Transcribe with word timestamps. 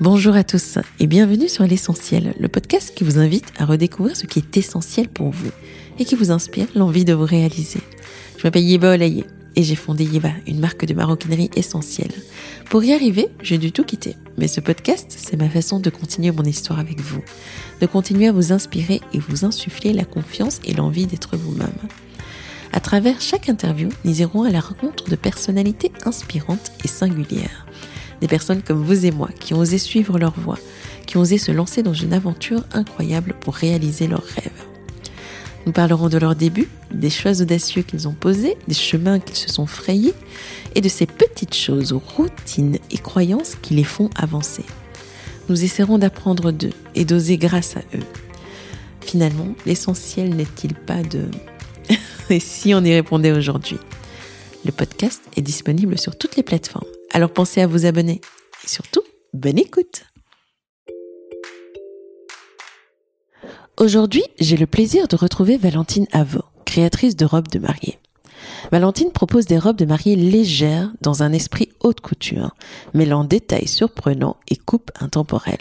Bonjour 0.00 0.34
à 0.34 0.44
tous 0.44 0.78
et 0.98 1.06
bienvenue 1.06 1.50
sur 1.50 1.64
L'essentiel, 1.64 2.32
le 2.40 2.48
podcast 2.48 2.94
qui 2.96 3.04
vous 3.04 3.18
invite 3.18 3.52
à 3.58 3.66
redécouvrir 3.66 4.16
ce 4.16 4.24
qui 4.24 4.38
est 4.38 4.56
essentiel 4.56 5.10
pour 5.10 5.28
vous 5.28 5.50
et 5.98 6.06
qui 6.06 6.14
vous 6.14 6.30
inspire 6.30 6.68
l'envie 6.74 7.04
de 7.04 7.12
vous 7.12 7.26
réaliser. 7.26 7.80
Je 8.38 8.44
m'appelle 8.44 8.64
Yeba 8.64 8.94
Olaye 8.94 9.26
et 9.56 9.62
j'ai 9.62 9.74
fondé 9.74 10.04
Yeba, 10.04 10.30
une 10.46 10.58
marque 10.58 10.86
de 10.86 10.94
maroquinerie 10.94 11.50
essentielle. 11.54 12.14
Pour 12.70 12.82
y 12.82 12.94
arriver, 12.94 13.28
j'ai 13.42 13.58
dû 13.58 13.72
tout 13.72 13.84
quitter. 13.84 14.16
Mais 14.38 14.48
ce 14.48 14.62
podcast, 14.62 15.14
c'est 15.14 15.36
ma 15.36 15.50
façon 15.50 15.80
de 15.80 15.90
continuer 15.90 16.30
mon 16.30 16.44
histoire 16.44 16.78
avec 16.78 16.98
vous, 17.02 17.22
de 17.82 17.86
continuer 17.86 18.28
à 18.28 18.32
vous 18.32 18.52
inspirer 18.52 19.02
et 19.12 19.18
vous 19.18 19.44
insuffler 19.44 19.92
la 19.92 20.06
confiance 20.06 20.60
et 20.64 20.72
l'envie 20.72 21.08
d'être 21.08 21.36
vous-même. 21.36 21.68
À 22.72 22.80
travers 22.80 23.20
chaque 23.20 23.50
interview, 23.50 23.90
nous 24.06 24.22
irons 24.22 24.44
à 24.44 24.50
la 24.50 24.60
rencontre 24.60 25.10
de 25.10 25.16
personnalités 25.16 25.92
inspirantes 26.06 26.72
et 26.86 26.88
singulières. 26.88 27.66
Des 28.20 28.28
personnes 28.28 28.62
comme 28.62 28.82
vous 28.82 29.06
et 29.06 29.10
moi 29.10 29.30
qui 29.38 29.54
ont 29.54 29.58
osé 29.58 29.78
suivre 29.78 30.18
leur 30.18 30.38
voie, 30.38 30.58
qui 31.06 31.16
ont 31.16 31.20
osé 31.20 31.38
se 31.38 31.52
lancer 31.52 31.82
dans 31.82 31.94
une 31.94 32.12
aventure 32.12 32.64
incroyable 32.72 33.34
pour 33.40 33.54
réaliser 33.54 34.06
leurs 34.06 34.24
rêves. 34.24 34.50
Nous 35.66 35.72
parlerons 35.72 36.08
de 36.08 36.18
leurs 36.18 36.36
débuts, 36.36 36.68
des 36.92 37.10
choix 37.10 37.40
audacieux 37.40 37.82
qu'ils 37.82 38.08
ont 38.08 38.14
posés, 38.14 38.56
des 38.66 38.74
chemins 38.74 39.20
qu'ils 39.20 39.36
se 39.36 39.48
sont 39.48 39.66
frayés 39.66 40.14
et 40.74 40.80
de 40.80 40.88
ces 40.88 41.06
petites 41.06 41.54
choses, 41.54 41.92
routines 41.92 42.78
et 42.90 42.98
croyances 42.98 43.56
qui 43.60 43.74
les 43.74 43.84
font 43.84 44.08
avancer. 44.16 44.64
Nous 45.48 45.64
essaierons 45.64 45.98
d'apprendre 45.98 46.52
d'eux 46.52 46.72
et 46.94 47.04
d'oser 47.04 47.36
grâce 47.36 47.76
à 47.76 47.80
eux. 47.94 48.04
Finalement, 49.00 49.48
l'essentiel 49.66 50.34
n'est-il 50.34 50.74
pas 50.74 51.02
de 51.02 51.26
et 52.30 52.40
si 52.40 52.74
on 52.74 52.84
y 52.84 52.94
répondait 52.94 53.32
aujourd'hui? 53.32 53.78
Le 54.64 54.72
podcast 54.72 55.22
est 55.36 55.42
disponible 55.42 55.98
sur 55.98 56.16
toutes 56.16 56.36
les 56.36 56.42
plateformes. 56.42 56.86
Alors 57.12 57.30
pensez 57.30 57.60
à 57.60 57.66
vous 57.66 57.86
abonner. 57.86 58.20
Et 58.64 58.68
surtout, 58.68 59.02
bonne 59.34 59.58
écoute 59.58 60.04
Aujourd'hui, 63.78 64.22
j'ai 64.38 64.56
le 64.56 64.66
plaisir 64.66 65.08
de 65.08 65.16
retrouver 65.16 65.56
Valentine 65.56 66.06
Avot, 66.12 66.44
créatrice 66.64 67.16
de 67.16 67.24
robes 67.24 67.48
de 67.48 67.58
mariée. 67.58 67.98
Valentine 68.70 69.10
propose 69.10 69.46
des 69.46 69.58
robes 69.58 69.78
de 69.78 69.86
mariée 69.86 70.16
légères 70.16 70.92
dans 71.00 71.22
un 71.22 71.32
esprit 71.32 71.70
haute 71.80 72.00
couture, 72.00 72.54
mêlant 72.94 73.24
détails 73.24 73.68
surprenants 73.68 74.36
et 74.48 74.56
coupes 74.56 74.92
intemporelles. 75.00 75.58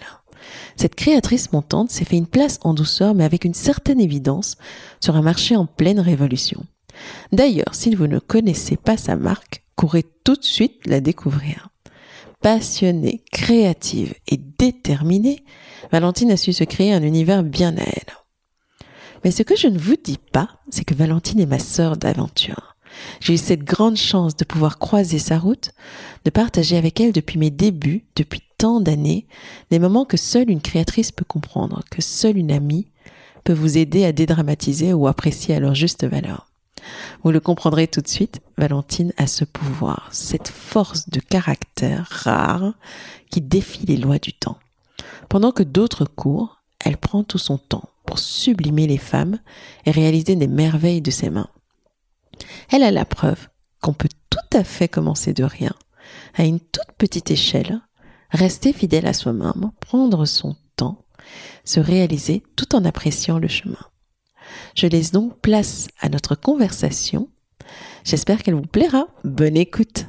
Cette 0.75 0.95
créatrice 0.95 1.52
montante 1.52 1.89
s'est 1.89 2.05
fait 2.05 2.17
une 2.17 2.27
place 2.27 2.59
en 2.61 2.73
douceur 2.73 3.16
mais 3.16 3.23
avec 3.23 3.44
une 3.44 3.53
certaine 3.53 4.02
évidence 4.02 4.58
sur 5.00 5.16
un 5.16 5.22
marché 5.22 5.55
en 5.55 5.66
pleine 5.66 6.00
révolution. 6.00 6.66
D'ailleurs, 7.31 7.73
si 7.73 7.95
vous 7.95 8.08
ne 8.08 8.20
connaissez 8.20 8.75
pas 8.75 8.97
sa 8.97 9.16
marque, 9.16 9.64
courez 9.80 10.03
tout 10.25 10.35
de 10.35 10.44
suite 10.44 10.85
la 10.88 10.99
découvrir. 10.99 11.69
Passionnée, 12.41 13.23
créative 13.31 14.13
et 14.27 14.36
déterminée, 14.36 15.45
Valentine 15.94 16.31
a 16.31 16.38
su 16.38 16.52
se 16.52 16.66
créer 16.66 16.91
un 16.91 17.02
univers 17.02 17.44
bien 17.44 17.77
à 17.77 17.83
elle. 17.83 18.88
Mais 19.23 19.31
ce 19.31 19.41
que 19.41 19.55
je 19.55 19.67
ne 19.67 19.80
vous 19.80 19.95
dis 19.95 20.19
pas, 20.33 20.49
c'est 20.69 20.83
que 20.83 20.94
Valentine 20.94 21.39
est 21.39 21.45
ma 21.45 21.59
sœur 21.59 21.95
d'aventure. 21.95 22.75
J'ai 23.21 23.36
eu 23.36 23.38
cette 23.38 23.63
grande 23.63 23.95
chance 23.95 24.36
de 24.36 24.44
pouvoir 24.44 24.80
croiser 24.80 25.17
sa 25.17 25.39
route, 25.39 25.71
de 26.25 26.30
partager 26.30 26.75
avec 26.75 26.99
elle 26.99 27.14
depuis 27.14 27.39
mes 27.39 27.49
débuts, 27.49 28.03
depuis 28.17 28.41
tant 28.58 28.81
d'années, 28.81 29.27
des 29.71 29.80
moments 29.80 30.03
que 30.03 30.17
seule 30.17 30.49
une 30.49 30.61
créatrice 30.61 31.14
peut 31.14 31.23
comprendre, 31.23 31.83
que 31.89 32.02
seule 32.02 32.38
une 32.38 32.52
amie 32.52 32.88
peut 33.45 33.53
vous 33.53 33.77
aider 33.77 34.03
à 34.03 34.11
dédramatiser 34.11 34.91
ou 34.91 35.08
apprécier 35.08 35.55
à 35.55 35.61
leur 35.61 35.73
juste 35.73 36.05
valeur. 36.05 36.48
Vous 37.23 37.32
le 37.32 37.40
comprendrez 37.40 37.88
tout 37.88 38.02
de 38.02 38.08
suite, 38.08 38.40
Valentine 38.58 39.14
a 39.18 39.28
ce 39.28 39.45
pouvoir, 39.45 40.09
cette 40.12 40.48
force 40.48 41.09
de 41.09 41.20
caractère 41.20 42.08
rare 42.09 42.73
qui 43.30 43.42
défie 43.42 43.86
les 43.86 43.98
lois 43.98 44.20
du 44.20 44.34
temps. 44.34 44.58
Pendant 45.28 45.52
que 45.52 45.64
d'autres 45.64 46.06
courent, 46.06 46.62
elle 46.84 46.98
prend 46.98 47.23
tout 47.23 47.38
son 47.38 47.58
temps 47.58 47.90
pour 48.06 48.20
sublimer 48.20 48.88
les 48.88 48.98
femmes 48.98 49.40
et 49.86 49.92
réaliser 49.92 50.36
des 50.36 50.48
merveilles 50.48 51.02
de 51.02 51.12
ses 51.12 51.30
mains. 51.30 51.49
Elle 52.72 52.83
a 52.83 52.92
la 52.92 53.05
preuve 53.05 53.49
qu'on 53.82 53.94
peut 53.94 54.10
tout 54.30 54.58
à 54.58 54.64
fait 54.64 54.88
commencer 54.88 55.33
de 55.33 55.44
rien, 55.44 55.73
à 56.36 56.45
une 56.45 56.60
toute 56.60 56.92
petite 56.98 57.32
échelle, 57.32 57.82
rester 58.32 58.73
fidèle 58.73 59.08
à 59.08 59.14
soi-même, 59.14 59.72
prendre 59.80 60.26
son 60.26 60.55
temps, 60.76 61.05
se 61.66 61.80
réaliser 61.80 62.44
tout 62.55 62.76
en 62.76 62.86
appréciant 62.86 63.39
le 63.39 63.48
chemin. 63.48 63.89
Je 64.76 64.87
laisse 64.87 65.11
donc 65.11 65.39
place 65.39 65.87
à 65.99 66.10
notre 66.10 66.36
conversation. 66.36 67.30
J'espère 68.04 68.43
qu'elle 68.43 68.55
vous 68.55 68.61
plaira. 68.61 69.08
Bonne 69.23 69.58
écoute. 69.58 70.05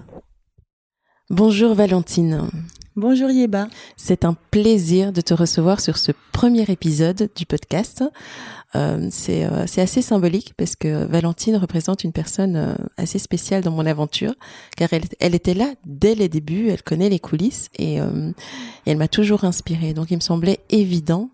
Bonjour 1.28 1.74
Valentine. 1.74 2.48
Bonjour 2.96 3.30
Yeba. 3.30 3.68
C'est 3.96 4.24
un 4.24 4.34
plaisir 4.50 5.12
de 5.12 5.20
te 5.20 5.32
recevoir 5.32 5.80
sur 5.80 5.96
ce 5.96 6.12
premier 6.32 6.64
épisode 6.68 7.30
du 7.36 7.46
podcast. 7.46 8.02
Euh, 8.74 9.08
c'est 9.10 9.44
euh, 9.44 9.62
assez 9.62 10.02
symbolique 10.02 10.54
parce 10.56 10.76
que 10.76 11.04
Valentine 11.04 11.56
représente 11.56 12.04
une 12.04 12.12
personne 12.12 12.56
euh, 12.56 12.74
assez 12.96 13.18
spéciale 13.18 13.62
dans 13.62 13.70
mon 13.70 13.86
aventure 13.86 14.34
car 14.76 14.92
elle, 14.92 15.04
elle, 15.20 15.34
était 15.34 15.54
là 15.54 15.72
dès 15.86 16.14
les 16.14 16.28
débuts, 16.28 16.68
elle 16.68 16.82
connaît 16.82 17.08
les 17.08 17.20
coulisses 17.20 17.68
et, 17.78 18.00
euh, 18.00 18.32
et 18.86 18.90
elle 18.90 18.98
m'a 18.98 19.08
toujours 19.08 19.44
inspirée. 19.44 19.94
Donc 19.94 20.10
il 20.10 20.16
me 20.16 20.20
semblait 20.20 20.60
évident 20.68 21.30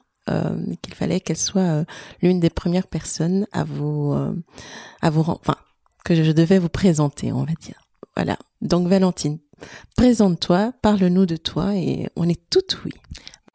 qu'il 0.83 0.95
fallait 0.95 1.21
qu'elle 1.21 1.37
soit 1.37 1.85
l'une 2.23 2.41
des 2.41 2.51
premières 2.51 2.87
personnes 2.87 3.47
à 3.53 3.65
vous 3.65 4.15
à 5.03 5.11
vous 5.11 5.23
enfin 5.23 5.57
que 6.05 6.15
je 6.15 6.33
devais 6.33 6.59
vous 6.59 6.69
présenter, 6.69 7.33
on 7.33 7.45
va 7.45 7.53
dire. 7.61 7.81
Voilà. 8.15 8.39
Donc 8.63 8.89
Valentine, 8.89 9.39
présente-toi, 9.97 10.73
parle-nous 10.83 11.27
de 11.27 11.37
toi 11.37 11.75
et 11.75 12.09
on 12.17 12.29
est 12.29 12.41
tout 12.51 12.63
oui. 12.85 12.93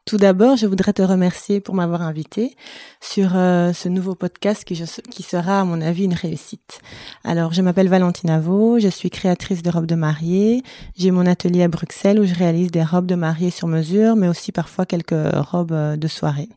Tout 0.04 0.16
d'abord, 0.16 0.56
je 0.56 0.66
voudrais 0.66 0.92
te 0.92 1.02
remercier 1.02 1.60
pour 1.60 1.76
m'avoir 1.76 2.02
invité 2.02 2.56
sur 3.00 3.36
euh, 3.36 3.72
ce 3.72 3.88
nouveau 3.88 4.16
podcast 4.16 4.64
qui, 4.64 4.82
qui, 5.10 5.22
sera, 5.22 5.60
à 5.60 5.64
mon 5.64 5.80
avis, 5.80 6.04
une 6.04 6.14
réussite. 6.14 6.80
Alors, 7.22 7.52
je 7.52 7.62
m'appelle 7.62 7.88
Valentine 7.88 8.30
Avaux, 8.30 8.80
je 8.80 8.88
suis 8.88 9.10
créatrice 9.10 9.62
de 9.62 9.70
robes 9.70 9.86
de 9.86 9.94
mariée. 9.94 10.64
J'ai 10.96 11.12
mon 11.12 11.24
atelier 11.24 11.62
à 11.62 11.68
Bruxelles 11.68 12.18
où 12.18 12.24
je 12.24 12.34
réalise 12.34 12.72
des 12.72 12.82
robes 12.82 13.06
de 13.06 13.14
mariée 13.14 13.50
sur 13.50 13.68
mesure, 13.68 14.16
mais 14.16 14.26
aussi 14.26 14.50
parfois 14.50 14.86
quelques 14.86 15.14
robes 15.14 15.72
euh, 15.72 15.96
de 15.96 16.08
soirée. 16.08 16.48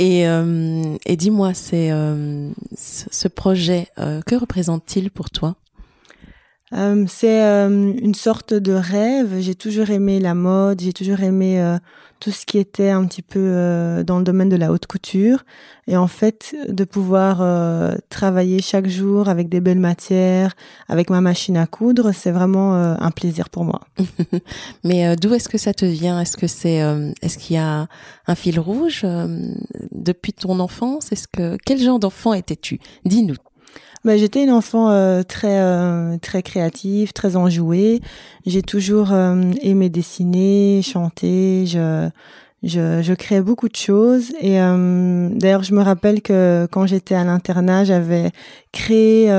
Et, 0.00 0.26
euh, 0.26 0.96
et 1.04 1.16
dis-moi, 1.16 1.52
c'est 1.52 1.90
ce 2.74 3.28
projet, 3.28 3.88
que 3.96 4.34
représente-t-il 4.34 5.10
pour 5.10 5.28
toi? 5.28 5.56
Euh, 6.72 7.04
c'est 7.08 7.42
euh, 7.42 7.68
une 7.68 8.14
sorte 8.14 8.54
de 8.54 8.72
rêve. 8.72 9.40
J'ai 9.40 9.54
toujours 9.54 9.90
aimé 9.90 10.20
la 10.20 10.34
mode, 10.34 10.80
j'ai 10.80 10.92
toujours 10.92 11.20
aimé 11.20 11.60
euh, 11.60 11.78
tout 12.20 12.30
ce 12.30 12.46
qui 12.46 12.58
était 12.58 12.90
un 12.90 13.06
petit 13.06 13.22
peu 13.22 14.04
dans 14.06 14.18
le 14.18 14.24
domaine 14.24 14.50
de 14.50 14.56
la 14.56 14.70
haute 14.70 14.86
couture. 14.86 15.44
Et 15.86 15.96
en 15.96 16.06
fait, 16.06 16.54
de 16.68 16.84
pouvoir 16.84 17.38
travailler 18.10 18.60
chaque 18.60 18.88
jour 18.88 19.30
avec 19.30 19.48
des 19.48 19.62
belles 19.62 19.80
matières, 19.80 20.54
avec 20.88 21.08
ma 21.08 21.22
machine 21.22 21.56
à 21.56 21.66
coudre, 21.66 22.12
c'est 22.12 22.30
vraiment 22.30 22.74
un 22.74 23.10
plaisir 23.10 23.48
pour 23.48 23.64
moi. 23.64 23.80
Mais 24.84 25.16
d'où 25.16 25.32
est-ce 25.32 25.48
que 25.48 25.56
ça 25.56 25.72
te 25.72 25.86
vient? 25.86 26.20
Est-ce 26.20 26.36
que 26.36 26.46
c'est, 26.46 26.82
est-ce 27.22 27.38
qu'il 27.38 27.56
y 27.56 27.58
a 27.58 27.88
un 28.26 28.34
fil 28.34 28.60
rouge 28.60 29.06
depuis 29.90 30.34
ton 30.34 30.60
enfance? 30.60 31.12
Est-ce 31.12 31.26
que 31.26 31.56
quel 31.64 31.78
genre 31.78 31.98
d'enfant 31.98 32.34
étais-tu? 32.34 32.80
Dis-nous. 33.06 33.36
Bah, 34.02 34.16
j'étais 34.16 34.42
une 34.44 34.50
enfant 34.50 34.90
euh, 34.90 35.22
très 35.22 35.60
euh, 35.60 36.16
très 36.18 36.42
créative, 36.42 37.12
très 37.12 37.36
enjouée. 37.36 38.00
J'ai 38.46 38.62
toujours 38.62 39.12
euh, 39.12 39.52
aimé 39.60 39.90
dessiner, 39.90 40.80
chanter. 40.82 41.66
Je 41.66 42.08
je, 42.62 43.02
je 43.02 43.14
créais 43.14 43.40
beaucoup 43.40 43.68
de 43.70 43.76
choses 43.76 44.32
et 44.38 44.58
d'ailleurs 44.58 45.62
je 45.62 45.72
me 45.72 45.80
rappelle 45.80 46.20
que 46.20 46.68
quand 46.70 46.84
j'étais 46.84 47.14
à 47.14 47.24
l'internat 47.24 47.84
j'avais 47.84 48.32
créé 48.70 49.30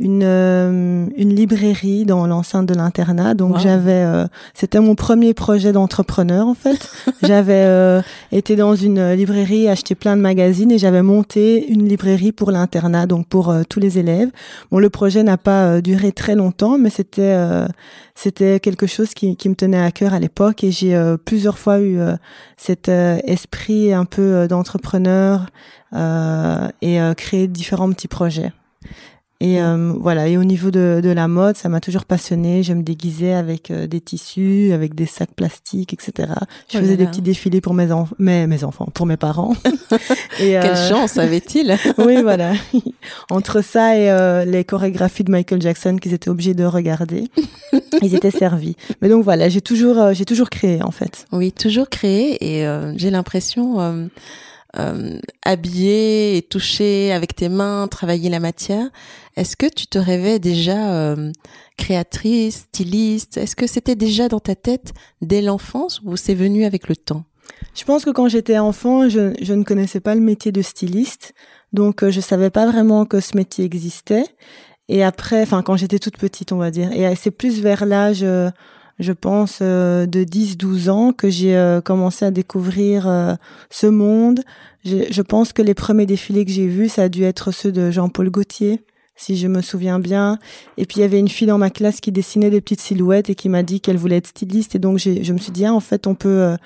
une 0.00 0.22
euh, 0.24 1.06
une 1.16 1.34
librairie 1.34 2.04
dans 2.04 2.26
l'enceinte 2.26 2.66
de 2.66 2.74
l'internat. 2.74 3.34
Donc 3.34 3.58
j'avais 3.58 4.02
euh, 4.04 4.26
c'était 4.52 4.80
mon 4.80 4.96
premier 4.96 5.34
projet 5.34 5.72
d'entrepreneur 5.72 6.48
en 6.48 6.54
fait. 6.54 6.90
j'avais 7.22 7.64
euh, 7.64 8.02
été 8.32 8.56
dans 8.56 8.74
une 8.74 9.12
librairie, 9.12 9.68
acheté 9.68 9.94
plein 9.94 10.16
de 10.16 10.20
magazines 10.20 10.72
et 10.72 10.78
j'avais 10.78 11.02
monté 11.02 11.70
une 11.70 11.88
librairie 11.88 12.32
pour 12.32 12.50
l'internat 12.50 13.06
donc 13.06 13.28
pour 13.28 13.54
tous 13.68 13.78
les 13.78 13.98
élèves. 13.98 14.30
Bon 14.72 14.80
le 14.80 14.90
projet 14.90 15.22
n'a 15.22 15.36
pas 15.36 15.80
duré 15.80 16.10
très 16.10 16.34
longtemps 16.34 16.76
mais 16.76 16.90
c'était 16.90 17.36
c'était 18.16 18.58
quelque 18.58 18.86
chose 18.86 19.14
qui, 19.14 19.36
qui 19.36 19.48
me 19.48 19.54
tenait 19.54 19.80
à 19.80 19.92
cœur 19.92 20.12
à 20.12 20.18
l'époque 20.18 20.64
et 20.64 20.72
j'ai 20.72 21.00
plusieurs 21.24 21.58
fois 21.58 21.80
eu 21.80 21.98
cet 22.56 22.88
esprit 22.88 23.92
un 23.92 24.04
peu 24.04 24.48
d'entrepreneur 24.48 25.46
et 26.82 26.98
créé 27.16 27.46
différents 27.46 27.90
petits 27.90 28.08
projets. 28.08 28.52
Et 29.40 29.60
euh, 29.60 29.92
voilà. 30.00 30.28
Et 30.28 30.36
au 30.38 30.44
niveau 30.44 30.70
de, 30.70 31.00
de 31.02 31.10
la 31.10 31.28
mode, 31.28 31.56
ça 31.56 31.68
m'a 31.68 31.80
toujours 31.80 32.04
passionnée. 32.04 32.62
Je 32.62 32.72
me 32.72 32.82
déguisais 32.82 33.32
avec 33.32 33.70
euh, 33.70 33.86
des 33.86 34.00
tissus, 34.00 34.72
avec 34.72 34.94
des 34.94 35.06
sacs 35.06 35.34
plastiques, 35.34 35.92
etc. 35.92 36.32
Je 36.72 36.78
Oh 36.78 36.80
faisais 36.80 36.96
des 36.96 37.06
petits 37.06 37.20
défilés 37.20 37.60
pour 37.60 37.74
mes, 37.74 37.88
enf- 37.88 38.12
mes, 38.18 38.46
mes 38.46 38.64
enfants, 38.64 38.88
pour 38.94 39.06
mes 39.06 39.16
parents. 39.16 39.54
et, 40.40 40.52
Quelle 40.52 40.66
euh, 40.66 40.88
chance 40.88 41.18
avait-il 41.18 41.76
oui, 41.98 42.22
voilà. 42.22 42.52
Entre 43.28 43.62
ça 43.62 43.98
et 43.98 44.10
euh, 44.10 44.44
les 44.44 44.64
chorégraphies 44.64 45.24
de 45.24 45.30
Michael 45.32 45.60
Jackson 45.60 45.96
qu'ils 46.00 46.14
étaient 46.14 46.30
obligés 46.30 46.54
de 46.54 46.64
regarder, 46.64 47.24
ils 48.02 48.14
étaient 48.14 48.30
servis. 48.30 48.76
Mais 49.02 49.08
donc 49.08 49.24
voilà, 49.24 49.48
j'ai 49.48 49.60
toujours, 49.60 49.98
euh, 49.98 50.12
j'ai 50.14 50.24
toujours 50.24 50.48
créé 50.48 50.82
en 50.82 50.90
fait. 50.92 51.26
Oui, 51.32 51.52
toujours 51.52 51.90
créé 51.90 52.58
et 52.58 52.66
euh, 52.66 52.92
j'ai 52.96 53.10
l'impression 53.10 54.08
euh, 54.78 55.18
habiller 55.44 56.36
et 56.36 56.42
toucher 56.42 57.12
avec 57.12 57.34
tes 57.34 57.48
mains, 57.48 57.88
travailler 57.88 58.30
la 58.30 58.40
matière. 58.40 58.88
Est-ce 59.36 59.56
que 59.56 59.66
tu 59.66 59.86
te 59.86 59.98
rêvais 59.98 60.38
déjà 60.38 60.94
euh, 60.94 61.32
créatrice, 61.76 62.66
styliste? 62.68 63.36
Est-ce 63.36 63.56
que 63.56 63.66
c'était 63.66 63.96
déjà 63.96 64.28
dans 64.28 64.40
ta 64.40 64.54
tête 64.54 64.92
dès 65.22 65.42
l'enfance 65.42 66.00
ou 66.04 66.16
c'est 66.16 66.34
venu 66.34 66.64
avec 66.64 66.88
le 66.88 66.96
temps? 66.96 67.24
Je 67.74 67.84
pense 67.84 68.04
que 68.04 68.10
quand 68.10 68.28
j'étais 68.28 68.58
enfant, 68.58 69.08
je, 69.08 69.34
je 69.40 69.54
ne 69.54 69.64
connaissais 69.64 70.00
pas 70.00 70.14
le 70.14 70.20
métier 70.20 70.52
de 70.52 70.62
styliste, 70.62 71.34
donc 71.72 72.02
euh, 72.02 72.10
je 72.10 72.20
savais 72.20 72.50
pas 72.50 72.66
vraiment 72.70 73.04
que 73.04 73.20
ce 73.20 73.36
métier 73.36 73.64
existait. 73.64 74.26
Et 74.88 75.02
après, 75.02 75.42
enfin 75.42 75.62
quand 75.62 75.76
j'étais 75.76 75.98
toute 75.98 76.18
petite, 76.18 76.52
on 76.52 76.58
va 76.58 76.70
dire, 76.70 76.92
et 76.92 77.06
euh, 77.06 77.14
c'est 77.16 77.30
plus 77.30 77.60
vers 77.60 77.86
l'âge, 77.86 78.22
euh, 78.22 78.50
je 78.98 79.12
pense, 79.12 79.58
euh, 79.60 80.06
de 80.06 80.24
10-12 80.24 80.90
ans 80.90 81.12
que 81.12 81.28
j'ai 81.28 81.56
euh, 81.56 81.80
commencé 81.80 82.24
à 82.24 82.30
découvrir 82.30 83.08
euh, 83.08 83.34
ce 83.70 83.86
monde. 83.86 84.40
Je, 84.84 85.10
je 85.10 85.22
pense 85.22 85.52
que 85.52 85.62
les 85.62 85.74
premiers 85.74 86.06
défilés 86.06 86.44
que 86.44 86.52
j'ai 86.52 86.66
vus, 86.66 86.88
ça 86.88 87.04
a 87.04 87.08
dû 87.08 87.24
être 87.24 87.52
ceux 87.52 87.72
de 87.72 87.90
Jean-Paul 87.90 88.30
Gaultier, 88.30 88.82
si 89.16 89.36
je 89.36 89.48
me 89.48 89.62
souviens 89.62 89.98
bien. 89.98 90.38
Et 90.76 90.86
puis 90.86 90.98
il 90.98 91.00
y 91.00 91.04
avait 91.04 91.18
une 91.18 91.28
fille 91.28 91.46
dans 91.46 91.58
ma 91.58 91.70
classe 91.70 92.00
qui 92.00 92.12
dessinait 92.12 92.50
des 92.50 92.60
petites 92.60 92.80
silhouettes 92.80 93.30
et 93.30 93.34
qui 93.34 93.48
m'a 93.48 93.62
dit 93.62 93.80
qu'elle 93.80 93.96
voulait 93.96 94.16
être 94.16 94.28
styliste. 94.28 94.74
Et 94.74 94.78
donc 94.78 94.98
je 94.98 95.32
me 95.32 95.38
suis 95.38 95.52
dit, 95.52 95.64
ah, 95.64 95.74
en 95.74 95.80
fait, 95.80 96.06
on 96.06 96.14
peut, 96.14 96.28
euh, 96.28 96.56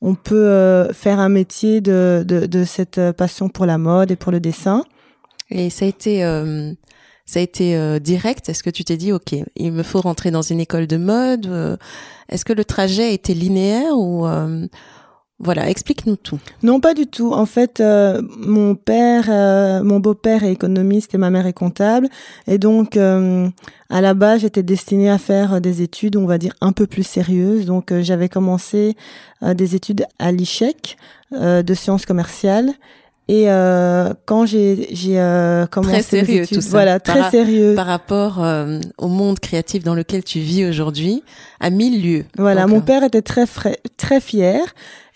on 0.00 0.14
peut 0.14 0.48
euh, 0.48 0.92
faire 0.92 1.18
un 1.18 1.28
métier 1.28 1.80
de, 1.80 2.24
de, 2.26 2.46
de 2.46 2.64
cette 2.64 2.98
euh, 2.98 3.12
passion 3.12 3.48
pour 3.48 3.66
la 3.66 3.78
mode 3.78 4.10
et 4.10 4.16
pour 4.16 4.32
le 4.32 4.40
dessin. 4.40 4.84
Et 5.50 5.70
ça 5.70 5.84
a 5.84 5.88
été, 5.88 6.22
ça 7.26 7.40
a 7.40 7.42
été 7.42 7.76
euh, 7.76 7.98
direct. 7.98 8.48
Est-ce 8.48 8.62
que 8.62 8.70
tu 8.70 8.84
t'es 8.84 8.96
dit, 8.96 9.12
ok, 9.12 9.34
il 9.56 9.72
me 9.72 9.82
faut 9.82 10.00
rentrer 10.00 10.30
dans 10.30 10.42
une 10.42 10.60
école 10.60 10.86
de 10.86 10.96
mode 10.96 11.46
euh, 11.46 11.76
Est-ce 12.28 12.44
que 12.44 12.52
le 12.52 12.64
trajet 12.64 13.04
a 13.04 13.10
été 13.10 13.34
linéaire 13.34 13.96
ou 13.96 14.26
euh, 14.26 14.66
voilà, 15.40 15.68
explique-nous 15.68 16.16
tout. 16.16 16.38
Non, 16.62 16.80
pas 16.80 16.94
du 16.94 17.06
tout. 17.06 17.32
En 17.32 17.46
fait, 17.46 17.80
euh, 17.80 18.22
mon 18.38 18.74
père, 18.76 19.24
euh, 19.28 19.82
mon 19.82 20.00
beau-père 20.00 20.44
est 20.44 20.52
économiste 20.52 21.14
et 21.14 21.18
ma 21.18 21.30
mère 21.30 21.46
est 21.46 21.52
comptable. 21.52 22.08
Et 22.46 22.58
donc, 22.58 22.96
à 22.96 24.00
la 24.00 24.14
base, 24.14 24.42
j'étais 24.42 24.62
destinée 24.62 25.10
à 25.10 25.18
faire 25.18 25.60
des 25.60 25.82
études, 25.82 26.16
on 26.16 26.26
va 26.26 26.38
dire, 26.38 26.54
un 26.60 26.72
peu 26.72 26.86
plus 26.86 27.02
sérieuses. 27.02 27.66
Donc, 27.66 27.92
j'avais 28.00 28.28
commencé 28.28 28.96
des 29.42 29.74
études 29.74 30.06
à 30.18 30.30
l'ICHEC 30.30 30.96
euh, 31.32 31.62
de 31.62 31.74
sciences 31.74 32.06
commerciales. 32.06 32.72
Et 33.26 33.50
euh, 33.50 34.12
quand 34.26 34.44
j'ai 34.44 34.88
j'ai 34.92 35.18
euh, 35.18 35.64
commencé 35.66 35.92
Très 35.92 36.02
sérieux, 36.02 36.42
études, 36.42 36.56
tout 36.58 36.62
ça. 36.62 36.70
voilà, 36.70 37.00
très 37.00 37.20
Par- 37.20 37.30
sérieux. 37.30 37.74
Par 37.74 37.86
rapport 37.86 38.44
euh, 38.44 38.80
au 38.98 39.08
monde 39.08 39.38
créatif 39.40 39.82
dans 39.82 39.94
lequel 39.94 40.22
tu 40.22 40.40
vis 40.40 40.66
aujourd'hui, 40.66 41.22
à 41.58 41.70
mille 41.70 42.02
lieues. 42.02 42.24
Voilà, 42.36 42.62
Donc, 42.62 42.70
mon 42.70 42.78
euh, 42.78 42.80
père 42.82 43.02
était 43.02 43.22
très 43.22 43.46
frais- 43.46 43.80
très 43.96 44.20
fier, 44.20 44.60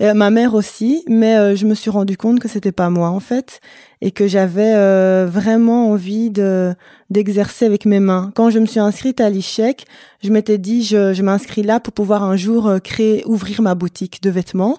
et 0.00 0.12
ma 0.12 0.30
mère 0.30 0.54
aussi, 0.54 1.04
mais 1.08 1.36
euh, 1.36 1.56
je 1.56 1.66
me 1.66 1.74
suis 1.74 1.90
rendu 1.90 2.16
compte 2.16 2.38
que 2.40 2.48
c'était 2.48 2.72
pas 2.72 2.88
moi 2.90 3.08
en 3.08 3.20
fait, 3.20 3.60
et 4.00 4.10
que 4.12 4.28
j'avais 4.28 4.74
euh, 4.74 5.26
vraiment 5.30 5.90
envie 5.90 6.30
de 6.30 6.74
d'exercer 7.10 7.64
avec 7.64 7.86
mes 7.86 8.00
mains. 8.00 8.30
Quand 8.34 8.50
je 8.50 8.58
me 8.58 8.66
suis 8.66 8.80
inscrite 8.80 9.20
à 9.20 9.30
l'ICHEC, 9.30 9.86
je 10.22 10.30
m'étais 10.30 10.58
dit 10.58 10.84
je, 10.84 11.14
je 11.14 11.22
m'inscris 11.22 11.62
là 11.62 11.80
pour 11.80 11.94
pouvoir 11.94 12.22
un 12.22 12.36
jour 12.36 12.68
euh, 12.68 12.78
créer 12.78 13.22
ouvrir 13.26 13.62
ma 13.62 13.74
boutique 13.74 14.22
de 14.22 14.30
vêtements. 14.30 14.78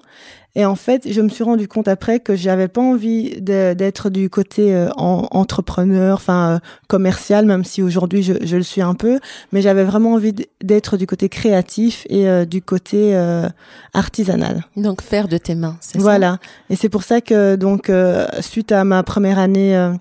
Et 0.56 0.66
en 0.66 0.76
fait, 0.76 1.12
je 1.12 1.22
me 1.22 1.30
suis 1.30 1.44
rendu 1.44 1.68
compte 1.68 1.88
après 1.88 2.20
que 2.20 2.36
j'avais 2.36 2.68
pas 2.68 2.82
envie 2.82 3.40
d'être 3.40 4.10
du 4.10 4.32
côté 4.32 4.74
euh, 4.74 4.90
en- 4.98 5.28
entrepreneur, 5.32 6.16
enfin 6.16 6.56
euh, 6.56 6.60
commercial, 6.88 7.46
même 7.46 7.64
si 7.64 7.84
aujourd'hui 7.84 8.24
je, 8.24 8.34
je 8.42 8.58
le 8.58 8.64
suis 8.64 8.82
un 8.82 8.96
peu, 8.96 9.20
mais 9.52 9.62
j'avais 9.62 9.84
vraiment 9.84 10.14
envie 10.14 10.34
d'être 10.64 10.98
du 10.98 11.06
côté 11.06 11.30
créatif 11.30 12.06
et 12.10 12.28
euh, 12.28 12.46
du 12.46 12.64
côté 12.64 13.16
euh, 13.16 13.48
artisanal. 13.94 14.66
Faire 15.10 15.28
de 15.28 15.38
tes 15.38 15.56
mains, 15.56 15.78
Voilà. 15.96 16.38
Et 16.70 16.76
c'est 16.76 16.90
pour 16.90 17.04
ça 17.04 17.20
que 17.22 17.56
donc 17.56 17.90
euh, 17.90 18.28
suite 18.42 18.72
à 18.72 18.84
ma 18.84 19.02
première 19.04 19.40
année 19.40 19.76
euh, 19.76 19.94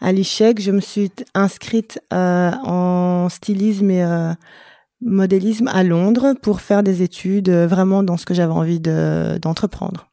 à 0.00 0.12
l'ICHEC, 0.12 0.60
je 0.60 0.70
me 0.72 0.80
suis 0.80 1.10
inscrite 1.34 2.00
euh, 2.12 2.50
en 2.64 3.28
stylisme 3.28 3.90
et 3.90 4.04
modélisme 5.00 5.68
à 5.68 5.82
Londres 5.84 6.34
pour 6.42 6.60
faire 6.60 6.82
des 6.82 7.02
études 7.02 7.50
vraiment 7.50 8.02
dans 8.02 8.16
ce 8.16 8.26
que 8.26 8.34
j'avais 8.34 8.52
envie 8.52 8.80
de- 8.80 9.38
d'entreprendre. 9.40 10.07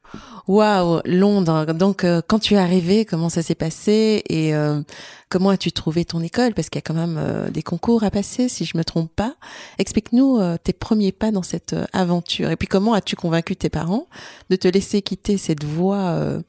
Waouh, 0.48 1.02
Londres. 1.06 1.74
Donc, 1.74 2.04
euh, 2.04 2.22
quand 2.26 2.40
tu 2.40 2.54
es 2.54 2.58
arrivé, 2.58 3.06
comment 3.06 3.30
ça 3.30 3.42
s'est 3.42 3.56
passé 3.56 4.24
et 4.30 4.54
euh, 4.54 4.82
comment 5.30 5.50
as-tu 5.50 5.72
trouvé 5.72 6.06
ton 6.06 6.22
école? 6.22 6.54
Parce 6.54 6.70
qu'il 6.70 6.78
y 6.78 6.84
a 6.84 6.88
quand 6.88 6.94
même 6.94 7.18
euh, 7.18 7.50
des 7.50 7.64
concours 7.64 8.04
à 8.04 8.12
passer, 8.12 8.48
si 8.48 8.66
je 8.66 8.78
me 8.78 8.84
trompe 8.84 9.12
pas. 9.16 9.36
Explique-nous 9.80 10.40
euh, 10.40 10.58
tes 10.64 10.74
premiers 10.74 11.12
pas 11.12 11.32
dans 11.32 11.42
cette 11.42 11.74
euh, 11.74 11.86
aventure. 11.94 12.52
Et 12.52 12.56
puis, 12.56 12.68
comment 12.68 12.94
as-tu 12.94 13.16
convaincu 13.16 13.56
tes 13.56 13.70
parents 13.70 14.08
de 14.50 14.56
te 14.56 14.68
laisser 14.68 15.02
quitter 15.02 15.38
cette 15.38 15.64
voie, 15.64 16.10
euh, 16.12 16.42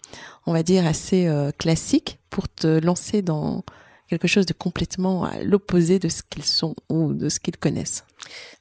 on 0.47 0.53
va 0.53 0.62
dire, 0.62 0.87
assez 0.87 1.29
classique 1.59 2.19
pour 2.31 2.49
te 2.49 2.67
lancer 2.67 3.23
dans 3.23 3.65
quelque 4.09 4.29
chose 4.29 4.47
de 4.47 4.53
complètement 4.53 5.25
à 5.25 5.43
l'opposé 5.43 5.99
de 5.99 6.09
ce 6.09 6.23
qu'ils 6.29 6.45
sont 6.45 6.75
ou 6.89 7.12
de 7.15 7.29
ce 7.29 7.41
qu'ils 7.41 7.57
connaissent? 7.57 8.05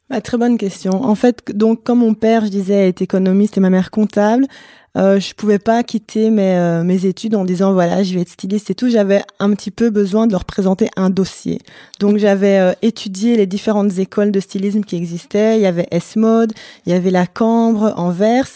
Ah, 0.10 0.22
très 0.22 0.38
bonne 0.38 0.58
question. 0.58 1.04
En 1.04 1.16
fait, 1.16 1.52
donc 1.52 1.84
comme 1.84 2.00
mon 2.00 2.14
père, 2.14 2.46
je 2.46 2.50
disais, 2.50 2.88
est 2.88 3.02
économiste 3.02 3.58
et 3.58 3.60
ma 3.60 3.70
mère 3.70 3.90
comptable, 3.92 4.46
euh, 4.96 5.20
je 5.20 5.34
pouvais 5.34 5.60
pas 5.60 5.84
quitter 5.84 6.30
mes, 6.30 6.56
euh, 6.56 6.84
mes 6.84 7.06
études 7.06 7.36
en 7.36 7.46
disant 7.46 7.74
voilà, 7.74 8.04
je 8.04 8.14
vais 8.14 8.22
être 8.22 8.30
styliste 8.30 8.70
et 8.70 8.76
tout. 8.76 8.90
J'avais 8.90 9.24
un 9.40 9.52
petit 9.54 9.72
peu 9.72 9.90
besoin 9.90 10.28
de 10.28 10.32
leur 10.32 10.46
présenter 10.46 10.90
un 10.96 11.10
dossier. 11.10 11.60
Donc 12.00 12.18
j'avais 12.18 12.60
euh, 12.60 12.74
étudié 12.82 13.38
les 13.38 13.46
différentes 13.46 13.98
écoles 14.00 14.32
de 14.32 14.40
stylisme 14.40 14.84
qui 14.84 14.96
existaient. 14.96 15.58
Il 15.58 15.62
y 15.62 15.66
avait 15.66 15.88
S-Mode, 15.92 16.54
il 16.86 16.92
y 16.92 16.96
avait 16.96 17.12
la 17.12 17.26
Cambre, 17.26 17.94
Anvers, 17.96 18.50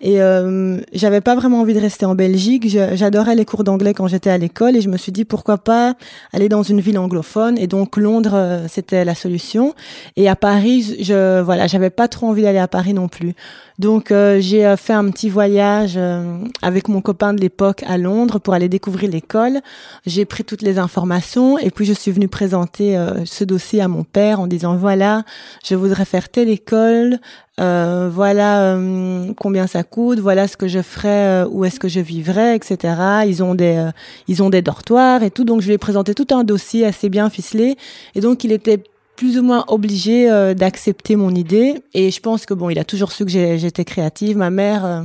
et 0.00 0.20
euh, 0.20 0.78
j'avais 0.92 1.20
pas 1.20 1.34
vraiment 1.34 1.60
envie 1.60 1.74
de 1.74 1.80
rester 1.80 2.04
en 2.06 2.14
Belgique. 2.14 2.68
J'adorais 2.68 3.34
les 3.34 3.44
cours 3.44 3.64
d'anglais 3.64 3.94
quand 3.94 4.08
j'étais 4.08 4.30
à 4.30 4.38
l'école 4.38 4.76
et 4.76 4.80
je 4.80 4.88
me 4.88 4.96
suis 4.96 5.12
dit 5.12 5.24
pourquoi 5.24 5.58
pas 5.58 5.94
aller 6.32 6.48
dans 6.48 6.62
une 6.62 6.80
ville 6.80 6.98
anglophone. 6.98 7.58
Et 7.58 7.66
donc 7.66 7.96
Londres, 7.96 8.34
euh, 8.34 8.66
c'était 8.68 9.04
la 9.04 9.14
solution. 9.14 9.74
Et 10.16 10.28
à 10.28 10.36
Paris, 10.36 10.96
je 11.00 11.40
voilà, 11.40 11.66
j'avais 11.66 11.90
pas 11.90 12.08
trop 12.08 12.28
envie 12.28 12.42
d'aller 12.42 12.58
à 12.58 12.68
Paris 12.68 12.94
non 12.94 13.08
plus. 13.08 13.34
Donc 13.80 14.10
euh, 14.10 14.40
j'ai 14.40 14.66
euh, 14.66 14.76
fait 14.76 14.92
un 14.92 15.08
petit 15.10 15.30
voyage 15.30 15.94
euh, 15.96 16.36
avec 16.60 16.86
mon 16.88 17.00
copain 17.00 17.32
de 17.32 17.40
l'époque 17.40 17.82
à 17.86 17.96
Londres 17.96 18.38
pour 18.38 18.52
aller 18.52 18.68
découvrir 18.68 19.10
l'école. 19.10 19.60
J'ai 20.04 20.26
pris 20.26 20.44
toutes 20.44 20.60
les 20.60 20.78
informations 20.78 21.58
et 21.58 21.70
puis 21.70 21.86
je 21.86 21.94
suis 21.94 22.10
venue 22.10 22.28
présenter 22.28 22.98
euh, 22.98 23.24
ce 23.24 23.42
dossier 23.42 23.80
à 23.80 23.88
mon 23.88 24.04
père 24.04 24.38
en 24.38 24.46
disant 24.46 24.76
voilà, 24.76 25.24
je 25.64 25.74
voudrais 25.76 26.04
faire 26.04 26.28
telle 26.28 26.50
école, 26.50 27.20
euh, 27.58 28.10
voilà 28.12 28.74
euh, 28.74 29.32
combien 29.38 29.66
ça 29.66 29.82
coûte, 29.82 30.18
voilà 30.18 30.46
ce 30.46 30.58
que 30.58 30.68
je 30.68 30.82
ferais, 30.82 31.44
où 31.50 31.64
est-ce 31.64 31.80
que 31.80 31.88
je 31.88 32.00
vivrais, 32.00 32.56
etc. 32.56 33.24
Ils 33.26 33.42
ont 33.42 33.54
des 33.54 33.88
ils 34.28 34.42
ont 34.42 34.50
des 34.50 34.60
dortoirs 34.60 35.22
et 35.22 35.30
tout, 35.30 35.44
donc 35.44 35.62
je 35.62 35.68
lui 35.68 35.74
ai 35.74 35.78
présenté 35.78 36.14
tout 36.14 36.28
un 36.32 36.44
dossier 36.44 36.84
assez 36.84 37.08
bien 37.08 37.30
ficelé 37.30 37.76
et 38.14 38.20
donc 38.20 38.44
il 38.44 38.52
était 38.52 38.82
plus 39.20 39.38
ou 39.38 39.42
moins 39.42 39.66
obligé 39.68 40.30
euh, 40.30 40.54
d'accepter 40.54 41.14
mon 41.14 41.34
idée. 41.34 41.82
Et 41.92 42.10
je 42.10 42.20
pense 42.20 42.46
que 42.46 42.54
bon, 42.54 42.70
il 42.70 42.78
a 42.78 42.84
toujours 42.84 43.12
su 43.12 43.26
que 43.26 43.30
j'étais 43.30 43.84
créative. 43.84 44.38
Ma 44.38 44.48
mère, 44.48 44.86
euh, 44.86 45.02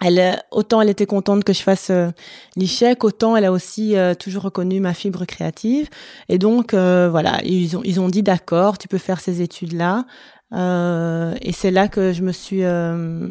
elle, 0.00 0.40
autant 0.52 0.80
elle 0.80 0.88
était 0.88 1.04
contente 1.06 1.42
que 1.42 1.52
je 1.52 1.62
fasse 1.62 1.90
euh, 1.90 2.10
l'ICHEC, 2.54 3.02
autant 3.02 3.36
elle 3.36 3.44
a 3.44 3.50
aussi 3.50 3.96
euh, 3.96 4.14
toujours 4.14 4.44
reconnu 4.44 4.78
ma 4.78 4.94
fibre 4.94 5.24
créative. 5.24 5.88
Et 6.28 6.38
donc 6.38 6.74
voilà, 6.74 7.40
ils 7.42 7.76
ont 7.76 7.80
ils 7.82 7.98
ont 7.98 8.08
dit 8.08 8.22
d'accord, 8.22 8.78
tu 8.78 8.86
peux 8.86 8.98
faire 8.98 9.18
ces 9.18 9.42
études 9.42 9.72
là. 9.72 10.04
Et 10.52 11.52
c'est 11.52 11.72
là 11.72 11.88
que 11.88 12.12
je 12.12 12.22
me 12.22 12.30
suis, 12.30 12.62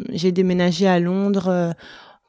j'ai 0.09 0.33
déménagé 0.33 0.85
à 0.85 0.99
Londres. 0.99 1.73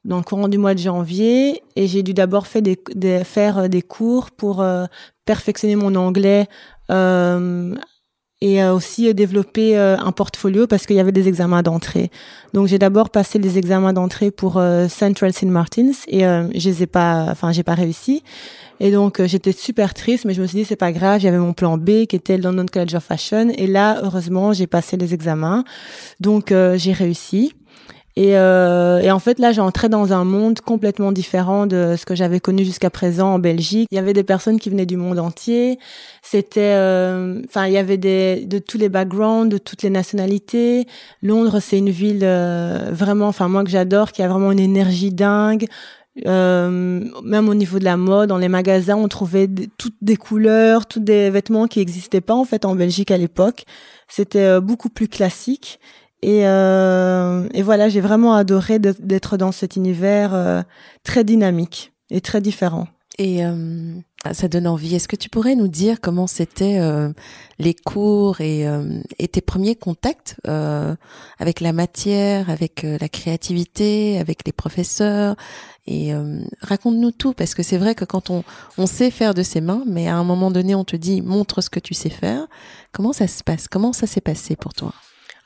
dans 0.04 0.18
le 0.18 0.22
courant 0.22 0.46
du 0.46 0.58
mois 0.58 0.74
de 0.74 0.78
janvier 0.78 1.64
et 1.74 1.88
j'ai 1.88 2.04
dû 2.04 2.14
d'abord 2.14 2.46
faire 2.46 2.62
des, 2.62 2.78
faire 3.24 3.68
des 3.68 3.82
cours 3.82 4.30
pour 4.30 4.64
perfectionner 5.24 5.74
mon 5.74 5.94
anglais 5.96 6.46
et 8.44 8.62
euh, 8.62 8.74
aussi 8.74 9.08
euh, 9.08 9.14
développer 9.14 9.78
euh, 9.78 9.96
un 9.96 10.12
portfolio 10.12 10.66
parce 10.66 10.86
qu'il 10.86 10.96
y 10.96 11.00
avait 11.00 11.12
des 11.12 11.28
examens 11.28 11.62
d'entrée. 11.62 12.10
Donc 12.52 12.66
j'ai 12.66 12.78
d'abord 12.78 13.08
passé 13.10 13.38
les 13.38 13.56
examens 13.56 13.94
d'entrée 13.94 14.30
pour 14.30 14.58
euh, 14.58 14.86
Central 14.88 15.32
St 15.32 15.46
Martins 15.46 15.92
et 16.08 16.20
je 16.20 16.68
les 16.68 16.82
ai 16.82 16.86
pas, 16.86 17.26
enfin 17.30 17.52
j'ai 17.52 17.62
pas 17.62 17.74
réussi. 17.74 18.22
Et 18.80 18.90
donc 18.90 19.24
j'étais 19.24 19.52
super 19.52 19.94
triste, 19.94 20.26
mais 20.26 20.34
je 20.34 20.42
me 20.42 20.46
suis 20.46 20.58
dit 20.58 20.64
c'est 20.64 20.76
pas 20.76 20.92
grave. 20.92 21.20
J'avais 21.20 21.38
mon 21.38 21.54
plan 21.54 21.78
B 21.78 22.06
qui 22.06 22.16
était 22.16 22.36
le 22.36 22.42
London 22.42 22.66
College 22.70 22.94
of 22.94 23.04
Fashion 23.04 23.48
et 23.56 23.66
là 23.66 24.00
heureusement 24.02 24.52
j'ai 24.52 24.66
passé 24.66 24.96
les 24.96 25.14
examens, 25.14 25.64
donc 26.20 26.52
j'ai 26.76 26.92
réussi. 26.92 27.54
Et, 28.16 28.36
euh, 28.38 29.00
et, 29.00 29.10
en 29.10 29.18
fait, 29.18 29.40
là, 29.40 29.50
j'entrais 29.50 29.88
dans 29.88 30.12
un 30.12 30.22
monde 30.22 30.60
complètement 30.60 31.10
différent 31.10 31.66
de 31.66 31.96
ce 31.98 32.06
que 32.06 32.14
j'avais 32.14 32.38
connu 32.38 32.64
jusqu'à 32.64 32.90
présent 32.90 33.34
en 33.34 33.38
Belgique. 33.40 33.88
Il 33.90 33.96
y 33.96 33.98
avait 33.98 34.12
des 34.12 34.22
personnes 34.22 34.60
qui 34.60 34.70
venaient 34.70 34.86
du 34.86 34.96
monde 34.96 35.18
entier. 35.18 35.80
C'était, 36.22 36.74
euh, 36.74 37.42
enfin, 37.48 37.66
il 37.66 37.72
y 37.72 37.78
avait 37.78 37.96
des 37.96 38.46
de 38.46 38.60
tous 38.60 38.78
les 38.78 38.88
backgrounds, 38.88 39.52
de 39.52 39.58
toutes 39.58 39.82
les 39.82 39.90
nationalités. 39.90 40.86
Londres, 41.22 41.58
c'est 41.58 41.78
une 41.78 41.90
ville 41.90 42.20
euh, 42.22 42.90
vraiment, 42.92 43.26
enfin 43.26 43.48
moi 43.48 43.64
que 43.64 43.70
j'adore, 43.70 44.12
qui 44.12 44.22
a 44.22 44.28
vraiment 44.28 44.52
une 44.52 44.60
énergie 44.60 45.10
dingue. 45.10 45.66
Euh, 46.28 47.04
même 47.24 47.48
au 47.48 47.54
niveau 47.54 47.80
de 47.80 47.84
la 47.84 47.96
mode, 47.96 48.28
dans 48.28 48.38
les 48.38 48.48
magasins, 48.48 48.94
on 48.94 49.08
trouvait 49.08 49.48
toutes 49.76 49.96
des 50.02 50.16
couleurs, 50.16 50.86
tous 50.86 51.00
des 51.00 51.30
vêtements 51.30 51.66
qui 51.66 51.80
n'existaient 51.80 52.20
pas 52.20 52.34
en 52.34 52.44
fait 52.44 52.64
en 52.64 52.76
Belgique 52.76 53.10
à 53.10 53.18
l'époque. 53.18 53.64
C'était 54.06 54.60
beaucoup 54.60 54.90
plus 54.90 55.08
classique. 55.08 55.80
Et, 56.24 56.46
euh, 56.46 57.46
et 57.52 57.60
voilà, 57.60 57.90
j'ai 57.90 58.00
vraiment 58.00 58.32
adoré 58.34 58.78
d'être 58.78 59.36
dans 59.36 59.52
cet 59.52 59.76
univers 59.76 60.32
euh, 60.32 60.62
très 61.02 61.22
dynamique 61.22 61.92
et 62.08 62.22
très 62.22 62.40
différent. 62.40 62.88
Et 63.18 63.44
euh, 63.44 63.92
ça 64.32 64.48
donne 64.48 64.66
envie. 64.66 64.94
Est-ce 64.94 65.06
que 65.06 65.16
tu 65.16 65.28
pourrais 65.28 65.54
nous 65.54 65.68
dire 65.68 66.00
comment 66.00 66.26
c'était 66.26 66.78
euh, 66.80 67.12
les 67.58 67.74
cours 67.74 68.40
et, 68.40 68.66
euh, 68.66 69.02
et, 69.18 69.28
tes 69.28 69.42
premiers 69.42 69.76
contacts 69.76 70.36
avec 71.38 71.60
la 71.60 71.74
matière, 71.74 72.48
avec 72.48 72.84
la 72.84 73.08
créativité, 73.10 74.18
avec 74.18 74.46
les 74.46 74.52
professeurs? 74.52 75.36
Et 75.86 76.12
raconte-nous 76.62 77.10
tout, 77.10 77.34
parce 77.34 77.54
que 77.54 77.62
c'est 77.62 77.76
vrai 77.76 77.94
que 77.94 78.06
quand 78.06 78.30
on, 78.30 78.44
on 78.78 78.86
sait 78.86 79.10
faire 79.10 79.34
de 79.34 79.42
ses 79.42 79.60
mains, 79.60 79.82
mais 79.86 80.08
à 80.08 80.16
un 80.16 80.24
moment 80.24 80.50
donné, 80.50 80.74
on 80.74 80.84
te 80.84 80.96
dit 80.96 81.20
montre 81.20 81.60
ce 81.60 81.68
que 81.68 81.80
tu 81.80 81.92
sais 81.92 82.08
faire. 82.08 82.46
Comment 82.92 83.12
ça 83.12 83.28
se 83.28 83.44
passe? 83.44 83.68
Comment 83.68 83.92
ça 83.92 84.06
s'est 84.06 84.22
passé 84.22 84.56
pour 84.56 84.72
toi? 84.72 84.94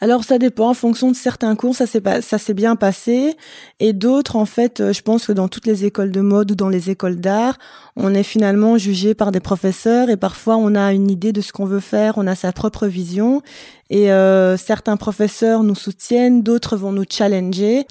Alors 0.01 0.25
ça 0.25 0.39
dépend 0.39 0.71
en 0.71 0.75
fonction 0.75 1.11
de 1.11 1.17
certains 1.17 1.57
cours, 1.57 1.75
ça 1.75 1.87
s'est 1.87 2.03
ça 2.21 2.39
s'est 2.39 2.55
bien 2.55 2.77
passé 2.77 3.37
et 3.81 3.93
d'autres 3.93 4.37
en 4.37 4.45
fait, 4.45 4.81
euh, 4.81 4.93
je 4.93 5.03
pense 5.03 5.27
que 5.27 5.33
dans 5.33 5.49
toutes 5.49 5.67
les 5.67 5.85
écoles 5.85 6.13
de 6.13 6.21
mode 6.21 6.53
ou 6.53 6.55
dans 6.55 6.69
les 6.69 6.91
écoles 6.91 7.17
d'art, 7.17 7.59
on 7.97 8.15
est 8.15 8.23
finalement 8.23 8.79
jugé 8.79 9.15
par 9.15 9.33
des 9.33 9.41
professeurs 9.41 10.11
et 10.11 10.17
parfois 10.17 10.57
on 10.57 10.75
a 10.75 10.93
une 10.93 11.11
idée 11.11 11.33
de 11.33 11.41
ce 11.41 11.53
qu'on 11.53 11.67
veut 11.67 11.81
faire, 11.81 12.15
on 12.17 12.27
a 12.27 12.35
sa 12.35 12.53
propre 12.53 12.87
vision 12.87 13.43
et 13.91 14.13
euh, 14.13 14.57
certains 14.57 14.97
professeurs 14.97 15.63
nous 15.63 15.75
soutiennent, 15.75 16.43
d'autres 16.43 16.77
vont 16.77 16.93
nous 16.93 17.05
challenger. 17.09 17.87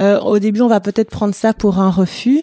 Euh, 0.00 0.20
au 0.20 0.38
début, 0.38 0.60
on 0.60 0.68
va 0.68 0.80
peut-être 0.80 1.10
prendre 1.10 1.34
ça 1.34 1.54
pour 1.54 1.78
un 1.78 1.90
refus. 1.90 2.42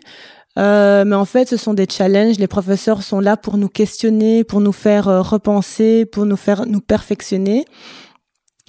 Euh, 0.59 1.03
mais 1.05 1.15
en 1.15 1.25
fait, 1.25 1.49
ce 1.49 1.57
sont 1.57 1.73
des 1.73 1.87
challenges. 1.89 2.37
Les 2.37 2.47
professeurs 2.47 3.01
sont 3.01 3.19
là 3.19 3.37
pour 3.37 3.57
nous 3.57 3.69
questionner, 3.69 4.43
pour 4.43 4.61
nous 4.61 4.71
faire 4.71 5.07
euh, 5.07 5.21
repenser, 5.21 6.05
pour 6.05 6.25
nous 6.25 6.37
faire 6.37 6.65
nous 6.67 6.81
perfectionner. 6.81 7.65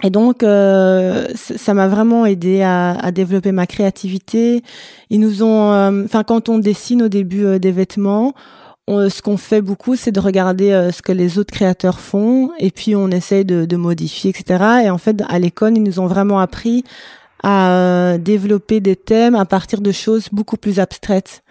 Et 0.02 0.10
donc, 0.10 0.42
euh, 0.42 1.28
ça 1.34 1.72
m'a 1.72 1.86
vraiment 1.86 2.26
aidé 2.26 2.62
à, 2.62 2.92
à, 2.92 3.12
développer 3.12 3.52
ma 3.52 3.66
créativité. 3.66 4.62
Ils 5.08 5.20
nous 5.20 5.42
ont, 5.42 5.72
euh, 5.72 6.04
enfin, 6.04 6.24
quand 6.24 6.48
on 6.48 6.58
dessine 6.58 7.02
au 7.02 7.08
début 7.08 7.44
euh, 7.44 7.58
des 7.58 7.70
vêtements, 7.70 8.34
ce 8.88 9.22
qu'on 9.22 9.38
fait 9.38 9.62
beaucoup, 9.62 9.96
c'est 9.96 10.12
de 10.12 10.20
regarder 10.20 10.90
ce 10.92 11.00
que 11.00 11.10
les 11.10 11.38
autres 11.38 11.54
créateurs 11.54 12.00
font, 12.00 12.50
et 12.58 12.70
puis 12.70 12.94
on 12.94 13.08
essaye 13.08 13.46
de, 13.46 13.64
de 13.64 13.76
modifier, 13.76 14.28
etc. 14.28 14.62
Et 14.84 14.90
en 14.90 14.98
fait, 14.98 15.22
à 15.26 15.38
l'école, 15.38 15.74
ils 15.74 15.82
nous 15.82 16.00
ont 16.00 16.06
vraiment 16.06 16.38
appris 16.38 16.84
à 17.42 18.18
développer 18.18 18.80
des 18.80 18.94
thèmes 18.94 19.36
à 19.36 19.46
partir 19.46 19.80
de 19.80 19.90
choses 19.90 20.28
beaucoup 20.32 20.58
plus 20.58 20.80
abstraites. 20.80 21.42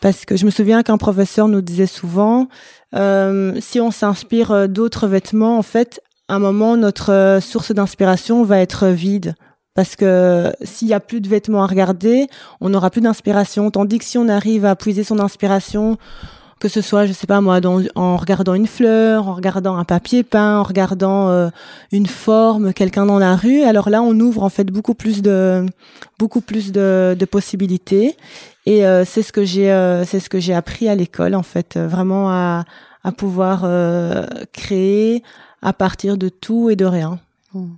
Parce 0.00 0.24
que 0.24 0.38
je 0.38 0.46
me 0.46 0.50
souviens 0.50 0.82
qu'un 0.82 0.96
professeur 0.96 1.46
nous 1.46 1.60
disait 1.60 1.84
souvent, 1.84 2.48
si 2.94 3.80
on 3.80 3.90
s'inspire 3.90 4.66
d'autres 4.66 5.08
vêtements, 5.08 5.58
en 5.58 5.62
fait, 5.62 6.00
un 6.28 6.38
moment, 6.38 6.76
notre 6.76 7.12
euh, 7.12 7.40
source 7.40 7.72
d'inspiration 7.72 8.44
va 8.44 8.60
être 8.60 8.88
vide. 8.88 9.34
Parce 9.74 9.96
que 9.96 10.52
s'il 10.62 10.88
y 10.88 10.94
a 10.94 11.00
plus 11.00 11.20
de 11.20 11.28
vêtements 11.28 11.62
à 11.62 11.66
regarder, 11.66 12.26
on 12.60 12.68
n'aura 12.68 12.90
plus 12.90 13.00
d'inspiration. 13.00 13.70
Tandis 13.70 13.98
que 13.98 14.04
si 14.04 14.18
on 14.18 14.28
arrive 14.28 14.64
à 14.64 14.74
puiser 14.74 15.04
son 15.04 15.20
inspiration, 15.20 15.98
que 16.58 16.66
ce 16.68 16.80
soit, 16.80 17.06
je 17.06 17.12
sais 17.12 17.28
pas 17.28 17.40
moi, 17.40 17.60
en 17.94 18.16
regardant 18.16 18.54
une 18.54 18.66
fleur, 18.66 19.28
en 19.28 19.34
regardant 19.34 19.76
un 19.76 19.84
papier 19.84 20.24
peint, 20.24 20.58
en 20.58 20.64
regardant 20.64 21.28
euh, 21.28 21.48
une 21.92 22.08
forme, 22.08 22.72
quelqu'un 22.72 23.06
dans 23.06 23.20
la 23.20 23.36
rue, 23.36 23.62
alors 23.62 23.88
là, 23.88 24.02
on 24.02 24.18
ouvre 24.18 24.42
en 24.42 24.48
fait 24.48 24.64
beaucoup 24.64 24.94
plus 24.94 25.22
de 25.22 25.64
beaucoup 26.18 26.40
plus 26.40 26.72
de, 26.72 27.16
possibilités. 27.30 28.16
Et 28.66 28.84
euh, 28.84 29.04
c'est 29.04 29.22
ce 29.22 29.32
que 29.32 29.44
j'ai 29.44 29.68
c'est 30.06 30.18
ce 30.18 30.28
que 30.28 30.40
j'ai 30.40 30.54
appris 30.54 30.88
à 30.88 30.96
l'école 30.96 31.36
en 31.36 31.44
fait, 31.44 31.78
vraiment 31.78 32.30
à 32.30 32.64
à 33.04 33.12
pouvoir 33.12 33.60
créer, 34.52 35.22
à 35.62 35.72
partir 35.72 36.16
de 36.16 36.28
tout 36.28 36.70
et 36.70 36.76
de 36.76 36.84
rien. 36.84 37.20
Hmm. 37.52 37.74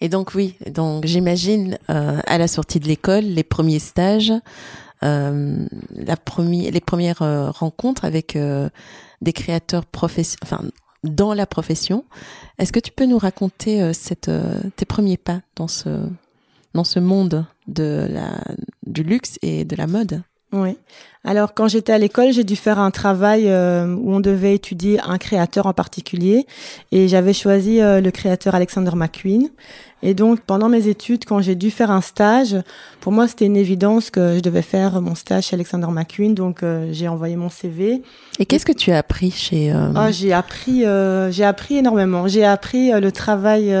Et 0.00 0.08
donc 0.08 0.34
oui, 0.34 0.56
donc 0.74 1.06
j'imagine 1.06 1.78
euh, 1.90 2.20
à 2.26 2.38
la 2.38 2.48
sortie 2.48 2.80
de 2.80 2.86
l'école, 2.86 3.24
les 3.24 3.44
premiers 3.44 3.78
stages, 3.78 4.32
euh, 5.02 5.66
la 5.94 6.16
première, 6.16 6.72
les 6.72 6.80
premières 6.80 7.22
euh, 7.22 7.50
rencontres 7.50 8.04
avec 8.04 8.36
euh, 8.36 8.68
des 9.20 9.32
créateurs 9.32 9.86
professionnels, 9.86 10.40
enfin 10.42 10.64
dans 11.04 11.32
la 11.32 11.46
profession. 11.46 12.04
Est-ce 12.58 12.72
que 12.72 12.80
tu 12.80 12.92
peux 12.92 13.06
nous 13.06 13.18
raconter 13.18 13.80
euh, 13.80 13.92
cette, 13.92 14.30
tes 14.76 14.84
premiers 14.84 15.16
pas 15.16 15.40
dans 15.56 15.68
ce 15.68 15.88
dans 16.74 16.84
ce 16.84 17.00
monde 17.00 17.46
de 17.66 18.06
la 18.08 18.40
du 18.86 19.02
luxe 19.02 19.38
et 19.42 19.64
de 19.64 19.76
la 19.76 19.86
mode? 19.86 20.22
Oui. 20.52 20.76
Alors 21.22 21.52
quand 21.52 21.68
j'étais 21.68 21.92
à 21.92 21.98
l'école, 21.98 22.32
j'ai 22.32 22.44
dû 22.44 22.56
faire 22.56 22.78
un 22.78 22.90
travail 22.90 23.44
euh, 23.46 23.94
où 23.94 24.14
on 24.14 24.20
devait 24.20 24.54
étudier 24.54 24.98
un 25.00 25.18
créateur 25.18 25.66
en 25.66 25.74
particulier 25.74 26.46
et 26.92 27.08
j'avais 27.08 27.34
choisi 27.34 27.80
euh, 27.80 28.00
le 28.00 28.10
créateur 28.10 28.54
Alexander 28.54 28.92
McQueen. 28.94 29.50
Et 30.02 30.14
donc 30.14 30.40
pendant 30.40 30.70
mes 30.70 30.88
études, 30.88 31.26
quand 31.26 31.42
j'ai 31.42 31.54
dû 31.54 31.70
faire 31.70 31.90
un 31.90 32.00
stage, 32.00 32.56
pour 33.00 33.12
moi 33.12 33.28
c'était 33.28 33.44
une 33.44 33.58
évidence 33.58 34.10
que 34.10 34.36
je 34.36 34.40
devais 34.40 34.62
faire 34.62 35.02
mon 35.02 35.14
stage 35.14 35.48
chez 35.48 35.56
Alexander 35.56 35.88
McQueen. 35.88 36.34
Donc 36.34 36.62
euh, 36.62 36.88
j'ai 36.90 37.06
envoyé 37.06 37.36
mon 37.36 37.50
CV. 37.50 38.02
Et 38.38 38.46
qu'est-ce 38.46 38.64
que 38.64 38.72
tu 38.72 38.90
as 38.90 38.98
appris 38.98 39.30
chez 39.30 39.70
Ah, 39.94 40.10
j'ai 40.10 40.32
appris, 40.32 40.84
j'ai 41.30 41.44
appris 41.44 41.76
énormément. 41.76 42.28
J'ai 42.28 42.46
appris 42.46 42.92
le 42.98 43.12
travail, 43.12 43.76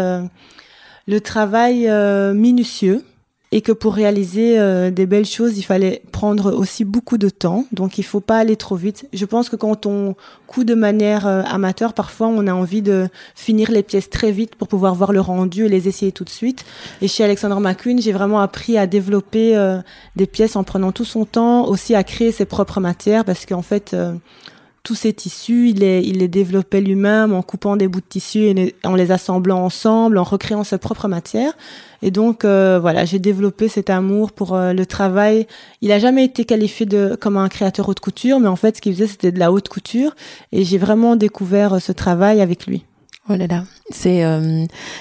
le 1.06 1.20
travail 1.20 1.90
minutieux 2.34 3.02
et 3.52 3.62
que 3.62 3.72
pour 3.72 3.94
réaliser 3.94 4.60
euh, 4.60 4.90
des 4.90 5.06
belles 5.06 5.26
choses, 5.26 5.58
il 5.58 5.62
fallait 5.62 6.02
prendre 6.12 6.54
aussi 6.54 6.84
beaucoup 6.84 7.18
de 7.18 7.28
temps. 7.28 7.66
Donc 7.72 7.98
il 7.98 8.04
faut 8.04 8.20
pas 8.20 8.38
aller 8.38 8.56
trop 8.56 8.76
vite. 8.76 9.08
Je 9.12 9.24
pense 9.24 9.48
que 9.48 9.56
quand 9.56 9.86
on 9.86 10.14
coud 10.46 10.66
de 10.66 10.74
manière 10.74 11.26
euh, 11.26 11.42
amateur, 11.46 11.92
parfois 11.92 12.28
on 12.28 12.46
a 12.46 12.52
envie 12.52 12.82
de 12.82 13.08
finir 13.34 13.72
les 13.72 13.82
pièces 13.82 14.08
très 14.08 14.30
vite 14.30 14.54
pour 14.54 14.68
pouvoir 14.68 14.94
voir 14.94 15.12
le 15.12 15.20
rendu 15.20 15.66
et 15.66 15.68
les 15.68 15.88
essayer 15.88 16.12
tout 16.12 16.24
de 16.24 16.30
suite. 16.30 16.64
Et 17.02 17.08
chez 17.08 17.24
Alexandre 17.24 17.58
McQueen, 17.58 18.00
j'ai 18.00 18.12
vraiment 18.12 18.40
appris 18.40 18.78
à 18.78 18.86
développer 18.86 19.56
euh, 19.56 19.78
des 20.14 20.26
pièces 20.26 20.54
en 20.54 20.62
prenant 20.62 20.92
tout 20.92 21.04
son 21.04 21.24
temps, 21.24 21.66
aussi 21.66 21.96
à 21.96 22.04
créer 22.04 22.30
ses 22.30 22.44
propres 22.44 22.80
matières 22.80 23.24
parce 23.24 23.46
qu'en 23.46 23.62
fait 23.62 23.96
tous 24.82 24.94
ces 24.94 25.12
tissus, 25.12 25.68
il 25.68 25.80
les, 25.80 26.28
développait 26.28 26.80
lui-même 26.80 27.32
en 27.34 27.42
coupant 27.42 27.76
des 27.76 27.88
bouts 27.88 28.00
de 28.00 28.06
tissu 28.08 28.44
et 28.44 28.74
en 28.84 28.94
les 28.94 29.10
assemblant 29.10 29.62
ensemble, 29.64 30.18
en 30.18 30.24
recréant 30.24 30.64
sa 30.64 30.78
propre 30.78 31.06
matière. 31.08 31.52
Et 32.02 32.10
donc 32.10 32.44
euh, 32.44 32.78
voilà, 32.80 33.04
j'ai 33.04 33.18
développé 33.18 33.68
cet 33.68 33.90
amour 33.90 34.32
pour 34.32 34.54
euh, 34.54 34.72
le 34.72 34.86
travail. 34.86 35.46
Il 35.82 35.92
a 35.92 35.98
jamais 35.98 36.24
été 36.24 36.44
qualifié 36.44 36.86
de 36.86 37.16
comme 37.20 37.36
un 37.36 37.48
créateur 37.48 37.88
haute 37.88 38.00
couture, 38.00 38.40
mais 38.40 38.48
en 38.48 38.56
fait, 38.56 38.76
ce 38.76 38.80
qu'il 38.80 38.94
faisait, 38.94 39.06
c'était 39.06 39.32
de 39.32 39.38
la 39.38 39.52
haute 39.52 39.68
couture. 39.68 40.14
Et 40.52 40.64
j'ai 40.64 40.78
vraiment 40.78 41.16
découvert 41.16 41.74
euh, 41.74 41.78
ce 41.78 41.92
travail 41.92 42.40
avec 42.40 42.66
lui. 42.66 42.84
Oh 43.28 43.36
là 43.36 43.46
là, 43.46 43.64
c'est 43.90 44.24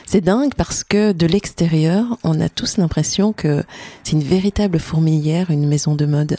c'est 0.06 0.22
dingue 0.22 0.54
parce 0.56 0.84
que 0.84 1.14
de 1.14 1.26
l'extérieur, 1.26 2.20
on 2.24 2.40
a 2.42 2.50
tous 2.50 2.78
l'impression 2.78 3.34
que 3.34 3.64
c'est 4.04 4.12
une 4.12 4.24
véritable 4.24 4.78
fourmilière, 4.78 5.50
une 5.50 5.68
maison 5.68 5.96
de 5.96 6.06
mode, 6.06 6.38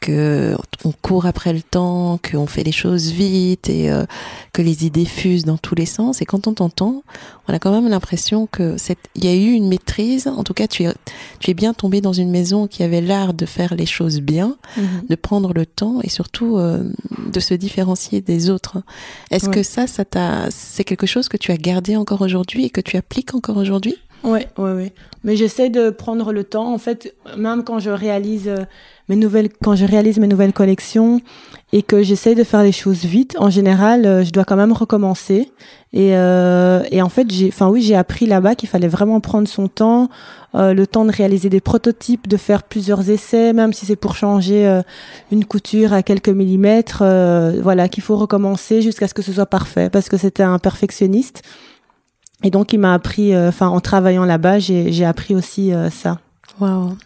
que 0.00 0.54
on 0.84 0.92
court 0.92 1.26
après 1.26 1.52
le 1.52 1.62
temps, 1.62 2.18
qu'on 2.18 2.46
fait 2.46 2.62
les 2.62 2.72
choses 2.72 3.10
vite 3.10 3.68
et 3.68 3.90
euh, 3.90 4.04
que 4.52 4.62
les 4.62 4.86
idées 4.86 5.04
fusent 5.04 5.44
dans 5.44 5.58
tous 5.58 5.74
les 5.74 5.86
sens. 5.86 6.22
Et 6.22 6.24
quand 6.24 6.46
on 6.46 6.54
t'entend, 6.54 7.02
on 7.48 7.54
a 7.54 7.58
quand 7.58 7.72
même 7.72 7.88
l'impression 7.88 8.46
que 8.46 8.76
il 9.14 9.24
y 9.24 9.28
a 9.28 9.34
eu 9.34 9.52
une 9.52 9.68
maîtrise. 9.68 10.28
En 10.28 10.44
tout 10.44 10.54
cas, 10.54 10.66
tu 10.66 10.84
es 10.84 10.94
tu 11.40 11.50
es 11.50 11.54
bien 11.54 11.74
tombé 11.74 12.00
dans 12.00 12.12
une 12.12 12.30
maison 12.30 12.66
qui 12.66 12.82
avait 12.82 13.00
l'art 13.00 13.34
de 13.34 13.46
faire 13.46 13.74
les 13.74 13.86
choses 13.86 14.20
bien, 14.20 14.56
mm-hmm. 14.76 15.08
de 15.08 15.14
prendre 15.14 15.52
le 15.52 15.66
temps 15.66 16.00
et 16.02 16.08
surtout 16.08 16.58
euh, 16.58 16.84
de 17.32 17.40
se 17.40 17.54
différencier 17.54 18.20
des 18.20 18.50
autres. 18.50 18.82
Est-ce 19.30 19.48
que 19.48 19.62
ça, 19.62 19.86
ça 19.86 20.04
t'a 20.04 20.50
c'est 20.50 20.84
quelque 20.84 21.06
chose 21.06 21.28
que 21.28 21.36
tu 21.36 21.52
as 21.52 21.56
gardé 21.56 21.96
encore 21.96 22.22
aujourd'hui 22.22 22.64
et 22.64 22.70
que 22.70 22.80
tu 22.80 22.96
appliques 22.96 23.34
encore 23.34 23.56
aujourd'hui? 23.56 23.96
Oui, 24.26 24.40
oui, 24.58 24.70
oui. 24.72 24.92
Mais 25.24 25.36
j'essaie 25.36 25.70
de 25.70 25.90
prendre 25.90 26.32
le 26.32 26.44
temps. 26.44 26.72
En 26.72 26.78
fait, 26.78 27.14
même 27.36 27.64
quand 27.64 27.78
je 27.78 27.90
réalise 27.90 28.48
euh, 28.48 28.64
mes 29.08 29.16
nouvelles, 29.16 29.48
quand 29.62 29.76
je 29.76 29.84
réalise 29.84 30.18
mes 30.18 30.26
nouvelles 30.26 30.52
collections 30.52 31.20
et 31.72 31.82
que 31.82 32.02
j'essaie 32.02 32.34
de 32.34 32.44
faire 32.44 32.62
les 32.62 32.72
choses 32.72 33.04
vite, 33.04 33.36
en 33.38 33.50
général, 33.50 34.06
euh, 34.06 34.24
je 34.24 34.30
dois 34.30 34.44
quand 34.44 34.56
même 34.56 34.72
recommencer. 34.72 35.50
Et, 35.92 36.16
euh, 36.16 36.82
et 36.90 37.02
en 37.02 37.08
fait, 37.08 37.30
j'ai, 37.30 37.48
enfin 37.48 37.68
oui, 37.68 37.82
j'ai 37.82 37.94
appris 37.94 38.26
là-bas 38.26 38.54
qu'il 38.54 38.68
fallait 38.68 38.88
vraiment 38.88 39.20
prendre 39.20 39.46
son 39.48 39.68
temps, 39.68 40.08
euh, 40.54 40.74
le 40.74 40.86
temps 40.86 41.04
de 41.04 41.12
réaliser 41.12 41.48
des 41.48 41.60
prototypes, 41.60 42.28
de 42.28 42.36
faire 42.36 42.62
plusieurs 42.62 43.08
essais, 43.10 43.52
même 43.52 43.72
si 43.72 43.86
c'est 43.86 43.96
pour 43.96 44.16
changer 44.16 44.66
euh, 44.66 44.82
une 45.30 45.44
couture 45.44 45.92
à 45.92 46.02
quelques 46.02 46.28
millimètres. 46.28 47.00
Euh, 47.02 47.60
voilà, 47.62 47.88
qu'il 47.88 48.02
faut 48.02 48.16
recommencer 48.16 48.82
jusqu'à 48.82 49.06
ce 49.06 49.14
que 49.14 49.22
ce 49.22 49.32
soit 49.32 49.46
parfait, 49.46 49.90
parce 49.90 50.08
que 50.08 50.16
c'était 50.16 50.42
un 50.42 50.58
perfectionniste. 50.58 51.42
Et 52.42 52.50
donc, 52.50 52.72
il 52.72 52.78
m'a 52.78 52.92
appris, 52.92 53.36
enfin, 53.36 53.68
en 53.68 53.80
travaillant 53.80 54.26
là-bas, 54.26 54.58
j'ai 54.58 55.04
appris 55.06 55.34
aussi 55.34 55.72
ça. 55.90 56.18
Wow. 56.60 56.96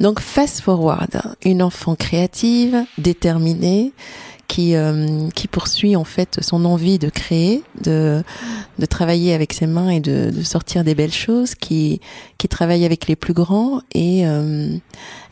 Donc 0.00 0.20
fast 0.20 0.60
forward, 0.60 1.22
une 1.44 1.62
enfant 1.62 1.94
créative, 1.94 2.84
déterminée, 2.98 3.92
qui 4.48 4.74
euh, 4.74 5.28
qui 5.34 5.48
poursuit 5.48 5.96
en 5.96 6.04
fait 6.04 6.38
son 6.42 6.64
envie 6.64 6.98
de 6.98 7.08
créer, 7.08 7.62
de 7.82 8.22
de 8.78 8.86
travailler 8.86 9.34
avec 9.34 9.52
ses 9.52 9.66
mains 9.66 9.90
et 9.90 10.00
de, 10.00 10.30
de 10.30 10.42
sortir 10.42 10.84
des 10.84 10.94
belles 10.94 11.12
choses, 11.12 11.54
qui 11.54 12.00
qui 12.36 12.48
travaille 12.48 12.84
avec 12.84 13.08
les 13.08 13.16
plus 13.16 13.34
grands. 13.34 13.80
Et 13.94 14.26
euh, 14.26 14.76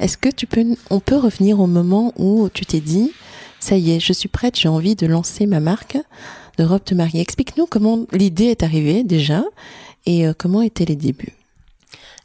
est-ce 0.00 0.16
que 0.16 0.28
tu 0.28 0.46
peux, 0.46 0.64
on 0.90 1.00
peut 1.00 1.16
revenir 1.16 1.60
au 1.60 1.66
moment 1.66 2.12
où 2.16 2.48
tu 2.52 2.64
t'es 2.66 2.80
dit, 2.80 3.12
ça 3.60 3.76
y 3.76 3.92
est, 3.92 4.00
je 4.00 4.12
suis 4.12 4.28
prête, 4.28 4.58
j'ai 4.58 4.68
envie 4.68 4.96
de 4.96 5.06
lancer 5.06 5.46
ma 5.46 5.60
marque 5.60 5.98
de 6.58 6.64
robe 6.64 6.82
de. 6.84 7.20
Explique-nous 7.20 7.66
comment 7.66 8.06
l'idée 8.12 8.46
est 8.46 8.62
arrivée 8.62 9.04
déjà 9.04 9.44
et 10.06 10.26
euh, 10.26 10.32
comment 10.36 10.62
étaient 10.62 10.86
les 10.86 10.96
débuts. 10.96 11.35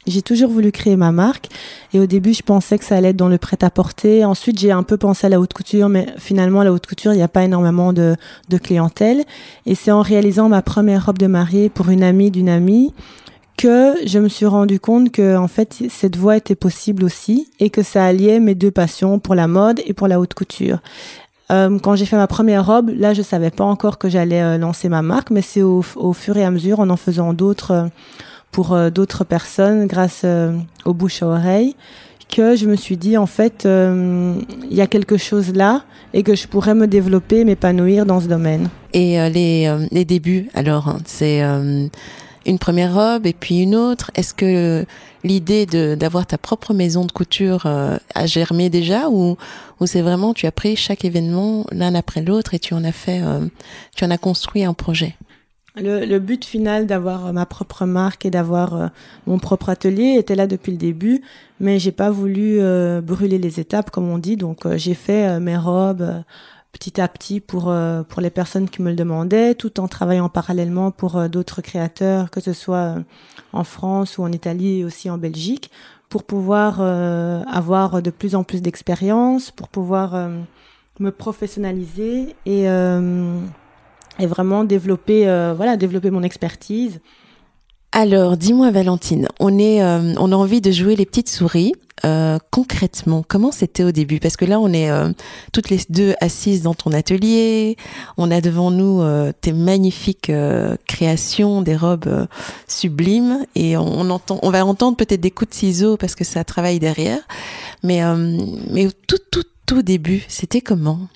J'ai 0.06 0.22
toujours 0.22 0.50
voulu 0.50 0.72
créer 0.72 0.96
ma 0.96 1.12
marque 1.12 1.48
et 1.94 2.00
au 2.00 2.06
début 2.06 2.34
je 2.34 2.42
pensais 2.42 2.76
que 2.76 2.84
ça 2.84 2.96
allait 2.96 3.10
être 3.10 3.16
dans 3.16 3.28
le 3.28 3.38
prêt-à-porter. 3.38 4.24
Ensuite 4.24 4.58
j'ai 4.58 4.72
un 4.72 4.82
peu 4.82 4.96
pensé 4.96 5.28
à 5.28 5.30
la 5.30 5.38
haute 5.38 5.52
couture 5.52 5.88
mais 5.88 6.06
finalement 6.18 6.60
à 6.60 6.64
la 6.64 6.72
haute 6.72 6.86
couture 6.86 7.12
il 7.12 7.16
n'y 7.16 7.22
a 7.22 7.28
pas 7.28 7.44
énormément 7.44 7.92
de, 7.92 8.16
de 8.48 8.58
clientèle 8.58 9.24
et 9.64 9.76
c'est 9.76 9.92
en 9.92 10.02
réalisant 10.02 10.48
ma 10.48 10.60
première 10.60 11.06
robe 11.06 11.18
de 11.18 11.28
mariée 11.28 11.68
pour 11.68 11.88
une 11.88 12.02
amie 12.02 12.32
d'une 12.32 12.48
amie 12.48 12.92
que 13.56 13.94
je 14.04 14.18
me 14.18 14.28
suis 14.28 14.46
rendu 14.46 14.80
compte 14.80 15.12
que 15.12 15.36
en 15.36 15.46
fait 15.46 15.84
cette 15.88 16.16
voie 16.16 16.36
était 16.36 16.56
possible 16.56 17.04
aussi 17.04 17.48
et 17.60 17.70
que 17.70 17.84
ça 17.84 18.04
alliait 18.04 18.40
mes 18.40 18.56
deux 18.56 18.72
passions 18.72 19.20
pour 19.20 19.36
la 19.36 19.46
mode 19.46 19.80
et 19.86 19.92
pour 19.92 20.08
la 20.08 20.18
haute 20.18 20.34
couture. 20.34 20.78
Euh, 21.52 21.78
quand 21.78 21.94
j'ai 21.94 22.06
fait 22.06 22.16
ma 22.16 22.26
première 22.26 22.66
robe, 22.66 22.90
là 22.90 23.14
je 23.14 23.22
savais 23.22 23.50
pas 23.50 23.64
encore 23.64 23.98
que 23.98 24.08
j'allais 24.08 24.42
euh, 24.42 24.58
lancer 24.58 24.88
ma 24.88 25.02
marque, 25.02 25.30
mais 25.30 25.42
c'est 25.42 25.62
au, 25.62 25.82
fur 25.82 26.36
et 26.36 26.44
à 26.44 26.50
mesure 26.50 26.80
en 26.80 26.88
en 26.88 26.96
faisant 26.96 27.34
d'autres 27.34 27.88
pour 28.52 28.74
euh, 28.74 28.90
d'autres 28.90 29.24
personnes 29.24 29.86
grâce 29.86 30.22
euh, 30.24 30.56
aux 30.84 30.94
bouches 30.94 31.22
à 31.22 31.26
oreille 31.26 31.74
que 32.28 32.54
je 32.54 32.66
me 32.66 32.76
suis 32.76 32.96
dit 32.96 33.18
en 33.18 33.26
fait 33.26 33.66
euh, 33.66 34.34
il 34.70 34.76
y 34.76 34.80
a 34.80 34.86
quelque 34.86 35.16
chose 35.16 35.52
là 35.52 35.84
et 36.14 36.22
que 36.22 36.34
je 36.34 36.46
pourrais 36.46 36.74
me 36.74 36.86
développer, 36.86 37.44
m'épanouir 37.44 38.06
dans 38.06 38.20
ce 38.20 38.26
domaine. 38.26 38.68
Et 38.94 39.16
les, 39.30 39.74
les 39.90 40.04
débuts 40.04 40.48
alors, 40.54 40.88
hein, 40.88 40.98
c'est 41.04 41.40
une 41.40 42.58
première 42.58 42.94
robe 42.94 43.26
et 43.26 43.32
puis 43.32 43.60
une 43.60 43.74
autre. 43.74 44.10
Est-ce 44.14 44.34
que 44.34 44.84
l'idée 45.24 45.66
de 45.66 45.94
d'avoir 45.94 46.26
ta 46.26 46.36
propre 46.38 46.74
maison 46.74 47.04
de 47.04 47.12
couture 47.12 47.66
a 47.66 48.26
germé 48.26 48.68
déjà 48.70 49.08
ou 49.08 49.36
ou 49.80 49.86
c'est 49.86 50.02
vraiment 50.02 50.34
tu 50.34 50.46
as 50.46 50.52
pris 50.52 50.76
chaque 50.76 51.04
événement 51.04 51.64
l'un 51.70 51.94
après 51.94 52.22
l'autre 52.22 52.52
et 52.54 52.58
tu 52.58 52.72
en 52.72 52.84
as 52.84 52.92
fait 52.92 53.22
tu 53.94 54.04
en 54.04 54.10
as 54.10 54.18
construit 54.18 54.64
un 54.64 54.74
projet? 54.74 55.16
Le, 55.76 56.04
le, 56.04 56.18
but 56.18 56.44
final 56.44 56.86
d'avoir 56.86 57.26
euh, 57.26 57.32
ma 57.32 57.46
propre 57.46 57.86
marque 57.86 58.26
et 58.26 58.30
d'avoir 58.30 58.74
euh, 58.74 58.88
mon 59.26 59.38
propre 59.38 59.70
atelier 59.70 60.16
était 60.18 60.34
là 60.34 60.46
depuis 60.46 60.72
le 60.72 60.78
début, 60.78 61.22
mais 61.60 61.78
j'ai 61.78 61.92
pas 61.92 62.10
voulu 62.10 62.58
euh, 62.60 63.00
brûler 63.00 63.38
les 63.38 63.58
étapes 63.58 63.90
comme 63.90 64.08
on 64.08 64.18
dit, 64.18 64.36
donc 64.36 64.66
euh, 64.66 64.76
j'ai 64.76 64.94
fait 64.94 65.40
mes 65.40 65.56
robes 65.56 66.22
petit 66.72 67.00
à 67.00 67.08
petit 67.08 67.40
pour 67.40 67.72
pour 68.08 68.22
les 68.22 68.30
personnes 68.30 68.68
qui 68.68 68.80
me 68.82 68.90
le 68.90 68.96
demandaient, 68.96 69.54
tout 69.54 69.78
en 69.78 69.88
travaillant 69.88 70.28
parallèlement 70.30 70.90
pour 70.90 71.28
d'autres 71.28 71.60
créateurs, 71.60 72.30
que 72.30 72.40
ce 72.40 72.54
soit 72.54 72.96
en 73.52 73.62
France 73.62 74.16
ou 74.16 74.22
en 74.22 74.32
Italie 74.32 74.80
et 74.80 74.84
aussi 74.84 75.10
en 75.10 75.18
Belgique, 75.18 75.70
pour 76.08 76.24
pouvoir 76.24 76.80
avoir 76.80 78.00
de 78.00 78.10
plus 78.10 78.34
en 78.34 78.42
plus 78.42 78.62
d'expérience, 78.62 79.50
pour 79.50 79.68
pouvoir 79.68 80.30
me 80.98 81.10
professionnaliser 81.10 82.34
et 82.46 82.66
et 84.18 84.26
vraiment 84.26 84.64
développer, 84.64 85.28
euh, 85.28 85.54
voilà, 85.54 85.76
développer 85.76 86.10
mon 86.10 86.22
expertise. 86.22 87.00
Alors, 87.94 88.38
dis-moi 88.38 88.70
Valentine, 88.70 89.28
on 89.38 89.58
est, 89.58 89.82
euh, 89.82 90.14
on 90.16 90.32
a 90.32 90.34
envie 90.34 90.62
de 90.62 90.70
jouer 90.70 90.96
les 90.96 91.04
petites 91.04 91.28
souris. 91.28 91.74
Euh, 92.06 92.38
concrètement, 92.50 93.22
comment 93.26 93.52
c'était 93.52 93.84
au 93.84 93.92
début? 93.92 94.18
Parce 94.18 94.38
que 94.38 94.46
là, 94.46 94.58
on 94.58 94.72
est 94.72 94.90
euh, 94.90 95.10
toutes 95.52 95.68
les 95.68 95.78
deux 95.90 96.14
assises 96.22 96.62
dans 96.62 96.72
ton 96.72 96.92
atelier. 96.92 97.76
On 98.16 98.30
a 98.30 98.40
devant 98.40 98.70
nous 98.70 99.02
euh, 99.02 99.30
tes 99.38 99.52
magnifiques 99.52 100.30
euh, 100.30 100.74
créations, 100.88 101.60
des 101.60 101.76
robes 101.76 102.26
sublimes, 102.66 103.44
et 103.54 103.76
on, 103.76 104.00
on, 104.00 104.08
entend, 104.08 104.40
on 104.42 104.50
va 104.50 104.64
entendre 104.64 104.96
peut-être 104.96 105.20
des 105.20 105.30
coups 105.30 105.50
de 105.50 105.54
ciseaux 105.54 105.98
parce 105.98 106.14
que 106.14 106.24
ça 106.24 106.44
travaille 106.44 106.78
derrière. 106.78 107.20
Mais, 107.82 108.00
mais 108.70 108.88
tout, 109.06 109.18
tout, 109.30 109.44
tout 109.66 109.82
début, 109.82 110.24
c'était 110.28 110.62
comment? 110.62 111.08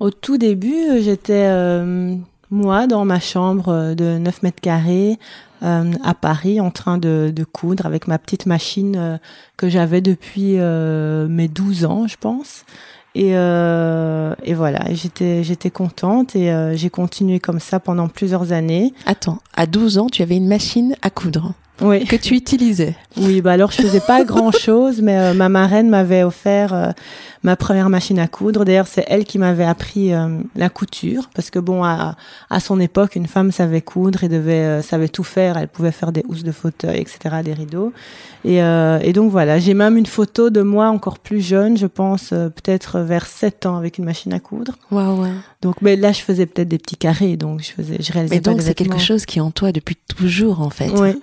Au 0.00 0.10
tout 0.10 0.38
début, 0.38 1.00
j'étais 1.00 1.46
euh, 1.46 2.14
moi 2.50 2.86
dans 2.86 3.04
ma 3.04 3.20
chambre 3.20 3.94
de 3.94 4.18
9 4.18 4.42
mètres 4.42 4.60
carrés 4.60 5.18
euh, 5.62 5.92
à 6.02 6.14
Paris 6.14 6.60
en 6.60 6.70
train 6.70 6.98
de, 6.98 7.32
de, 7.34 7.44
coudre 7.44 7.86
avec 7.86 8.08
ma 8.08 8.18
petite 8.18 8.46
machine 8.46 8.96
euh, 8.96 9.18
que 9.56 9.68
j'avais 9.68 10.00
depuis 10.00 10.54
euh, 10.58 11.28
mes 11.28 11.48
12 11.48 11.84
ans, 11.84 12.06
je 12.08 12.16
pense. 12.16 12.64
Et, 13.14 13.32
euh, 13.34 14.34
et 14.44 14.54
voilà, 14.54 14.84
j'étais 14.92 15.42
j'étais 15.42 15.70
contente 15.70 16.36
et 16.36 16.52
euh, 16.52 16.76
j'ai 16.76 16.90
continué 16.90 17.40
comme 17.40 17.58
ça 17.58 17.80
pendant 17.80 18.08
plusieurs 18.08 18.52
années. 18.52 18.94
Attends, 19.04 19.38
à 19.54 19.66
12 19.66 19.98
ans, 19.98 20.06
tu 20.06 20.22
avais 20.22 20.36
une 20.36 20.46
machine 20.46 20.94
à 21.02 21.10
coudre 21.10 21.52
oui. 21.80 22.04
que 22.04 22.16
tu 22.16 22.34
utilisais. 22.34 22.94
Oui, 23.16 23.40
bah 23.40 23.52
alors 23.52 23.70
je 23.70 23.82
faisais 23.82 24.00
pas 24.00 24.24
grand 24.24 24.52
chose, 24.52 25.00
mais 25.02 25.18
euh, 25.18 25.34
ma 25.34 25.48
marraine 25.48 25.88
m'avait 25.88 26.22
offert 26.22 26.72
euh, 26.72 26.90
ma 27.42 27.56
première 27.56 27.88
machine 27.88 28.18
à 28.18 28.28
coudre. 28.28 28.64
D'ailleurs, 28.64 28.86
c'est 28.86 29.04
elle 29.08 29.24
qui 29.24 29.38
m'avait 29.38 29.64
appris 29.64 30.12
euh, 30.12 30.28
la 30.54 30.68
couture, 30.68 31.28
parce 31.34 31.50
que 31.50 31.58
bon, 31.58 31.82
à, 31.84 32.16
à 32.50 32.60
son 32.60 32.80
époque, 32.80 33.16
une 33.16 33.26
femme 33.26 33.50
savait 33.50 33.80
coudre 33.80 34.24
et 34.24 34.28
devait 34.28 34.82
savait 34.82 35.08
tout 35.08 35.24
faire. 35.24 35.56
Elle 35.56 35.68
pouvait 35.68 35.92
faire 35.92 36.12
des 36.12 36.24
housses 36.28 36.44
de 36.44 36.52
fauteuil, 36.52 36.98
etc., 36.98 37.36
des 37.44 37.52
rideaux. 37.54 37.92
Et, 38.44 38.56
et 38.56 39.12
donc 39.12 39.30
voilà, 39.30 39.58
j'ai 39.58 39.74
même 39.74 39.98
une 39.98 40.06
photo 40.06 40.48
de 40.48 40.62
moi 40.62 40.88
encore 40.88 41.18
plus 41.18 41.42
jeune, 41.42 41.76
je 41.76 41.86
pense 41.86 42.30
peut-être 42.30 43.00
vers 43.00 43.26
7 43.26 43.66
ans 43.66 43.76
avec 43.76 43.98
une 43.98 44.06
machine 44.06 44.32
à 44.32 44.40
coudre. 44.40 44.76
Waouh. 44.90 45.20
Wow. 45.20 45.26
Donc, 45.60 45.82
mais 45.82 45.96
là, 45.96 46.12
je 46.12 46.20
faisais 46.22 46.46
peut-être 46.46 46.68
des 46.68 46.78
petits 46.78 46.96
carrés, 46.96 47.36
donc 47.36 47.60
je 47.62 47.70
faisais, 47.70 47.98
je 48.00 48.12
réalisais. 48.12 48.36
Mais 48.36 48.40
donc 48.40 48.62
c'est 48.62 48.74
quelque 48.74 48.98
chose 48.98 49.26
qui 49.26 49.40
est 49.40 49.42
en 49.42 49.50
toi 49.50 49.72
depuis 49.72 49.96
toujours, 50.16 50.62
en 50.62 50.70
fait. 50.70 50.90
Oui 50.98 51.20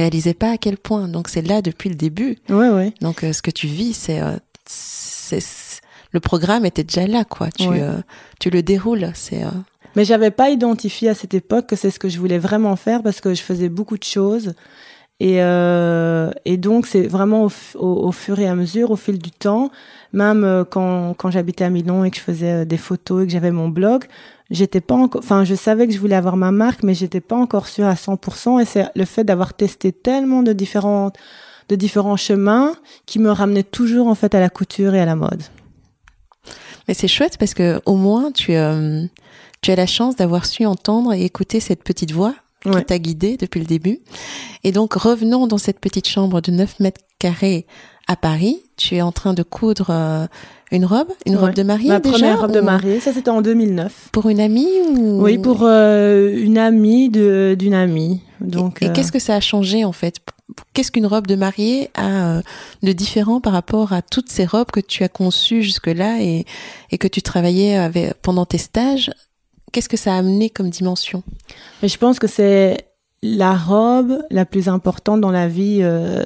réalisais 0.00 0.34
pas 0.34 0.50
à 0.52 0.56
quel 0.58 0.76
point. 0.76 1.08
Donc 1.08 1.28
c'est 1.28 1.42
là 1.46 1.62
depuis 1.62 1.88
le 1.88 1.94
début. 1.94 2.36
Ouais, 2.48 2.68
ouais. 2.70 2.92
Donc 3.00 3.22
euh, 3.22 3.32
ce 3.32 3.42
que 3.42 3.50
tu 3.50 3.66
vis, 3.66 3.92
c'est, 3.94 4.20
euh, 4.20 4.36
c'est, 4.66 5.40
le 6.12 6.20
programme 6.20 6.64
était 6.66 6.84
déjà 6.84 7.06
là, 7.06 7.24
quoi. 7.24 7.50
Tu, 7.50 7.68
Ouais. 7.68 7.80
euh, 7.80 7.98
tu 8.40 8.50
le 8.50 8.62
déroules. 8.62 9.10
C'est. 9.14 9.42
Mais 9.96 10.04
j'avais 10.04 10.30
pas 10.30 10.50
identifié 10.50 11.08
à 11.08 11.14
cette 11.14 11.34
époque 11.34 11.66
que 11.66 11.76
c'est 11.76 11.90
ce 11.90 11.98
que 11.98 12.08
je 12.08 12.18
voulais 12.18 12.38
vraiment 12.38 12.76
faire 12.76 13.02
parce 13.02 13.20
que 13.20 13.34
je 13.34 13.42
faisais 13.42 13.68
beaucoup 13.68 13.98
de 13.98 14.04
choses. 14.04 14.54
Et, 15.22 15.36
et 16.44 16.56
donc, 16.56 16.86
c'est 16.86 17.06
vraiment 17.06 17.44
au, 17.44 17.48
f- 17.48 17.76
au, 17.76 18.06
au 18.08 18.12
fur 18.12 18.38
et 18.38 18.48
à 18.48 18.54
mesure, 18.54 18.90
au 18.90 18.96
fil 18.96 19.18
du 19.18 19.30
temps, 19.30 19.70
même 20.12 20.44
euh, 20.44 20.64
quand, 20.64 21.14
quand 21.14 21.30
j'habitais 21.30 21.64
à 21.64 21.70
Milan 21.70 22.04
et 22.04 22.10
que 22.10 22.16
je 22.16 22.22
faisais 22.22 22.52
euh, 22.52 22.64
des 22.64 22.76
photos 22.76 23.22
et 23.22 23.26
que 23.26 23.32
j'avais 23.32 23.50
mon 23.50 23.68
blog, 23.68 24.04
j'étais 24.50 24.80
pas 24.80 24.94
encore, 24.96 25.20
enfin, 25.22 25.44
je 25.44 25.54
savais 25.54 25.86
que 25.86 25.92
je 25.92 25.98
voulais 25.98 26.16
avoir 26.16 26.36
ma 26.36 26.50
marque, 26.50 26.82
mais 26.82 26.94
j'étais 26.94 27.20
pas 27.20 27.36
encore 27.36 27.66
sûre 27.68 27.86
à 27.86 27.94
100%. 27.94 28.60
Et 28.60 28.64
c'est 28.64 28.86
le 28.96 29.04
fait 29.04 29.24
d'avoir 29.24 29.54
testé 29.54 29.92
tellement 29.92 30.42
de 30.42 30.52
différentes, 30.52 31.16
de 31.68 31.76
différents 31.76 32.16
chemins 32.16 32.72
qui 33.06 33.18
me 33.18 33.30
ramenait 33.30 33.62
toujours, 33.62 34.08
en 34.08 34.14
fait, 34.14 34.34
à 34.34 34.40
la 34.40 34.50
couture 34.50 34.94
et 34.94 35.00
à 35.00 35.04
la 35.06 35.14
mode. 35.16 35.42
Mais 36.88 36.94
c'est 36.94 37.08
chouette 37.08 37.36
parce 37.38 37.54
que 37.54 37.80
au 37.86 37.94
moins 37.94 38.32
tu, 38.32 38.54
euh, 38.54 39.04
tu 39.62 39.70
as 39.70 39.76
la 39.76 39.86
chance 39.86 40.16
d'avoir 40.16 40.46
su 40.46 40.66
entendre 40.66 41.12
et 41.12 41.22
écouter 41.24 41.60
cette 41.60 41.84
petite 41.84 42.10
voix 42.12 42.34
qui 42.62 42.68
Ouais. 42.70 42.82
t'a 42.82 42.98
guidé 42.98 43.36
depuis 43.36 43.60
le 43.60 43.66
début. 43.66 44.00
Et 44.64 44.72
donc 44.72 44.94
revenons 44.94 45.46
dans 45.46 45.58
cette 45.58 45.78
petite 45.78 46.08
chambre 46.08 46.40
de 46.40 46.50
9 46.50 46.80
mètres 46.80 47.00
carrés 47.18 47.66
à 48.10 48.16
Paris. 48.16 48.58
Tu 48.76 48.96
es 48.96 49.02
en 49.02 49.12
train 49.12 49.34
de 49.34 49.42
coudre 49.44 49.86
euh, 49.90 50.26
une 50.72 50.84
robe, 50.84 51.08
une 51.26 51.34
Ouais. 51.36 51.40
robe 51.42 51.54
de 51.54 51.62
mariée 51.62 51.88
Ma 51.88 52.00
déjà 52.00 52.12
première 52.18 52.40
robe 52.40 52.52
de 52.52 52.60
mariée, 52.60 52.98
ça 53.00 53.12
c'était 53.12 53.30
en 53.30 53.40
2009. 53.40 54.08
Pour 54.12 54.28
une 54.28 54.40
amie 54.40 54.68
ou... 54.90 55.22
Oui, 55.22 55.38
pour 55.38 55.60
euh, 55.62 56.34
une 56.36 56.58
amie 56.58 57.08
de 57.08 57.54
d'une 57.58 57.74
amie. 57.74 58.20
Donc 58.40 58.82
et, 58.82 58.86
et 58.86 58.88
euh, 58.88 58.92
qu'est-ce 58.92 59.12
que 59.12 59.18
ça 59.18 59.34
a 59.36 59.40
changé 59.40 59.84
en 59.84 59.92
fait? 59.92 60.16
Qu'est-ce 60.74 60.90
qu'une 60.90 61.06
robe 61.06 61.28
de 61.28 61.36
mariée 61.36 61.90
a 61.94 62.40
de 62.82 62.92
différent 62.92 63.40
par 63.40 63.52
rapport 63.52 63.92
à 63.92 64.02
toutes 64.02 64.28
ces 64.30 64.44
robes 64.44 64.70
que 64.72 64.80
tu 64.80 65.04
as 65.04 65.08
conçues 65.08 65.62
jusque-là 65.62 66.20
et, 66.20 66.44
et 66.90 66.98
que 66.98 67.06
tu 67.06 67.22
travaillais 67.22 67.76
avec, 67.76 68.14
pendant 68.22 68.44
tes 68.46 68.58
stages? 68.58 69.12
Qu'est-ce 69.72 69.88
que 69.88 69.96
ça 69.96 70.14
a 70.14 70.18
amené 70.18 70.50
comme 70.50 70.68
dimension? 70.68 71.22
Mais 71.82 71.88
je 71.88 71.96
pense 71.96 72.18
que 72.18 72.26
c'est 72.26 72.78
la 73.22 73.54
robe 73.54 74.22
la 74.30 74.46
plus 74.46 74.68
importante 74.68 75.20
dans 75.20 75.30
la 75.30 75.46
vie 75.46 75.80
euh, 75.82 76.22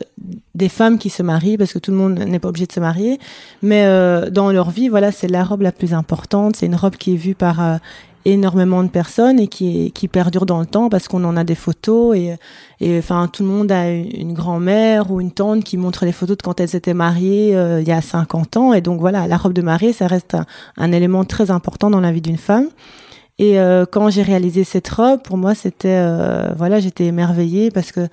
des 0.55 0.69
femmes 0.69 0.99
qui 0.99 1.11
se 1.11 1.23
marient 1.23 1.59
parce 1.59 1.73
que 1.73 1.81
tout 1.81 1.91
le 1.91 1.97
monde 1.97 2.19
n'est 2.19 2.39
pas 2.39 2.49
obligé 2.49 2.67
de 2.67 2.73
se 2.73 2.81
marier, 2.81 3.19
mais 3.63 3.85
euh, 3.85 4.31
dans 4.31 4.53
leur 4.53 4.71
vie, 4.71 4.89
voilà, 4.89 5.11
c'est 5.11 5.29
la 5.29 5.45
robe 5.45 5.63
la 5.63 5.73
plus 5.73 5.93
importante. 5.93 6.57
C'est 6.57 6.67
une 6.67 6.77
robe 6.77 6.97
qui 6.97 7.15
est 7.15 7.17
vue 7.17 7.35
par 7.35 7.61
euh, 7.61 7.77
énormément 8.25 8.83
de 8.83 8.89
personnes 8.89 9.39
et 9.39 9.49
qui 9.49 9.93
qui 9.93 10.09
perdure 10.09 10.47
dans 10.47 10.61
le 10.61 10.67
temps 10.67 10.89
parce 10.89 11.09
qu'on 11.09 11.25
en 11.25 11.37
a 11.37 11.45
des 11.45 11.55
photos 11.55 12.17
et 12.17 12.37
et 12.81 12.99
enfin 12.99 13.29
tout 13.31 13.43
le 13.43 13.49
monde 13.49 13.71
a 13.71 13.91
une, 13.91 14.33
grand-mère 14.33 15.11
ou 15.11 15.21
une 15.21 15.31
tante 15.31 15.63
qui 15.65 15.77
montre 15.77 16.05
les 16.05 16.13
photos 16.13 16.37
de 16.39 16.43
quand 16.43 16.59
elles 16.61 16.75
étaient 16.75 16.95
mariées 16.95 17.55
euh, 17.55 17.83
il 17.83 17.89
y 17.89 17.93
a 17.93 18.01
50 18.01 18.57
ans. 18.57 18.73
Et 18.73 18.81
donc 18.81 19.01
voilà 19.01 19.27
la 19.27 19.37
robe 19.37 19.53
de 19.53 19.63
mariée 19.63 19.93
ça 19.93 20.07
reste 20.07 20.37
un 20.77 20.93
élément 20.93 21.25
très 21.25 21.51
important 21.51 21.91
dans 21.91 22.01
la 22.01 22.13
vie 22.13 22.23
d'une 22.23 22.39
femme 22.39 22.69
Et 23.39 23.59
euh, 23.59 23.85
quand 23.85 24.11
j'ai 24.11 24.23
réalisé 24.23 24.63
cette 24.63 24.89
robe, 24.89 25.21
pour 25.23 25.37
moi, 25.37 25.57
c'était 25.57 25.89
euh, 25.89 26.53
voilà, 26.57 26.79
j'étais 26.79 27.07
émerveillée 27.07 27.73
parce 27.73 27.91
que 27.91 28.07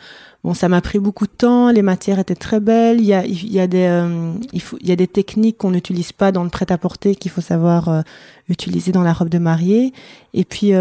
bon, 0.43 0.55
ça 0.55 0.67
m'a 0.67 0.81
pris 0.81 0.97
beaucoup 0.97 1.27
de 1.27 1.31
temps. 1.31 1.69
Les 1.69 1.83
matières 1.83 2.17
étaient 2.17 2.33
très 2.33 2.59
belles. 2.59 2.99
Il 2.99 3.05
y 3.05 3.13
a, 3.13 3.23
il 3.23 3.51
y 3.51 3.59
a 3.59 3.67
des, 3.67 3.85
euh, 3.85 4.33
il 4.53 4.89
y 4.89 4.91
a 4.91 4.95
des 4.95 5.05
techniques 5.07 5.59
qu'on 5.59 5.71
n'utilise 5.71 6.11
pas 6.11 6.31
dans 6.31 6.43
le 6.43 6.49
prêt-à-porter 6.49 7.15
qu'il 7.15 7.29
faut 7.29 7.41
savoir 7.41 8.03
utiliser 8.49 8.91
dans 8.91 9.03
la 9.03 9.13
robe 9.13 9.29
de 9.29 9.37
mariée. 9.37 9.93
Et 10.33 10.43
puis 10.43 10.71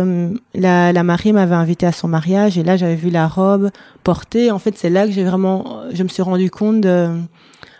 la, 0.54 0.92
la 0.92 1.02
mariée 1.02 1.32
m'avait 1.32 1.54
invité 1.54 1.84
à 1.84 1.92
son 1.92 2.08
mariage 2.08 2.56
et 2.56 2.62
là, 2.62 2.78
j'avais 2.78 2.96
vu 2.96 3.10
la 3.10 3.28
robe 3.28 3.70
portée. 4.04 4.50
En 4.50 4.58
fait, 4.58 4.78
c'est 4.78 4.90
là 4.90 5.06
que 5.06 5.12
j'ai 5.12 5.24
vraiment, 5.24 5.82
je 5.92 6.02
me 6.02 6.08
suis 6.08 6.22
rendu 6.22 6.50
compte 6.50 6.80
de 6.80 7.10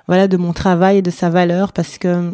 voilà 0.09 0.29
de 0.29 0.37
mon 0.37 0.53
travail 0.53 0.99
et 0.99 1.03
de 1.03 1.11
sa 1.11 1.31
valeur 1.31 1.73
parce 1.73 1.97
que 1.97 2.33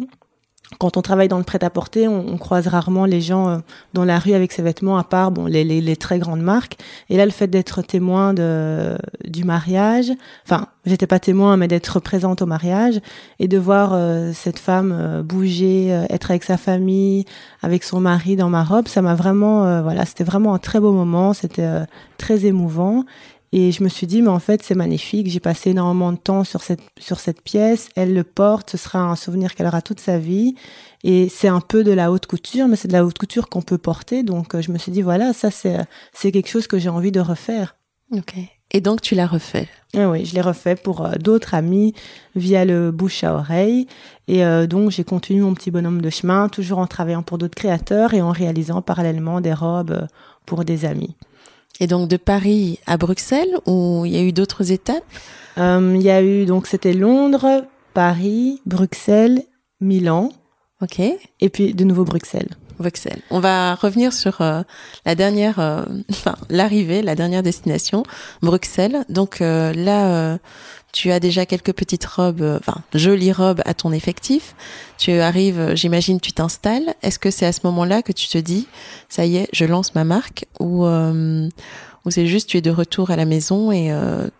quand 0.79 0.97
on 0.97 1.01
travaille 1.01 1.29
dans 1.29 1.37
le 1.37 1.43
prêt-à-porter, 1.43 2.07
on, 2.07 2.37
croise 2.37 2.67
rarement 2.67 3.05
les 3.05 3.21
gens 3.21 3.49
euh, 3.49 3.57
dans 3.93 4.03
la 4.03 4.19
rue 4.19 4.33
avec 4.33 4.51
ces 4.51 4.61
vêtements, 4.61 4.97
à 4.97 5.03
part 5.03 5.31
bon 5.31 5.45
les, 5.45 5.63
les, 5.63 5.79
les 5.79 5.95
très 5.95 6.19
grandes 6.19 6.41
marques. 6.41 6.77
Et 7.09 7.15
là, 7.15 7.25
le 7.25 7.31
fait 7.31 7.47
d'être 7.47 7.81
témoin 7.81 8.33
de, 8.33 8.97
du 9.23 9.45
mariage, 9.45 10.11
enfin, 10.45 10.67
j'étais 10.85 11.07
pas 11.07 11.19
témoin, 11.19 11.55
mais 11.55 11.67
d'être 11.69 11.99
présente 12.01 12.41
au 12.41 12.45
mariage 12.45 12.99
et 13.39 13.47
de 13.47 13.57
voir 13.57 13.91
euh, 13.93 14.31
cette 14.33 14.59
femme 14.59 14.93
euh, 14.93 15.23
bouger, 15.23 15.87
être 16.09 16.31
avec 16.31 16.43
sa 16.43 16.57
famille, 16.57 17.25
avec 17.61 17.83
son 17.83 18.01
mari 18.01 18.35
dans 18.35 18.49
ma 18.49 18.63
robe, 18.63 18.87
ça 18.87 19.01
m'a 19.01 19.15
vraiment, 19.15 19.81
voilà, 19.81 20.05
c'était 20.05 20.23
vraiment 20.23 20.53
un 20.53 20.59
très 20.59 20.79
beau 20.79 20.91
moment, 20.91 21.33
c'était 21.33 21.85
très 22.17 22.45
émouvant. 22.45 23.05
Et 23.53 23.71
je 23.71 23.81
me 23.83 23.89
suis 23.89 24.07
dit, 24.07 24.21
mais 24.21 24.29
en 24.29 24.39
fait, 24.39 24.61
c'est 24.61 24.75
magnifique. 24.75 25.29
J'ai 25.29 25.39
passé 25.39 25.69
énormément 25.69 26.11
de 26.11 26.17
temps 26.17 26.43
sur 26.43 26.61
cette, 26.61 26.81
sur 26.99 27.19
cette 27.19 27.41
pièce. 27.41 27.89
Elle 27.95 28.13
le 28.13 28.23
porte. 28.23 28.71
Ce 28.71 28.77
sera 28.77 28.99
un 28.99 29.15
souvenir 29.15 29.55
qu'elle 29.55 29.67
aura 29.67 29.81
toute 29.81 30.01
sa 30.01 30.17
vie. 30.17 30.55
Et 31.03 31.29
c'est 31.29 31.47
un 31.47 31.61
peu 31.61 31.83
de 31.83 31.91
la 31.91 32.11
haute 32.11 32.25
couture, 32.25 32.67
mais 32.67 32.75
c'est 32.75 32.89
de 32.89 32.93
la 32.93 33.05
haute 33.05 33.17
couture 33.17 33.47
qu'on 33.47 33.61
peut 33.61 33.77
porter. 33.77 34.23
Donc, 34.23 34.53
euh, 34.53 34.61
je 34.61 34.71
me 34.71 34.77
suis 34.77 34.91
dit, 34.91 35.01
voilà, 35.01 35.31
ça, 35.31 35.49
c'est, 35.49 35.77
c'est 36.13 36.31
quelque 36.31 36.49
chose 36.49 36.67
que 36.67 36.77
j'ai 36.77 36.89
envie 36.89 37.11
de 37.11 37.21
refaire. 37.21 37.77
Ok. 38.11 38.33
Et 38.71 38.81
donc, 38.81 39.01
tu 39.01 39.15
l'as 39.15 39.27
refait? 39.27 39.69
Ah 39.95 40.09
Oui, 40.09 40.25
je 40.25 40.35
l'ai 40.35 40.41
refait 40.41 40.75
pour 40.75 41.05
euh, 41.05 41.13
d'autres 41.13 41.53
amis 41.53 41.93
via 42.35 42.65
le 42.65 42.91
bouche 42.91 43.23
à 43.23 43.33
oreille. 43.33 43.87
Et 44.27 44.43
euh, 44.43 44.67
donc, 44.67 44.91
j'ai 44.91 45.05
continué 45.05 45.39
mon 45.39 45.53
petit 45.53 45.71
bonhomme 45.71 46.01
de 46.01 46.09
chemin, 46.09 46.49
toujours 46.49 46.79
en 46.79 46.87
travaillant 46.87 47.23
pour 47.23 47.37
d'autres 47.37 47.55
créateurs 47.55 48.13
et 48.13 48.21
en 48.21 48.31
réalisant 48.31 48.81
parallèlement 48.81 49.39
des 49.39 49.53
robes 49.53 50.05
pour 50.45 50.65
des 50.65 50.83
amis. 50.83 51.15
Et 51.79 51.87
donc 51.87 52.07
de 52.09 52.17
Paris 52.17 52.79
à 52.87 52.97
Bruxelles, 52.97 53.57
où 53.65 54.03
il 54.05 54.11
y 54.11 54.17
a 54.17 54.21
eu 54.21 54.31
d'autres 54.31 54.71
étapes 54.71 55.03
euh, 55.57 55.93
Il 55.95 56.01
y 56.01 56.09
a 56.09 56.21
eu, 56.21 56.45
donc 56.45 56.67
c'était 56.67 56.93
Londres, 56.93 57.65
Paris, 57.93 58.61
Bruxelles, 58.65 59.43
Milan. 59.79 60.31
Ok. 60.81 60.99
Et 60.99 61.49
puis 61.49 61.73
de 61.73 61.83
nouveau 61.83 62.03
Bruxelles. 62.03 62.49
Bruxelles. 62.79 63.21
On 63.31 63.39
va 63.39 63.73
revenir 63.73 64.13
sur 64.13 64.41
euh, 64.41 64.61
la 65.05 65.15
dernière, 65.15 65.59
euh, 65.59 65.83
enfin 66.11 66.35
l'arrivée, 66.49 67.01
la 67.01 67.15
dernière 67.15 67.41
destination, 67.41 68.03
Bruxelles. 68.41 69.03
Donc 69.09 69.39
là, 69.39 70.37
tu 70.93 71.11
as 71.11 71.19
déjà 71.19 71.45
quelques 71.45 71.73
petites 71.73 72.05
robes, 72.05 72.41
euh, 72.41 72.59
enfin 72.59 72.81
jolies 72.93 73.31
robes 73.31 73.61
à 73.65 73.73
ton 73.73 73.91
effectif. 73.91 74.55
Tu 74.97 75.11
arrives, 75.11 75.59
euh, 75.59 75.75
j'imagine, 75.75 76.19
tu 76.19 76.31
t'installes. 76.31 76.95
Est-ce 77.03 77.19
que 77.19 77.29
c'est 77.29 77.45
à 77.45 77.51
ce 77.51 77.61
moment-là 77.65 78.01
que 78.01 78.11
tu 78.11 78.27
te 78.27 78.37
dis, 78.37 78.67
ça 79.09 79.25
y 79.25 79.37
est, 79.37 79.49
je 79.53 79.65
lance 79.65 79.95
ma 79.95 80.03
marque, 80.03 80.45
ou 80.59 80.85
euh, 80.85 81.49
c'est 82.09 82.25
juste 82.25 82.49
tu 82.49 82.57
es 82.57 82.61
de 82.61 82.71
retour 82.71 83.11
à 83.11 83.15
la 83.15 83.25
maison 83.25 83.71
et 83.71 83.93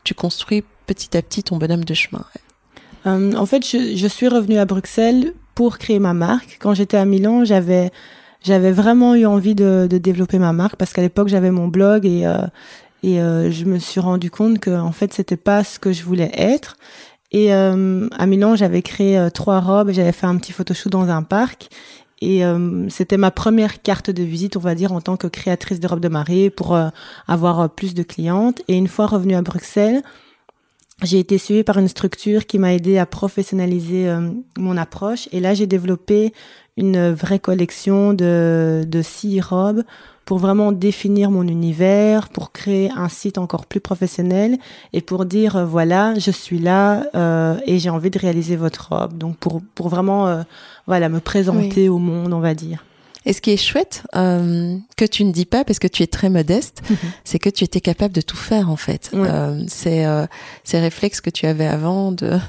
tu 0.05 0.13
construis 0.13 0.63
petit 0.85 1.17
à 1.17 1.21
petit 1.21 1.43
ton 1.43 1.57
bonhomme 1.57 1.83
de 1.83 1.93
chemin? 1.93 2.23
en 3.05 3.45
fait, 3.45 3.65
je, 3.65 4.07
suis 4.07 4.27
revenue 4.29 4.57
à 4.57 4.65
Bruxelles 4.65 5.33
pour 5.53 5.77
créer 5.77 5.99
ma 5.99 6.13
marque. 6.13 6.57
Quand 6.61 6.73
j'étais 6.73 6.97
à 6.97 7.03
Milan, 7.03 7.43
j'avais 7.43 7.91
j'avais 8.41 8.71
vraiment 8.71 9.15
eu 9.15 9.25
envie 9.25 9.53
de, 9.53 9.87
développer 9.91 10.39
ma 10.39 10.53
marque 10.53 10.77
parce 10.77 10.93
qu'à 10.93 11.01
l'époque 11.01 11.27
j'avais 11.27 11.51
mon 11.51 11.67
blog 11.67 12.05
et 12.05 12.25
et 13.03 13.21
euh, 13.21 13.51
je 13.51 13.65
me 13.65 13.79
suis 13.79 13.99
rendu 13.99 14.31
compte 14.31 14.59
que 14.59 14.71
en 14.71 14.91
fait 14.91 15.13
c'était 15.13 15.37
pas 15.37 15.63
ce 15.63 15.79
que 15.79 15.91
je 15.91 16.03
voulais 16.03 16.31
être. 16.33 16.77
Et 17.31 17.53
euh, 17.53 18.07
à 18.17 18.25
Milan, 18.25 18.55
j'avais 18.55 18.81
créé 18.81 19.17
euh, 19.17 19.29
trois 19.29 19.59
robes, 19.59 19.91
j'avais 19.91 20.13
fait 20.13 20.27
un 20.27 20.37
petit 20.37 20.53
photoshoot 20.53 20.89
dans 20.89 21.09
un 21.09 21.23
parc. 21.23 21.69
Et 22.19 22.41
c'était 22.89 23.17
ma 23.17 23.29
première 23.29 23.83
carte 23.83 24.09
de 24.09 24.23
visite, 24.23 24.57
on 24.57 24.59
va 24.59 24.73
dire, 24.73 24.91
en 24.91 25.01
tant 25.01 25.17
que 25.17 25.27
créatrice 25.27 25.79
de 25.79 25.87
robes 25.87 25.99
de 25.99 26.07
mariée 26.07 26.49
pour 26.49 26.75
avoir 27.27 27.69
plus 27.69 27.93
de 27.93 28.01
clientes. 28.01 28.63
Et 28.67 28.75
une 28.75 28.87
fois 28.87 29.05
revenue 29.05 29.35
à 29.35 29.43
Bruxelles, 29.43 30.01
j'ai 31.03 31.19
été 31.19 31.37
suivie 31.37 31.63
par 31.63 31.77
une 31.77 31.87
structure 31.87 32.47
qui 32.47 32.57
m'a 32.57 32.73
aidé 32.73 32.97
à 32.97 33.05
professionnaliser 33.05 34.11
mon 34.57 34.77
approche. 34.77 35.29
Et 35.31 35.39
là, 35.39 35.53
j'ai 35.53 35.67
développé 35.67 36.33
une 36.77 37.11
vraie 37.11 37.39
collection 37.39 38.13
de, 38.13 38.85
de 38.87 39.01
six 39.01 39.41
robes 39.41 39.83
pour 40.27 40.39
vraiment 40.39 40.73
définir 40.73 41.31
mon 41.31 41.47
univers, 41.47 42.27
pour 42.27 42.51
créer 42.51 42.91
un 42.95 43.07
site 43.07 43.37
encore 43.37 43.65
plus 43.65 43.79
professionnel 43.79 44.57
et 44.91 44.99
pour 44.99 45.25
dire 45.25 45.55
euh, 45.55 45.65
voilà, 45.65 46.19
je 46.19 46.31
suis 46.31 46.59
là 46.59 47.05
euh, 47.15 47.57
et 47.65 47.79
j'ai 47.79 47.89
envie 47.89 48.11
de 48.11 48.19
réaliser 48.19 48.57
votre 48.57 48.89
robe. 48.89 49.17
Donc 49.17 49.37
pour 49.37 49.61
pour 49.73 49.87
vraiment 49.87 50.27
euh, 50.27 50.43
voilà 50.85 51.07
me 51.07 51.21
présenter 51.21 51.87
au 51.87 51.97
monde, 51.97 52.33
on 52.33 52.41
va 52.41 52.53
dire. 52.53 52.83
Et 53.27 53.33
ce 53.33 53.41
qui 53.41 53.51
est 53.51 53.57
chouette, 53.57 54.03
euh, 54.15 54.77
que 54.95 55.03
tu 55.03 55.25
ne 55.25 55.33
dis 55.33 55.45
pas 55.45 55.65
parce 55.65 55.79
que 55.79 55.87
tu 55.87 56.01
es 56.01 56.07
très 56.07 56.29
modeste, 56.29 56.81
mhm. 56.89 56.97
c'est 57.25 57.39
que 57.39 57.49
tu 57.49 57.65
étais 57.65 57.81
capable 57.81 58.13
de 58.13 58.21
tout 58.21 58.37
faire 58.37 58.69
en 58.69 58.77
fait. 58.77 59.11
Euh, 59.13 59.61
c'est 59.67 60.05
euh, 60.05 60.25
ces 60.63 60.79
réflexes 60.79 61.19
que 61.19 61.29
tu 61.29 61.45
avais 61.45 61.67
avant 61.67 62.13
de 62.13 62.39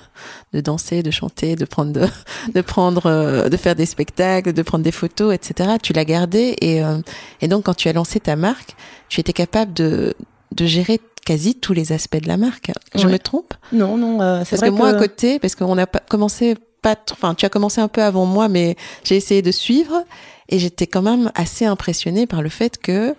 de 0.53 0.61
danser, 0.61 1.03
de 1.03 1.11
chanter, 1.11 1.57
de 1.57 1.65
prendre 1.65 1.93
de, 1.93 2.07
de 2.55 2.61
prendre, 2.61 3.07
euh, 3.07 3.49
de 3.49 3.57
faire 3.57 3.75
des 3.75 3.87
spectacles, 3.87 4.53
de 4.53 4.63
prendre 4.63 4.85
des 4.85 4.93
photos, 4.93 5.35
etc. 5.35 5.71
Tu 5.83 5.93
l'as 5.93 6.05
gardé 6.05 6.57
et 6.61 6.83
euh, 6.83 6.99
et 7.41 7.49
donc 7.49 7.65
quand 7.65 7.75
tu 7.75 7.89
as 7.89 7.93
lancé 7.93 8.21
ta 8.21 8.37
marque, 8.37 8.77
tu 9.09 9.21
étais 9.21 9.33
capable 9.33 9.73
de 9.73 10.15
de 10.53 10.65
gérer 10.65 11.01
quasi 11.25 11.55
tous 11.55 11.75
les 11.75 11.93
aspects 11.93 12.23
de 12.23 12.29
la 12.29 12.37
marque. 12.37 12.71
Je 12.95 13.07
me 13.07 13.19
trompe? 13.19 13.53
Non, 13.73 13.99
non. 13.99 14.23
Euh, 14.23 14.45
parce 14.49 14.63
que 14.63 14.71
moi 14.71 14.89
à 14.89 14.95
côté, 14.95 15.39
parce 15.39 15.55
qu'on 15.55 15.77
a 15.77 15.87
commencé 15.87 16.57
pas, 16.83 16.97
enfin 17.13 17.35
tu 17.35 17.45
as 17.45 17.49
commencé 17.49 17.81
un 17.81 17.89
peu 17.89 18.03
avant 18.03 18.27
moi, 18.27 18.49
mais 18.49 18.77
j'ai 19.05 19.17
essayé 19.17 19.43
de 19.43 19.51
suivre 19.51 20.05
et 20.49 20.59
j'étais 20.59 20.87
quand 20.87 21.03
même 21.03 21.31
assez 21.35 21.67
impressionnée 21.67 22.27
par 22.27 22.43
le 22.43 22.49
fait 22.49 22.79
que 22.79 23.15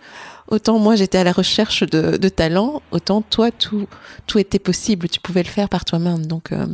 autant 0.50 0.80
moi 0.80 0.96
j'étais 0.96 1.18
à 1.18 1.24
la 1.24 1.32
recherche 1.32 1.84
de, 1.84 2.18
de 2.18 2.30
talent, 2.30 2.82
autant 2.92 3.22
toi 3.22 3.52
tout 3.52 3.88
tout 4.28 4.38
était 4.38 4.60
possible, 4.60 5.10
tu 5.10 5.20
pouvais 5.20 5.44
le 5.44 5.50
faire 5.50 5.70
par 5.70 5.86
toi-même. 5.86 6.26
Donc 6.26 6.52
euh, 6.52 6.66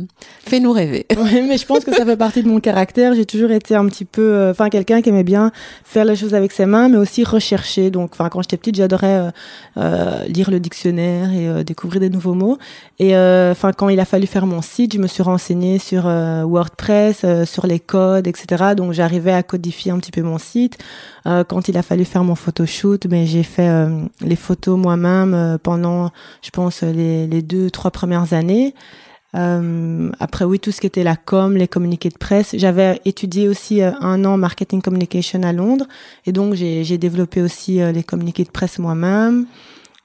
fais-nous 0.44 0.72
rêver. 0.72 1.06
Oui, 1.16 1.42
mais 1.48 1.58
je 1.58 1.66
pense 1.66 1.84
que 1.84 1.92
ça 1.92 2.04
fait 2.04 2.16
partie 2.16 2.42
de 2.42 2.48
mon 2.48 2.60
caractère. 2.60 3.14
J'ai 3.14 3.24
toujours 3.24 3.50
été 3.50 3.74
un 3.74 3.86
petit 3.86 4.04
peu, 4.04 4.34
euh, 4.34 4.50
enfin 4.52 4.68
quelqu'un 4.68 5.02
qui 5.02 5.08
aimait 5.08 5.24
bien 5.24 5.50
faire 5.82 6.04
les 6.04 6.14
choses 6.14 6.34
avec 6.34 6.52
ses 6.52 6.66
mains, 6.66 6.88
mais 6.88 6.98
aussi 6.98 7.24
rechercher. 7.24 7.90
Donc, 7.90 8.10
enfin 8.12 8.28
quand 8.28 8.42
j'étais 8.42 8.56
petite, 8.58 8.76
j'adorais 8.76 9.16
euh, 9.16 9.30
euh 9.78 10.24
lire 10.26 10.50
le 10.50 10.60
dictionnaire 10.60 11.32
et 11.32 11.64
découvrir 11.64 12.00
des 12.00 12.10
nouveaux 12.10 12.34
mots. 12.34 12.58
Et 12.98 13.16
enfin 13.16 13.72
quand 13.72 13.88
il 13.88 13.98
a 13.98 14.04
fallu 14.04 14.26
faire 14.26 14.46
mon 14.46 14.62
site, 14.62 14.94
je 14.94 14.98
me 14.98 15.06
suis 15.06 15.22
renseignée 15.22 15.78
sur 15.78 16.04
WordPress, 16.04 17.24
sur 17.44 17.66
les 17.66 17.80
codes, 17.80 18.26
etc. 18.26 18.74
Donc 18.76 18.92
j'arrivais 18.92 19.32
à 19.32 19.42
codifier 19.42 19.92
un 19.92 19.98
petit 19.98 20.12
peu 20.12 20.22
mon 20.22 20.38
site. 20.38 20.78
Quand 21.48 21.68
il 21.68 21.76
a 21.76 21.82
fallu 21.82 22.04
faire 22.04 22.24
mon 22.24 22.34
photoshoot, 22.34 23.06
mais 23.06 23.26
j'ai 23.26 23.42
fait 23.42 23.68
euh, 23.68 24.04
les 24.20 24.36
photos 24.36 24.78
moi-même 24.78 25.34
euh, 25.34 25.58
pendant, 25.58 26.10
je 26.42 26.50
pense, 26.50 26.82
les, 26.82 27.42
deux, 27.42 27.70
trois 27.70 27.90
premières 27.90 28.32
années. 28.32 28.74
Euh, 29.34 30.10
après, 30.20 30.44
oui, 30.44 30.60
tout 30.60 30.70
ce 30.70 30.80
qui 30.80 30.86
était 30.86 31.02
la 31.02 31.16
com, 31.16 31.56
les 31.56 31.66
communiqués 31.68 32.10
de 32.10 32.16
presse. 32.16 32.54
J'avais 32.56 33.00
étudié 33.04 33.48
aussi 33.48 33.82
un 33.82 34.24
an 34.24 34.36
marketing 34.36 34.80
communication 34.80 35.42
à 35.42 35.52
Londres, 35.52 35.86
et 36.26 36.32
donc 36.32 36.54
j'ai 36.54 36.98
développé 36.98 37.42
aussi 37.42 37.80
les 37.92 38.02
communiqués 38.02 38.44
de 38.44 38.50
presse 38.50 38.78
moi-même. 38.78 39.46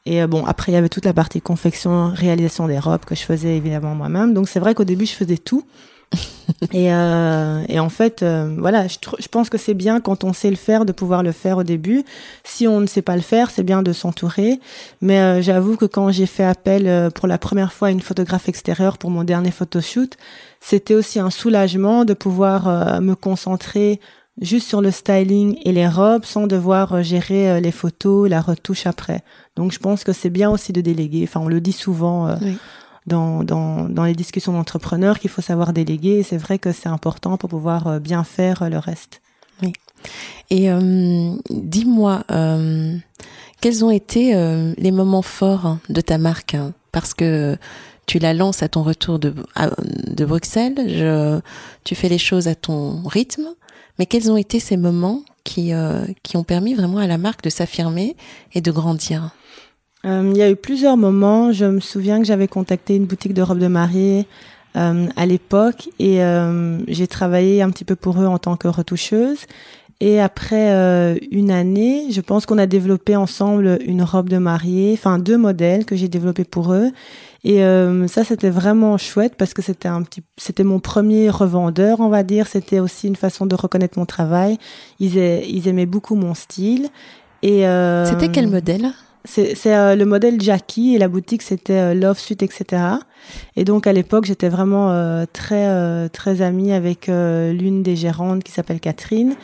Et 0.06 0.26
bon, 0.26 0.44
après, 0.46 0.72
il 0.72 0.76
y 0.76 0.78
avait 0.78 0.90
toute 0.90 1.06
la 1.06 1.14
partie 1.14 1.40
confection, 1.40 2.12
réalisation 2.14 2.68
des 2.68 2.80
robes 2.80 3.06
que 3.06 3.16
je 3.16 3.22
faisais 3.22 3.56
évidemment 3.56 3.94
moi-même. 3.96 4.34
Donc 4.34 4.50
c'est 4.50 4.60
vrai 4.60 4.74
qu'au 4.74 4.84
début, 4.84 5.06
je 5.06 5.14
faisais 5.14 5.38
tout. 5.38 5.64
et, 6.74 6.94
euh, 6.94 7.64
et, 7.68 7.80
en 7.80 7.90
fait, 7.90 8.24
euh, 8.24 8.56
voilà, 8.58 8.88
je, 8.88 8.98
je, 9.20 9.28
pense 9.28 9.50
que 9.50 9.58
c'est 9.58 9.74
bien 9.74 10.02
quand 10.02 10.24
on 10.24 10.34
sait 10.34 10.50
le 10.50 10.56
faire 10.56 10.86
de 10.86 10.92
pouvoir 10.92 11.24
le 11.24 11.32
faire 11.32 11.58
au 11.58 11.64
début. 11.64 12.04
Si 12.44 12.68
on 12.68 12.80
ne 12.80 12.88
sait 12.88 13.02
pas 13.02 13.16
le 13.16 13.22
faire, 13.22 13.50
c'est 13.50 13.64
bien 13.64 13.82
de 13.82 13.94
s'entourer. 13.94 14.60
Mais 15.02 15.20
euh, 15.20 15.42
j'avoue 15.42 15.78
que 15.78 15.86
quand 15.86 16.12
j'ai 16.12 16.26
fait 16.26 16.44
appel 16.44 16.88
euh, 16.88 17.10
pour 17.10 17.28
la 17.28 17.38
première 17.38 17.74
fois 17.74 17.88
à 17.88 17.92
une 17.92 18.02
photographe 18.02 18.50
extérieure 18.50 18.98
pour 18.98 19.10
mon 19.10 19.24
dernier 19.24 19.52
photoshoot, 19.52 20.18
c'était 20.60 20.96
aussi 20.96 21.20
un 21.20 21.30
soulagement 21.30 22.06
de 22.06 22.14
pouvoir 22.14 22.68
euh, 22.68 23.00
me 23.00 23.16
concentrer 23.16 24.00
juste 24.42 24.68
sur 24.68 24.82
le 24.82 24.92
styling 24.92 25.58
et 25.64 25.72
les 25.72 25.88
robes 25.88 26.26
sans 26.26 26.48
devoir 26.48 27.04
gérer 27.04 27.60
les 27.60 27.72
photos, 27.72 28.30
la 28.30 28.42
retouche 28.42 28.88
après. 28.88 29.24
Donc 29.56 29.72
je 29.72 29.80
pense 29.80 30.04
que 30.04 30.14
c'est 30.14 30.30
bien 30.30 30.50
aussi 30.50 30.72
de 30.72 30.82
déléguer. 30.82 31.24
Enfin, 31.28 31.42
on 31.42 31.50
le 31.50 31.60
dit 31.60 31.74
souvent. 31.74 32.36
Dans, 33.08 34.04
les 34.06 34.14
discussions 34.14 34.54
d'entrepreneurs 34.54 35.20
qu'il 35.20 35.30
faut 35.30 35.42
savoir 35.42 35.74
déléguer. 35.74 36.24
C'est 36.24 36.38
vrai 36.38 36.60
que 36.60 36.72
c'est 36.72 36.90
important 36.90 37.38
pour 37.38 37.50
pouvoir 37.50 37.88
euh, 37.88 38.00
bien 38.00 38.24
faire 38.24 38.64
euh, 38.64 38.70
le 38.70 38.78
reste. 38.78 39.22
Oui. 39.62 39.74
Et 40.50 40.72
euh, 40.72 41.36
dis-moi, 41.50 42.24
quels 43.62 43.86
ont 43.86 43.92
été 43.92 44.34
les 44.78 44.92
moments 44.92 45.22
forts 45.22 45.78
de 45.90 46.02
ta 46.02 46.18
marque? 46.18 46.58
Parce 46.92 47.14
que 47.14 47.58
tu 48.08 48.18
la 48.18 48.34
lances 48.34 48.64
à 48.64 48.68
ton 48.68 48.82
retour 48.82 49.20
de, 49.20 49.34
de 50.08 50.26
Bruxelles, 50.26 51.44
tu 51.84 51.94
fais 51.94 52.10
les 52.10 52.18
choses 52.18 52.48
à 52.48 52.56
ton 52.56 53.04
rythme, 53.04 53.50
mais 54.00 54.08
quels 54.08 54.32
ont 54.32 54.38
été 54.38 54.60
ces 54.60 54.78
moments 54.78 55.22
qui, 55.44 55.72
qui 56.24 56.38
ont 56.38 56.44
permis 56.44 56.74
vraiment 56.74 56.98
à 56.98 57.08
la 57.08 57.20
marque 57.20 57.44
de 57.44 57.52
s'affirmer 57.52 58.18
et 58.54 58.62
de 58.62 58.72
grandir? 58.72 59.30
Il 60.04 60.36
y 60.36 60.42
a 60.42 60.50
eu 60.50 60.56
plusieurs 60.56 60.98
moments. 60.98 61.52
Je 61.52 61.66
me 61.66 61.80
souviens 61.80 62.20
que 62.20 62.26
j'avais 62.26 62.48
contacté 62.48 62.96
une 62.96 63.06
boutique 63.06 63.34
de 63.34 63.42
robes 63.42 63.60
de 63.60 63.68
mariée 63.68 64.26
à 64.74 65.26
l'époque 65.26 65.90
et 66.00 66.22
j'ai 66.88 67.08
travaillé 67.08 67.62
un 67.62 67.70
petit 67.70 67.86
peu 67.86 67.96
pour 67.96 68.20
eux 68.22 68.26
en 68.26 68.40
tant 68.40 68.58
que 68.58 68.68
retoucheuse. 68.68 69.46
Et 70.02 70.20
après 70.20 70.72
euh, 70.72 71.16
une 71.30 71.52
année, 71.52 72.08
je 72.10 72.22
pense 72.22 72.48
qu'on 72.48 72.58
a 72.58 72.66
développé 72.66 73.16
ensemble 73.16 73.78
une 73.86 74.02
robe 74.02 74.30
de 74.30 74.40
mariée, 74.40 74.94
enfin 74.98 75.20
deux 75.20 75.38
modèles 75.38 75.86
que 75.86 75.96
j'ai 75.96 76.08
développés 76.08 76.44
pour 76.44 76.74
eux. 76.74 76.90
Et 77.44 77.64
euh, 77.64 78.08
ça, 78.08 78.24
c'était 78.24 78.50
vraiment 78.50 78.98
chouette 78.98 79.36
parce 79.38 79.54
que 79.54 79.62
c'était 79.62 79.88
un 79.88 80.02
petit, 80.02 80.24
c'était 80.38 80.64
mon 80.64 80.80
premier 80.80 81.30
revendeur, 81.30 82.00
on 82.00 82.10
va 82.10 82.24
dire. 82.24 82.48
C'était 82.48 82.80
aussi 82.80 83.08
une 83.08 83.16
façon 83.16 83.46
de 83.46 83.54
reconnaître 83.54 84.00
mon 84.00 84.08
travail. 84.08 84.58
Ils, 85.00 85.18
ils 85.18 85.68
aimaient 85.68 85.86
beaucoup 85.86 86.16
mon 86.16 86.34
style. 86.34 86.90
Et 87.44 87.68
euh, 87.68 88.06
c'était 88.06 88.30
quel 88.30 88.48
modèle? 88.48 88.94
C'est 89.24 89.56
euh, 89.68 89.96
le 89.96 90.06
modèle 90.06 90.42
Jackie 90.42 90.96
et 90.96 90.98
la 90.98 91.08
boutique 91.08 91.42
c'était 91.42 91.94
Love 91.94 92.20
Suite, 92.20 92.44
etc. 92.44 92.84
Et 93.56 93.66
donc 93.66 93.88
à 93.88 93.94
l'époque, 93.94 94.26
j'étais 94.26 94.50
vraiment 94.50 95.26
très 95.32 96.10
très 96.10 96.42
amie 96.42 96.74
avec 96.74 97.08
l'une 97.08 97.84
des 97.84 97.96
gérantes 97.96 98.44
qui 98.44 98.52
s'appelle 98.52 98.80
Catherine 98.80 99.36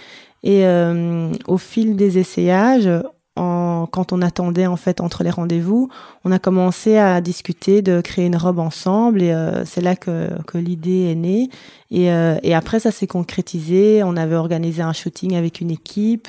et 0.43 0.65
euh, 0.65 1.31
au 1.47 1.57
fil 1.57 1.95
des 1.95 2.19
essayages, 2.19 2.89
quand 3.37 4.11
on 4.11 4.21
attendait 4.21 4.67
en 4.67 4.75
fait 4.75 5.01
entre 5.01 5.23
les 5.23 5.29
rendez-vous, 5.29 5.89
on 6.25 6.31
a 6.31 6.39
commencé 6.39 6.97
à 6.97 7.21
discuter 7.21 7.81
de 7.81 8.01
créer 8.01 8.25
une 8.25 8.35
robe 8.35 8.59
ensemble 8.59 9.21
et 9.21 9.31
euh, 9.31 9.65
c'est 9.65 9.81
là 9.81 9.95
que, 9.95 10.29
l'idée 10.55 11.11
est 11.11 11.15
née. 11.15 11.49
Et, 11.91 12.11
euh, 12.11 12.37
et 12.43 12.55
après 12.55 12.79
ça 12.79 12.91
s'est 12.91 13.07
concrétisé. 13.07 14.01
On 14.03 14.17
avait 14.17 14.35
organisé 14.35 14.81
un 14.81 14.93
shooting 14.93 15.35
avec 15.35 15.61
une 15.61 15.71
équipe 15.71 16.27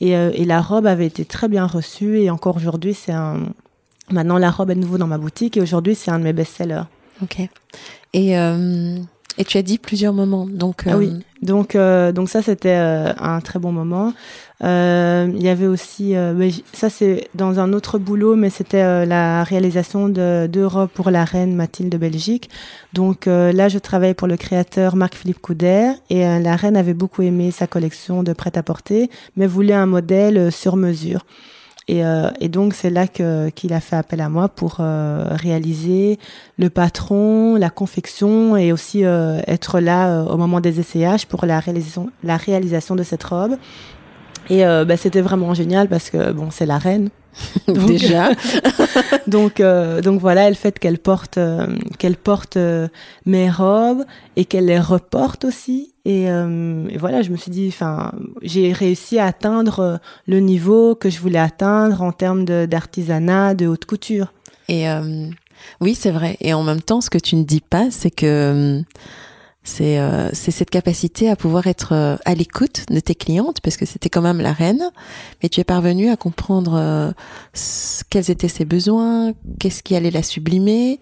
et, 0.00 0.10
et 0.10 0.44
la 0.44 0.60
robe 0.60 0.86
avait 0.86 1.06
été 1.06 1.24
très 1.24 1.48
bien 1.48 1.66
reçue 1.66 2.20
et 2.20 2.30
encore 2.30 2.56
aujourd'hui 2.56 2.94
c'est 2.94 3.12
un. 3.12 3.40
Maintenant 4.10 4.38
la 4.38 4.50
robe 4.50 4.70
est 4.70 4.74
de 4.74 4.80
nouveau 4.80 4.98
dans 4.98 5.06
ma 5.06 5.18
boutique 5.18 5.56
et 5.56 5.60
aujourd'hui 5.60 5.94
c'est 5.94 6.10
un 6.10 6.18
de 6.18 6.24
mes 6.24 6.32
best-sellers. 6.32 6.84
Ok. 7.22 7.48
Et 8.12 8.34
et 9.40 9.44
tu 9.44 9.56
as 9.56 9.62
dit 9.62 9.78
plusieurs 9.78 10.12
moments, 10.12 10.46
donc. 10.46 10.82
Ah 10.86 10.98
oui. 10.98 11.12
Euh, 11.14 11.18
donc, 11.40 11.74
euh, 11.74 12.12
donc 12.12 12.28
ça 12.28 12.42
c'était 12.42 12.76
euh, 12.76 13.14
un 13.18 13.40
très 13.40 13.58
bon 13.58 13.72
moment. 13.72 14.12
Il 14.62 15.42
y 15.42 15.48
avait 15.48 15.66
aussi, 15.66 16.14
ça 16.74 16.90
c'est 16.90 17.30
dans 17.34 17.58
un 17.58 17.72
autre 17.72 17.98
boulot, 17.98 18.36
mais 18.36 18.50
c'était 18.50 19.06
la 19.06 19.42
réalisation 19.42 20.10
de 20.10 20.46
deux 20.52 20.66
robes 20.66 20.90
pour 20.90 21.10
la 21.10 21.24
reine 21.24 21.54
Mathilde 21.54 21.90
de 21.90 21.96
Belgique. 21.96 22.50
Donc 22.92 23.24
là, 23.24 23.70
je 23.70 23.78
travaillais 23.78 24.12
pour 24.12 24.28
le 24.28 24.36
créateur 24.36 24.96
Marc-Philippe 24.96 25.40
Couder 25.40 25.92
et 26.10 26.20
la 26.20 26.56
reine 26.56 26.76
avait 26.76 26.92
beaucoup 26.92 27.22
aimé 27.22 27.50
sa 27.52 27.66
collection 27.66 28.22
de 28.22 28.34
prêt-à-porter, 28.34 29.08
mais 29.34 29.46
voulait 29.46 29.72
un 29.72 29.86
modèle 29.86 30.52
sur 30.52 30.76
mesure. 30.76 31.24
Et, 31.90 32.04
euh, 32.04 32.30
et 32.40 32.48
donc 32.48 32.74
c'est 32.74 32.88
là 32.88 33.08
que 33.08 33.48
qu'il 33.48 33.72
a 33.72 33.80
fait 33.80 33.96
appel 33.96 34.20
à 34.20 34.28
moi 34.28 34.48
pour 34.48 34.76
euh, 34.78 35.24
réaliser 35.30 36.20
le 36.56 36.70
patron, 36.70 37.56
la 37.56 37.68
confection 37.68 38.56
et 38.56 38.70
aussi 38.70 39.04
euh, 39.04 39.40
être 39.48 39.80
là 39.80 40.22
au 40.22 40.36
moment 40.36 40.60
des 40.60 40.78
essayages 40.78 41.26
pour 41.26 41.44
la 41.46 41.58
réalisation 41.58 42.10
la 42.22 42.36
réalisation 42.36 42.94
de 42.94 43.02
cette 43.02 43.24
robe. 43.24 43.56
Et 44.50 44.62
bah, 44.64 44.96
c'était 44.96 45.20
vraiment 45.20 45.54
génial 45.54 45.88
parce 45.88 46.10
que 46.10 46.32
bon 46.32 46.50
c'est 46.50 46.66
la 46.66 46.78
reine 46.78 47.10
déjà. 47.68 48.30
donc, 49.26 49.60
euh, 49.60 50.00
donc 50.00 50.20
voilà, 50.20 50.48
le 50.48 50.56
fait 50.56 50.78
qu'elle 50.78 50.98
porte, 50.98 51.38
euh, 51.38 51.66
qu'elle 51.98 52.16
porte 52.16 52.56
euh, 52.56 52.88
mes 53.26 53.50
robes 53.50 54.04
et 54.36 54.44
qu'elle 54.44 54.66
les 54.66 54.80
reporte 54.80 55.44
aussi. 55.44 55.89
Et, 56.10 56.24
et 56.24 56.98
voilà, 56.98 57.22
je 57.22 57.30
me 57.30 57.36
suis 57.36 57.50
dit, 57.50 57.68
enfin, 57.68 58.12
j'ai 58.42 58.72
réussi 58.72 59.18
à 59.18 59.26
atteindre 59.26 60.00
le 60.26 60.40
niveau 60.40 60.94
que 60.94 61.10
je 61.10 61.20
voulais 61.20 61.38
atteindre 61.38 62.02
en 62.02 62.12
termes 62.12 62.44
d'artisanat, 62.44 63.54
de, 63.54 63.66
haute 63.66 63.84
couture. 63.84 64.32
Et 64.68 64.86
oui, 65.80 65.94
c'est 65.94 66.10
vrai. 66.10 66.36
Et 66.40 66.52
en 66.54 66.62
même 66.62 66.82
temps, 66.82 67.00
ce 67.00 67.10
que 67.10 67.18
tu 67.18 67.36
ne 67.36 67.44
dis 67.44 67.60
pas, 67.60 67.90
c'est 67.90 68.10
que 68.10 68.82
euh, 69.80 70.30
c'est 70.32 70.50
cette 70.50 70.70
capacité 70.70 71.28
à 71.28 71.36
pouvoir 71.36 71.66
être 71.66 71.92
euh, 71.92 72.16
à 72.24 72.34
l'écoute 72.34 72.86
de 72.90 72.98
tes 72.98 73.14
clientes 73.14 73.60
parce 73.60 73.76
que 73.76 73.86
c'était 73.86 74.08
quand 74.08 74.22
même 74.22 74.40
la 74.40 74.52
reine, 74.52 74.90
mais 75.42 75.48
tu 75.48 75.60
es 75.60 75.64
parvenu 75.64 76.10
à 76.10 76.16
comprendre 76.16 76.74
euh, 76.74 77.12
quels 78.08 78.30
étaient 78.30 78.48
ses 78.48 78.64
besoins, 78.64 79.32
qu'est-ce 79.58 79.82
qui 79.82 79.94
allait 79.94 80.10
la 80.10 80.22
sublimer 80.22 80.98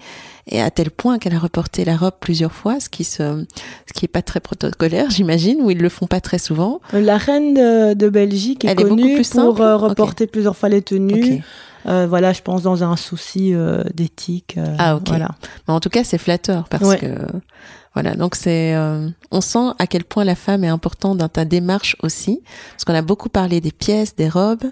et 0.49 0.61
à 0.63 0.71
tel 0.71 0.91
point 0.91 1.19
qu'elle 1.19 1.35
a 1.35 1.39
reporté 1.39 1.85
la 1.85 1.97
robe 1.97 2.15
plusieurs 2.21 2.53
fois, 2.53 2.81
ce 2.81 2.89
qui 2.89 3.05
se, 3.05 3.45
ce 3.87 3.93
qui 3.93 4.05
est 4.05 4.09
pas 4.09 4.23
très 4.23 4.41
protocolaire, 4.41 5.11
j'imagine, 5.11 5.61
ou 5.61 5.71
ils 5.71 5.79
le 5.79 5.89
font 5.89 6.07
pas 6.07 6.21
très 6.21 6.39
souvent. 6.39 6.81
La 6.93 7.17
reine 7.17 7.55
de, 7.95 8.09
Belgique 8.09 8.65
est 8.65 8.75
connue 8.75 9.23
pour 9.23 9.57
reporter 9.57 10.27
plusieurs 10.27 10.57
fois 10.57 10.69
les 10.69 10.83
tenues. 10.83 11.43
voilà, 11.85 12.33
je 12.33 12.43
pense 12.43 12.63
dans 12.63 12.83
un 12.83 12.97
souci 12.97 13.55
d'éthique. 13.95 14.57
ah 14.79 14.97
ok. 14.97 15.09
Voilà. 15.09 15.31
Mais 15.67 15.75
en 15.75 15.81
tout 15.81 15.91
cas, 15.91 16.05
c'est 16.05 16.19
flatteur 16.19 16.69
parce 16.69 16.97
que 16.97 17.09
voilà, 18.01 18.15
donc 18.15 18.37
c'est, 18.37 18.77
euh, 18.77 19.09
on 19.33 19.41
sent 19.41 19.73
à 19.81 19.89
quel 19.89 20.05
point 20.05 20.23
la 20.23 20.37
femme 20.37 20.63
est 20.63 20.69
importante 20.69 21.19
dans 21.19 21.29
ta 21.29 21.45
démarche 21.45 21.97
aussi, 22.05 22.41
parce 22.71 22.85
qu'on 22.85 22.95
a 22.95 23.03
beaucoup 23.03 23.29
parlé 23.29 23.61
des 23.61 23.73
pièces, 23.73 24.15
des 24.15 24.29
robes, 24.29 24.67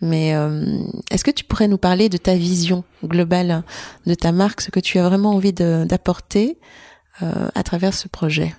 mais 0.00 0.34
euh, 0.34 0.64
est-ce 1.12 1.22
que 1.22 1.30
tu 1.30 1.44
pourrais 1.44 1.68
nous 1.68 1.78
parler 1.78 2.08
de 2.08 2.16
ta 2.16 2.34
vision 2.34 2.82
globale 3.04 3.62
de 4.08 4.14
ta 4.14 4.32
marque, 4.32 4.62
ce 4.62 4.72
que 4.72 4.80
tu 4.80 4.98
as 4.98 5.08
vraiment 5.08 5.30
envie 5.30 5.52
d'apporter 5.52 6.58
euh, 7.22 7.46
à 7.54 7.62
travers 7.62 7.94
ce 7.94 8.08
projet? 8.08 8.52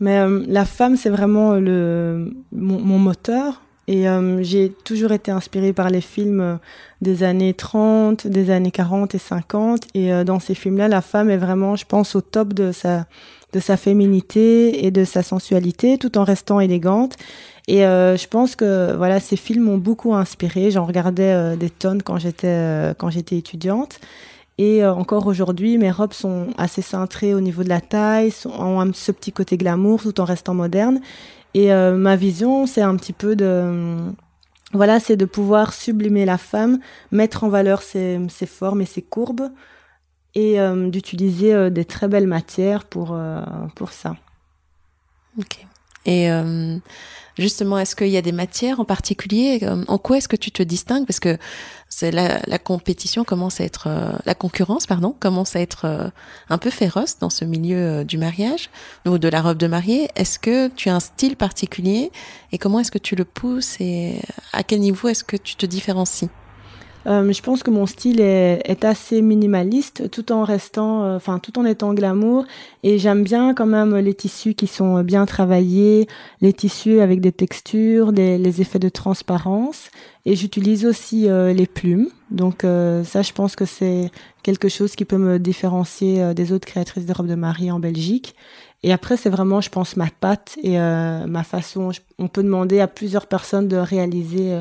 Mais 0.00 0.18
la 0.46 0.64
femme, 0.64 0.96
c'est 0.96 1.10
vraiment 1.10 1.52
le 1.52 2.32
mon, 2.52 2.78
mon 2.78 2.98
moteur. 2.98 3.60
Et 3.86 4.04
j'ai 4.42 4.70
toujours 4.84 5.12
été 5.12 5.30
inspirée 5.30 5.72
par 5.72 5.88
les 5.88 6.02
films 6.02 6.58
des 7.00 7.22
années 7.22 7.54
30, 7.54 8.26
des 8.26 8.50
années 8.50 8.70
40 8.70 9.14
et 9.14 9.18
50. 9.18 9.80
Et 9.94 10.24
dans 10.24 10.40
ces 10.40 10.54
films-là, 10.54 10.88
la 10.88 11.00
femme 11.00 11.30
est 11.30 11.38
vraiment, 11.38 11.74
je 11.74 11.86
pense, 11.86 12.14
au 12.14 12.20
top 12.20 12.52
de 12.52 12.70
sa 12.70 13.06
de 13.52 13.60
sa 13.60 13.76
féminité 13.76 14.84
et 14.84 14.90
de 14.90 15.04
sa 15.04 15.22
sensualité 15.22 15.98
tout 15.98 16.18
en 16.18 16.24
restant 16.24 16.60
élégante. 16.60 17.16
Et 17.66 17.84
euh, 17.84 18.16
je 18.16 18.26
pense 18.26 18.56
que 18.56 18.94
voilà, 18.96 19.20
ces 19.20 19.36
films 19.36 19.64
m'ont 19.64 19.78
beaucoup 19.78 20.14
inspiré. 20.14 20.70
J'en 20.70 20.84
regardais 20.84 21.32
euh, 21.32 21.56
des 21.56 21.70
tonnes 21.70 22.02
quand 22.02 22.18
j'étais 22.18 22.48
euh, 22.48 22.94
quand 22.94 23.10
j'étais 23.10 23.36
étudiante. 23.36 24.00
Et 24.60 24.84
encore 24.84 25.28
aujourd'hui, 25.28 25.78
mes 25.78 25.92
robes 25.92 26.12
sont 26.12 26.48
assez 26.58 26.82
cintrées 26.82 27.32
au 27.32 27.40
niveau 27.40 27.62
de 27.62 27.68
la 27.68 27.80
taille, 27.80 28.32
sont, 28.32 28.50
ont 28.50 28.92
ce 28.92 29.12
petit 29.12 29.30
côté 29.30 29.56
glamour 29.56 30.02
tout 30.02 30.20
en 30.20 30.24
restant 30.24 30.52
moderne. 30.52 31.00
Et 31.54 31.68
ma 31.70 32.16
vision, 32.16 32.66
c'est 32.66 32.80
un 32.80 32.96
petit 32.96 33.12
peu 33.12 33.36
de 33.36 33.94
voilà, 34.72 34.98
c'est 34.98 35.16
de 35.16 35.26
pouvoir 35.26 35.72
sublimer 35.72 36.24
la 36.24 36.38
femme, 36.38 36.80
mettre 37.12 37.44
en 37.44 37.48
valeur 37.48 37.82
ses 37.82 38.28
formes 38.46 38.80
et 38.80 38.84
ses 38.84 39.00
courbes, 39.00 39.48
et 40.34 40.60
euh, 40.60 40.88
d'utiliser 40.88 41.54
euh, 41.54 41.70
des 41.70 41.84
très 41.84 42.08
belles 42.08 42.26
matières 42.26 42.84
pour, 42.84 43.12
euh, 43.12 43.40
pour 43.74 43.92
ça. 43.92 44.16
Ok. 45.38 45.58
Et 46.06 46.30
justement, 47.36 47.78
est-ce 47.78 47.94
qu'il 47.94 48.08
y 48.08 48.16
a 48.16 48.22
des 48.22 48.32
matières 48.32 48.80
en 48.80 48.86
particulier 48.86 49.60
En 49.88 49.98
quoi 49.98 50.16
est-ce 50.16 50.28
que 50.28 50.36
tu 50.36 50.50
te 50.50 50.62
distingues? 50.62 51.04
Parce 51.04 51.20
que 51.20 51.36
c'est 51.90 52.10
la, 52.10 52.40
la, 52.46 52.58
compétition 52.58 53.24
commence 53.24 53.60
à 53.60 53.64
être, 53.64 53.90
la 54.24 54.34
concurrence, 54.34 54.86
pardon, 54.86 55.14
commence 55.20 55.54
à 55.54 55.60
être 55.60 56.10
un 56.48 56.56
peu 56.56 56.70
féroce 56.70 57.18
dans 57.18 57.28
ce 57.28 57.44
milieu 57.44 58.06
du 58.06 58.16
mariage 58.16 58.70
ou 59.04 59.18
de 59.18 59.28
la 59.28 59.42
robe 59.42 59.58
de 59.58 59.66
mariée. 59.66 60.08
Est-ce 60.16 60.38
que 60.38 60.68
tu 60.68 60.88
as 60.88 60.94
un 60.94 61.00
style 61.00 61.36
particulier 61.36 62.10
et 62.52 62.58
comment 62.58 62.80
est-ce 62.80 62.92
que 62.92 62.96
tu 62.96 63.14
le 63.14 63.26
pousses 63.26 63.76
et 63.78 64.22
à 64.54 64.62
quel 64.62 64.80
niveau 64.80 65.08
est-ce 65.08 65.24
que 65.24 65.36
tu 65.36 65.56
te 65.56 65.66
différencies? 65.66 66.30
Euh, 67.08 67.32
je 67.32 67.40
pense 67.40 67.62
que 67.62 67.70
mon 67.70 67.86
style 67.86 68.20
est, 68.20 68.84
assez 68.84 69.22
minimaliste, 69.22 70.10
tout 70.10 70.30
en 70.30 70.44
restant, 70.44 71.04
euh, 71.04 71.16
enfin, 71.16 71.38
tout 71.38 71.58
en 71.58 71.64
étant 71.64 71.94
glamour. 71.94 72.44
Et 72.82 72.98
j'aime 72.98 73.24
bien 73.24 73.54
quand 73.54 73.66
même 73.66 73.96
les 73.96 74.14
tissus 74.14 74.54
qui 74.54 74.66
sont 74.66 75.02
bien 75.02 75.24
travaillés, 75.24 76.06
les 76.42 76.52
tissus 76.52 77.00
avec 77.00 77.20
des 77.20 77.32
textures, 77.32 78.12
les, 78.12 78.36
les 78.36 78.60
effets 78.60 78.78
de 78.78 78.90
transparence. 78.90 79.90
Et 80.26 80.36
j'utilise 80.36 80.84
aussi 80.84 81.30
euh, 81.30 81.54
les 81.54 81.66
plumes. 81.66 82.08
Donc 82.30 82.60
ça, 82.60 83.22
je 83.22 83.32
pense 83.32 83.56
que 83.56 83.64
c'est 83.64 84.10
quelque 84.42 84.68
chose 84.68 84.94
qui 84.94 85.06
peut 85.06 85.16
me 85.16 85.38
différencier 85.38 86.34
des 86.34 86.52
autres 86.52 86.66
créatrices 86.66 87.06
de 87.06 87.12
robes 87.14 87.26
de 87.26 87.34
mariée 87.34 87.70
en 87.70 87.80
Belgique. 87.80 88.34
Et 88.82 88.92
après, 88.92 89.16
c'est 89.16 89.30
vraiment, 89.30 89.62
je 89.62 89.70
pense, 89.70 89.96
ma 89.96 90.08
patte 90.20 90.58
et 90.62 90.76
ma 90.76 91.42
façon. 91.42 91.90
on 92.18 92.28
peut 92.28 92.42
demander 92.42 92.80
à 92.80 92.86
plusieurs 92.86 93.28
personnes 93.28 93.66
de 93.66 93.78
réaliser 93.78 94.60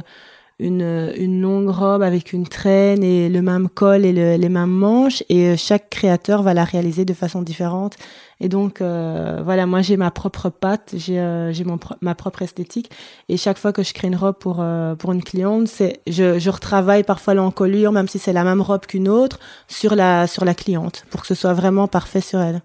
une, 0.60 1.14
une 1.16 1.40
longue 1.40 1.70
robe 1.70 2.02
avec 2.02 2.34
une 2.34 2.48
traîne 2.48 3.04
et 3.04 3.30
le 3.30 3.42
même 3.44 3.70
col 3.70 4.06
et 4.06 4.38
les 4.38 4.50
mêmes 4.50 4.72
manches. 4.72 5.24
Et 5.30 5.50
euh, 5.50 5.56
chaque 5.58 5.90
créateur 5.90 6.42
va 6.42 6.54
la 6.54 6.64
réaliser 6.64 7.06
de 7.06 7.14
façon 7.14 7.44
différente. 7.44 7.96
Et 8.40 8.50
donc 8.50 8.82
euh, 8.82 9.42
voilà 9.44 9.66
moi 9.66 9.82
j'ai 9.82 9.98
ma 9.98 10.10
propre 10.10 10.50
patte. 10.50 10.94
J'ai 10.96 11.20
euh, 11.20 11.54
j'ai 11.54 11.64
mon 11.64 11.80
ma 12.02 12.16
propre 12.16 12.42
esthétique. 12.42 12.90
Et 13.30 13.38
chaque 13.38 13.60
fois 13.60 13.72
que 13.72 13.84
je 13.84 13.94
crée 13.94 14.08
une 14.08 14.16
robe 14.16 14.38
pour 14.38 14.66
pour 14.98 15.12
une 15.12 15.24
cliente 15.24 15.68
c'est 15.68 16.02
je, 16.08 16.40
je 16.40 16.50
retravaille 16.50 17.04
parfois 17.04 17.36
l'encolure 17.36 17.92
même 17.92 18.08
si 18.08 18.18
c'est 18.18 18.34
la 18.34 18.44
même 18.44 18.62
robe 18.62 18.86
qu'une 18.88 19.10
autre 19.10 19.40
sur 19.68 19.96
la 19.96 20.26
sur 20.26 20.44
la 20.44 20.56
cliente 20.56 21.06
pour 21.12 21.22
que 21.22 21.28
ce 21.28 21.36
soit 21.36 21.54
vraiment 21.54 21.88
parfait 21.88 22.22
sur 22.22 22.40
elle. 22.40 22.62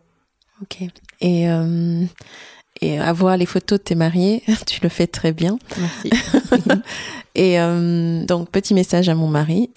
Ok. 0.63 0.79
Et 1.21 1.49
et 2.83 2.99
à 2.99 3.13
voir 3.13 3.37
les 3.37 3.47
photos 3.47 3.79
de 3.79 3.85
tes 3.85 3.95
mariés, 3.95 4.43
tu 4.67 4.81
le 4.83 4.89
fais 4.89 5.07
très 5.07 5.33
bien. 5.33 5.59
Merci. 5.79 6.11
et 7.35 7.59
euh, 7.61 8.25
donc, 8.25 8.51
petit 8.51 8.75
message 8.75 9.09
à 9.09 9.15
mon 9.15 9.29
mari. 9.29 9.71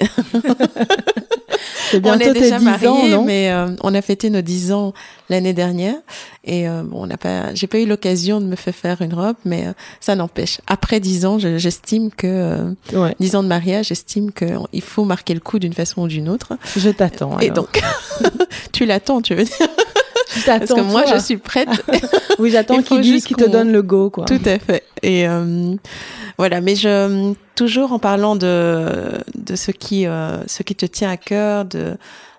C'est 1.92 2.00
bientôt 2.00 2.26
on 2.26 2.30
est 2.30 2.34
déjà 2.34 2.56
tes 2.58 2.60
10 2.60 2.66
mariés, 2.66 2.88
ans, 2.88 3.08
non? 3.08 3.24
mais 3.26 3.52
euh, 3.52 3.68
on 3.84 3.94
a 3.94 4.02
fêté 4.02 4.30
nos 4.30 4.42
10 4.42 4.72
ans 4.72 4.94
l'année 5.30 5.54
dernière. 5.54 5.96
Et 6.44 6.68
euh, 6.68 6.84
bon, 6.84 7.04
on 7.04 7.08
n'a 7.08 7.18
pas, 7.18 7.54
j'ai 7.54 7.68
pas 7.68 7.78
eu 7.80 7.86
l'occasion 7.86 8.42
de 8.42 8.46
me 8.46 8.56
faire 8.56 8.74
faire 8.76 9.02
une 9.02 9.14
robe, 9.14 9.36
mais 9.46 9.68
euh, 9.68 9.72
ça 10.00 10.16
n'empêche. 10.16 10.60
Après 10.68 11.00
10 11.00 11.26
ans, 11.26 11.40
je- 11.40 11.58
j'estime 11.58 12.10
que 12.12 12.28
euh, 12.28 12.72
Ouais. 12.94 13.16
10 13.20 13.36
ans 13.36 13.44
de 13.44 13.48
mariage, 13.48 13.88
j'estime 13.88 14.32
que 14.32 14.46
il 14.74 14.82
faut 14.82 15.06
marquer 15.06 15.34
le 15.36 15.40
coup 15.40 15.60
d'une 15.60 15.74
façon 15.74 16.02
ou 16.04 16.08
d'une 16.08 16.28
autre. 16.28 16.54
Je 16.76 16.90
t'attends. 16.90 17.40
Et 17.40 17.52
donc, 17.52 17.82
tu 18.72 18.86
l'attends, 18.86 19.22
tu 19.22 19.36
veux 19.36 19.44
dire? 19.44 19.54
je 19.60 19.66
Parce 20.46 20.74
que 20.74 20.82
moi, 20.82 21.04
toi. 21.04 21.16
je 21.16 21.24
suis 21.24 21.38
prête. 21.38 21.70
Oui, 22.40 22.52
j'attends 22.52 22.82
qu'il 22.82 23.00
dise 23.00 23.24
qu'il 23.24 23.38
te 23.38 23.46
donne 23.50 23.72
le 23.72 23.82
go, 23.82 24.10
quoi. 24.10 24.26
Tout 24.26 24.42
à 24.44 24.60
fait. 24.60 24.84
Et 25.02 25.26
euh, 25.26 25.74
voilà, 26.38 26.60
mais 26.60 26.76
je 26.76 27.34
toujours 27.56 27.94
en 27.94 28.00
parlant 28.00 28.36
de 28.36 29.12
de 29.36 29.56
ce 29.56 29.72
qui 29.72 30.06
euh, 30.06 30.46
ce 30.48 30.64
qui 30.64 30.76
te 30.76 30.86
tient 30.86 31.10
à 31.10 31.16
cœur, 31.16 31.64
de 31.64 31.98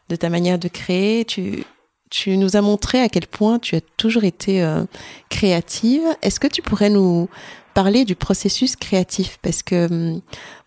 de 0.09 0.17
ta 0.17 0.29
manière 0.29 0.59
de 0.59 0.69
créer, 0.69 1.25
tu 1.25 1.65
tu 2.11 2.37
nous 2.37 2.57
as 2.57 2.61
montré 2.61 3.01
à 3.01 3.09
quel 3.09 3.27
point 3.27 3.59
tu 3.59 3.77
as 3.77 3.81
toujours 3.97 4.25
été 4.25 4.63
euh, 4.63 4.85
créative. 5.29 6.03
Est-ce 6.23 6.39
que 6.39 6.47
tu 6.47 6.63
pourrais 6.63 6.91
nous 6.91 7.29
parler 7.75 8.05
du 8.05 8.15
processus 8.15 8.77
créatif? 8.77 9.39
Parce 9.43 9.63
que 9.63 9.87
hum, 9.87 10.21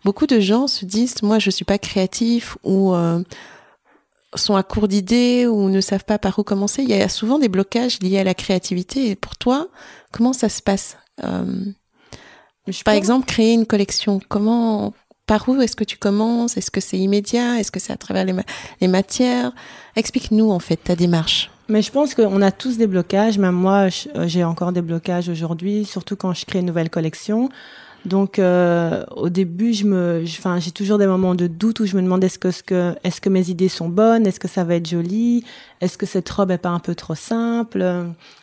beaucoup 0.04 0.26
de 0.26 0.40
gens 0.40 0.66
se 0.66 0.84
disent 0.84 1.22
moi 1.22 1.38
je 1.38 1.50
suis 1.50 1.64
pas 1.64 1.78
créatif 1.78 2.58
ou 2.62 2.94
euh, 2.94 3.22
sont 4.34 4.54
à 4.56 4.62
court 4.62 4.86
d'idées 4.88 5.46
ou 5.46 5.68
ne 5.68 5.80
savent 5.80 6.04
pas 6.04 6.18
par 6.18 6.38
où 6.38 6.44
commencer. 6.44 6.82
Il 6.82 6.88
y 6.90 6.94
a 6.94 7.08
souvent 7.08 7.38
des 7.38 7.48
blocages 7.48 7.98
liés 8.00 8.18
à 8.18 8.24
la 8.24 8.34
créativité. 8.34 9.10
Et 9.10 9.16
pour 9.16 9.36
toi, 9.36 9.68
comment 10.12 10.32
ça 10.32 10.48
se 10.48 10.62
passe 10.62 10.96
Euh, 11.24 11.64
Je 12.66 12.82
Par 12.84 12.92
pense- 12.94 12.98
exemple, 12.98 13.26
créer 13.26 13.52
une 13.54 13.66
collection. 13.66 14.20
Comment, 14.28 14.92
par 15.26 15.48
où 15.48 15.60
est-ce 15.60 15.74
que 15.76 15.84
tu 15.84 15.96
commences? 15.98 16.56
Est-ce 16.56 16.70
que 16.70 16.80
c'est 16.80 16.98
immédiat? 16.98 17.58
Est-ce 17.58 17.70
que 17.72 17.80
c'est 17.80 17.92
à 17.92 17.96
travers 17.96 18.24
les, 18.24 18.32
ma- 18.32 18.44
les 18.80 18.88
matières? 18.88 19.52
Explique-nous 19.96 20.50
en 20.50 20.60
fait 20.60 20.76
ta 20.76 20.94
démarche. 20.96 21.50
Mais 21.68 21.82
je 21.82 21.90
pense 21.90 22.14
qu'on 22.14 22.40
a 22.42 22.50
tous 22.52 22.78
des 22.78 22.86
blocages. 22.86 23.38
Même 23.38 23.54
moi, 23.54 23.88
euh, 24.16 24.26
j'ai 24.28 24.44
encore 24.44 24.72
des 24.72 24.82
blocages 24.82 25.28
aujourd'hui, 25.28 25.84
surtout 25.84 26.16
quand 26.16 26.32
je 26.34 26.44
crée 26.46 26.60
une 26.60 26.66
nouvelle 26.66 26.90
collection. 26.90 27.48
Donc, 28.06 28.38
euh, 28.38 29.04
au 29.14 29.28
début, 29.28 29.74
je 29.74 29.84
me, 29.84 30.24
enfin, 30.24 30.58
j'ai 30.58 30.70
toujours 30.70 30.96
des 30.96 31.06
moments 31.06 31.34
de 31.34 31.46
doute 31.46 31.80
où 31.80 31.86
je 31.86 31.96
me 31.96 32.02
demande 32.02 32.24
est-ce 32.24 32.38
que, 32.38 32.50
ce 32.50 32.62
que, 32.62 32.94
est-ce 33.04 33.20
que 33.20 33.28
mes 33.28 33.50
idées 33.50 33.68
sont 33.68 33.88
bonnes, 33.88 34.26
est-ce 34.26 34.40
que 34.40 34.48
ça 34.48 34.64
va 34.64 34.76
être 34.76 34.88
joli, 34.88 35.44
est-ce 35.80 35.98
que 35.98 36.06
cette 36.06 36.28
robe 36.30 36.50
est 36.50 36.58
pas 36.58 36.70
un 36.70 36.78
peu 36.78 36.94
trop 36.94 37.14
simple, 37.14 37.84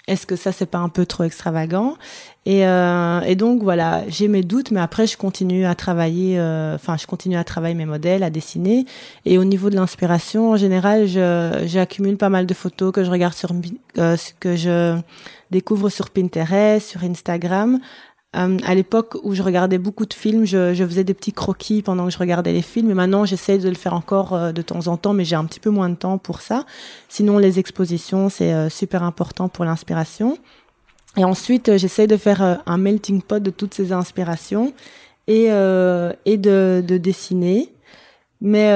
est-ce 0.07 0.25
que 0.25 0.35
ça 0.35 0.51
c'est 0.51 0.67
pas 0.67 0.77
un 0.77 0.89
peu 0.89 1.05
trop 1.05 1.23
extravagant? 1.23 1.97
Et, 2.45 2.65
euh, 2.65 3.19
et 3.21 3.35
donc 3.35 3.61
voilà, 3.61 4.03
j'ai 4.07 4.29
mes 4.29 4.41
doutes, 4.41 4.71
mais 4.71 4.79
après 4.79 5.05
je 5.05 5.17
continue 5.17 5.65
à 5.65 5.75
travailler, 5.75 6.39
euh, 6.39 6.75
enfin, 6.75 6.95
je 6.95 7.05
continue 7.05 7.35
à 7.35 7.43
travailler 7.43 7.75
mes 7.75 7.85
modèles, 7.85 8.23
à 8.23 8.29
dessiner. 8.29 8.85
Et 9.25 9.37
au 9.37 9.43
niveau 9.43 9.69
de 9.69 9.75
l'inspiration, 9.75 10.51
en 10.51 10.55
général, 10.55 11.07
je, 11.07 11.63
j'accumule 11.65 12.15
pas 12.15 12.29
mal 12.29 12.45
de 12.45 12.53
photos 12.53 12.93
que 12.93 13.03
je 13.03 13.11
regarde 13.11 13.33
sur, 13.33 13.51
euh, 13.97 14.15
que 14.39 14.55
je 14.55 14.97
découvre 15.51 15.89
sur 15.89 16.09
Pinterest, 16.09 16.87
sur 16.87 17.03
Instagram. 17.03 17.79
Euh, 18.37 18.57
à 18.65 18.75
l'époque 18.75 19.17
où 19.23 19.33
je 19.33 19.41
regardais 19.41 19.77
beaucoup 19.77 20.05
de 20.05 20.13
films, 20.13 20.45
je, 20.45 20.73
faisais 20.75 21.03
des 21.03 21.13
petits 21.13 21.33
croquis 21.33 21.81
pendant 21.81 22.05
que 22.05 22.11
je 22.11 22.17
regardais 22.17 22.53
les 22.53 22.61
films. 22.61 22.91
Et 22.91 22.93
maintenant, 22.93 23.25
j'essaie 23.25 23.57
de 23.57 23.69
le 23.69 23.75
faire 23.75 23.93
encore 23.93 24.33
euh, 24.33 24.51
de 24.51 24.61
temps 24.61 24.87
en 24.87 24.97
temps, 24.97 25.13
mais 25.13 25.25
j'ai 25.25 25.35
un 25.35 25.45
petit 25.45 25.59
peu 25.59 25.69
moins 25.69 25.89
de 25.89 25.95
temps 25.95 26.17
pour 26.17 26.41
ça. 26.41 26.65
Sinon, 27.09 27.37
les 27.39 27.57
expositions, 27.59 28.29
c'est 28.29 28.53
euh, 28.53 28.69
super 28.69 29.03
important 29.03 29.49
pour 29.49 29.65
l'inspiration. 29.65 30.37
Et 31.15 31.23
ensuite, 31.23 31.77
j'essaie 31.77 32.05
de 32.05 32.17
faire 32.17 32.61
un 32.63 32.77
melting 32.77 33.23
pot 33.23 33.41
de 33.41 33.49
toutes 33.49 33.73
ces 33.73 33.91
inspirations 33.91 34.73
et, 35.25 35.47
de, 35.49 36.13
de 36.27 36.97
dessiner. 36.97 37.73
Mais 38.39 38.71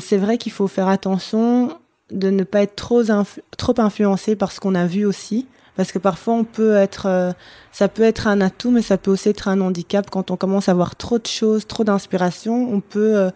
c'est 0.00 0.16
vrai 0.16 0.38
qu'il 0.38 0.52
faut 0.52 0.68
faire 0.68 0.88
attention 0.88 1.76
de 2.10 2.30
ne 2.30 2.44
pas 2.44 2.62
être 2.62 2.76
trop 2.76 3.74
influencé 3.78 4.36
par 4.36 4.52
ce 4.52 4.60
qu'on 4.60 4.74
a 4.74 4.86
vu 4.86 5.04
aussi. 5.04 5.46
Parce 5.76 5.90
que 5.92 5.98
parfois, 5.98 6.34
on 6.34 6.44
peut 6.44 6.76
être, 6.76 7.06
euh, 7.06 7.32
ça 7.72 7.88
peut 7.88 8.02
être 8.02 8.26
un 8.26 8.40
atout, 8.40 8.70
mais 8.70 8.82
ça 8.82 8.98
peut 8.98 9.10
aussi 9.10 9.28
être 9.30 9.48
un 9.48 9.60
handicap. 9.60 10.10
Quand 10.10 10.30
on 10.30 10.36
commence 10.36 10.68
à 10.68 10.72
avoir 10.72 10.96
trop 10.96 11.18
de 11.18 11.26
choses, 11.26 11.66
trop 11.66 11.82
d'inspiration, 11.84 12.68
on 12.70 12.80
peut 12.80 13.16
euh, 13.16 13.30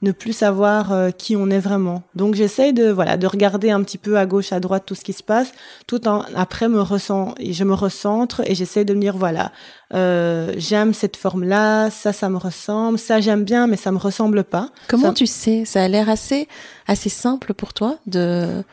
ne 0.00 0.10
plus 0.10 0.32
savoir 0.32 0.90
euh, 0.92 1.10
qui 1.10 1.36
on 1.36 1.50
est 1.50 1.58
vraiment. 1.60 2.02
Donc, 2.14 2.34
j'essaye 2.34 2.72
de, 2.72 2.88
voilà, 2.90 3.16
de 3.18 3.26
regarder 3.26 3.70
un 3.70 3.82
petit 3.82 3.98
peu 3.98 4.16
à 4.18 4.24
gauche, 4.24 4.52
à 4.52 4.58
droite 4.58 4.84
tout 4.86 4.94
ce 4.94 5.04
qui 5.04 5.12
se 5.12 5.22
passe, 5.22 5.52
tout 5.86 6.08
en 6.08 6.24
après 6.34 6.68
me 6.68 6.80
ressent, 6.80 7.34
et 7.38 7.52
je 7.52 7.62
me 7.62 7.74
recentre 7.74 8.40
et 8.46 8.54
j'essaie 8.54 8.84
de 8.86 8.94
me 8.94 9.00
dire, 9.00 9.16
voilà, 9.18 9.52
euh, 9.94 10.54
j'aime 10.56 10.94
cette 10.94 11.16
forme-là, 11.18 11.90
ça, 11.90 12.12
ça 12.14 12.30
me 12.30 12.38
ressemble, 12.38 12.98
ça 12.98 13.20
j'aime 13.20 13.44
bien, 13.44 13.66
mais 13.66 13.76
ça 13.76 13.92
me 13.92 13.98
ressemble 13.98 14.44
pas. 14.44 14.70
Comment 14.88 15.08
Ça- 15.08 15.12
tu 15.14 15.26
sais? 15.26 15.64
Ça 15.66 15.84
a 15.84 15.88
l'air 15.88 16.08
assez, 16.08 16.48
assez 16.86 17.10
simple 17.10 17.52
pour 17.52 17.74
toi 17.74 17.98
de, 18.06 18.64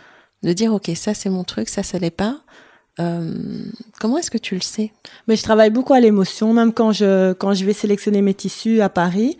de 0.43 0.53
dire 0.53 0.73
ok, 0.73 0.89
ça 0.95 1.13
c'est 1.13 1.29
mon 1.29 1.43
truc, 1.43 1.67
ça 1.67 1.83
ça 1.83 1.99
l'est 1.99 2.09
pas. 2.11 2.37
Euh, 2.99 3.33
comment 3.99 4.17
est-ce 4.17 4.31
que 4.31 4.37
tu 4.37 4.55
le 4.55 4.61
sais? 4.61 4.91
Mais 5.27 5.35
je 5.35 5.43
travaille 5.43 5.69
beaucoup 5.69 5.93
à 5.93 5.99
l'émotion, 5.99 6.53
même 6.53 6.73
quand 6.73 6.91
je 6.91 7.33
quand 7.33 7.53
je 7.53 7.65
vais 7.65 7.73
sélectionner 7.73 8.21
mes 8.21 8.33
tissus 8.33 8.81
à 8.81 8.89
Paris. 8.89 9.37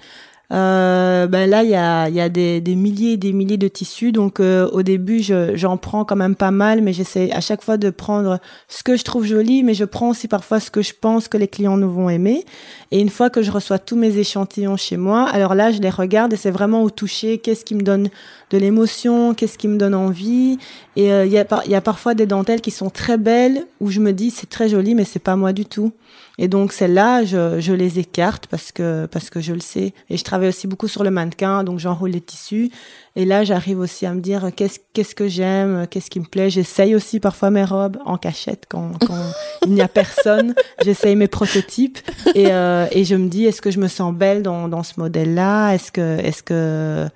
Euh, 0.52 1.28
ben 1.28 1.48
là, 1.48 1.64
il 1.64 1.70
y 1.70 1.76
a, 1.76 2.10
y 2.10 2.20
a 2.20 2.28
des, 2.28 2.60
des 2.60 2.76
milliers 2.76 3.14
et 3.14 3.18
des 3.18 3.34
milliers 3.34 3.58
de 3.58 3.68
tissus. 3.68 4.12
Donc, 4.12 4.40
euh, 4.40 4.68
au 4.72 4.82
début, 4.82 5.22
je, 5.22 5.56
j'en 5.56 5.78
prends 5.78 6.06
quand 6.06 6.16
même 6.16 6.36
pas 6.36 6.50
mal, 6.50 6.82
mais 6.82 6.92
j'essaie 6.92 7.32
à 7.32 7.40
chaque 7.40 7.62
fois 7.62 7.78
de 7.78 7.92
prendre 7.92 8.40
ce 8.68 8.82
que 8.82 8.98
je 8.98 9.04
trouve 9.04 9.26
joli, 9.26 9.64
mais 9.64 9.76
je 9.76 9.86
prends 9.86 10.10
aussi 10.10 10.28
parfois 10.28 10.60
ce 10.60 10.72
que 10.72 10.82
je 10.82 10.94
pense 11.00 11.28
que 11.28 11.38
les 11.38 11.48
clients 11.48 11.78
nous 11.78 11.92
vont 11.92 12.10
aimer. 12.10 12.46
Et 12.90 13.00
une 13.00 13.10
fois 13.10 13.30
que 13.30 13.44
je 13.44 13.52
reçois 13.52 13.78
tous 13.78 13.96
mes 13.96 14.18
échantillons 14.18 14.78
chez 14.78 14.98
moi, 14.98 15.30
alors 15.30 15.54
là, 15.54 15.72
je 15.72 15.80
les 15.80 15.90
regarde 15.92 16.34
et 16.34 16.38
c'est 16.38 16.52
vraiment 16.52 16.82
au 16.82 16.90
toucher, 16.90 17.38
qu'est-ce 17.38 17.64
qui 17.64 17.76
me 17.76 17.82
donne 17.82 18.10
de 18.50 18.58
l'émotion, 18.58 19.36
qu'est-ce 19.36 19.60
qui 19.60 19.68
me 19.68 19.78
donne 19.78 19.94
envie? 19.94 20.58
Et 20.96 21.14
euh, 21.14 21.28
il 21.28 21.32
y, 21.32 21.38
a 21.38 21.46
y 21.68 21.76
a 21.76 21.82
parfois 21.82 22.16
des 22.16 22.26
dentelles 22.26 22.62
qui 22.62 22.72
sont 22.72 22.90
très 22.90 23.18
belles, 23.18 23.68
où 23.80 23.92
je 23.92 24.00
me 24.00 24.14
dis, 24.14 24.32
c'est 24.32 24.50
très 24.50 24.68
joli, 24.68 24.96
mais 24.96 25.06
c'est 25.06 25.20
pas 25.20 25.36
moi 25.36 25.54
du 25.54 25.66
tout. 25.66 25.92
Et 26.41 26.47
donc 26.47 26.71
celles-là, 26.71 27.25
je, 27.25 27.60
je 27.60 27.73
les 27.73 27.99
écarte 27.99 28.47
parce 28.47 28.71
que 28.71 29.06
parce 29.08 29.30
que 29.30 29.41
je 29.41 29.54
le 29.54 29.60
sais. 29.60 29.93
Et 30.10 30.15
je 30.15 30.23
travaille 30.23 30.47
aussi 30.47 30.67
beaucoup 30.67 30.88
sur 30.88 31.04
le 31.04 31.12
mannequin, 31.12 31.65
donc 31.65 31.80
j'enroule 31.80 32.12
les 32.12 32.21
tissus. 32.21 32.71
Et 33.17 33.25
là, 33.25 33.43
j'arrive 33.43 33.80
aussi 33.80 34.06
à 34.06 34.13
me 34.13 34.21
dire 34.21 34.49
qu'est-ce 34.56 34.80
qu'est-ce 34.93 35.13
que 35.13 35.28
j'aime, 35.28 35.86
qu'est-ce 35.91 36.10
qui 36.10 36.21
me 36.21 36.25
plaît? 36.25 36.49
J'essaye 36.49 36.95
aussi 36.95 37.19
parfois 37.19 37.49
mes 37.49 37.65
robes 37.65 37.97
en 38.06 38.17
cachette 38.17 38.63
quand, 38.69 38.93
quand 39.06 39.21
il 39.65 39.73
n'y 39.73 39.82
a 39.82 39.89
personne. 39.89 40.56
J'essaye 40.82 41.17
mes 41.17 41.28
prototypes 41.28 41.99
et 42.34 42.54
euh, 42.54 42.88
et 42.93 43.04
je 43.04 43.15
me 43.15 43.28
dis 43.28 43.45
est-ce 43.45 43.62
que 43.62 43.69
je 43.69 43.80
me 43.80 43.89
sens 43.89 44.13
belle 44.13 44.41
dans 44.41 44.69
dans 44.69 44.84
ce 44.84 44.93
modèle-là? 44.97 45.73
Est-ce 45.73 45.91
que 45.91 46.19
est-ce 46.19 46.41
que 46.41 47.10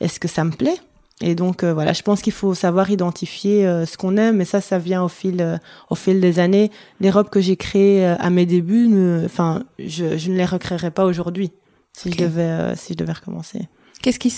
est-ce 0.00 0.20
que 0.20 0.28
ça 0.28 0.44
me 0.44 0.52
plaît? 0.52 0.78
Et 1.20 1.34
donc 1.34 1.62
euh, 1.62 1.74
voilà, 1.74 1.92
je 1.92 2.02
pense 2.02 2.22
qu'il 2.22 2.32
faut 2.32 2.54
savoir 2.54 2.90
identifier 2.90 3.66
euh, 3.66 3.84
ce 3.84 3.98
qu'on 3.98 4.16
aime, 4.16 4.36
mais 4.36 4.46
ça, 4.46 4.60
ça 4.62 4.78
vient 4.78 5.02
au 5.02 5.08
fil, 5.08 5.42
euh, 5.42 5.58
au 5.90 5.94
fil 5.94 6.20
des 6.20 6.38
années. 6.38 6.70
Les 7.00 7.10
robes 7.10 7.28
que 7.28 7.40
j'ai 7.40 7.56
créées 7.56 8.06
à 8.06 8.30
mes 8.30 8.46
débuts, 8.46 8.90
enfin, 9.24 9.64
je, 9.78 10.16
je 10.16 10.30
ne 10.30 10.36
les 10.36 10.46
recréerais 10.46 10.90
pas 10.90 11.04
aujourd'hui 11.04 11.52
si 11.92 12.10
je 12.10 12.16
devais, 12.16 12.74
si 12.76 12.94
je 12.94 12.98
devais 12.98 13.12
recommencer. 13.12 13.68
Qu'est-ce 14.02 14.18
qui 14.18 14.34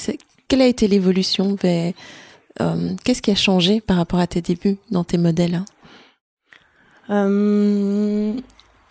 Quelle 0.49 0.63
a 0.63 0.67
été 0.67 0.89
l'évolution 0.89 1.57
Qu'est-ce 1.57 3.23
qui 3.23 3.31
a 3.31 3.37
changé 3.37 3.81
par 3.81 3.97
rapport 3.97 4.19
à 4.19 4.27
tes 4.27 4.41
débuts 4.41 4.79
dans 4.91 5.05
tes 5.05 5.19
modèles 5.19 5.55
hein? 5.55 5.65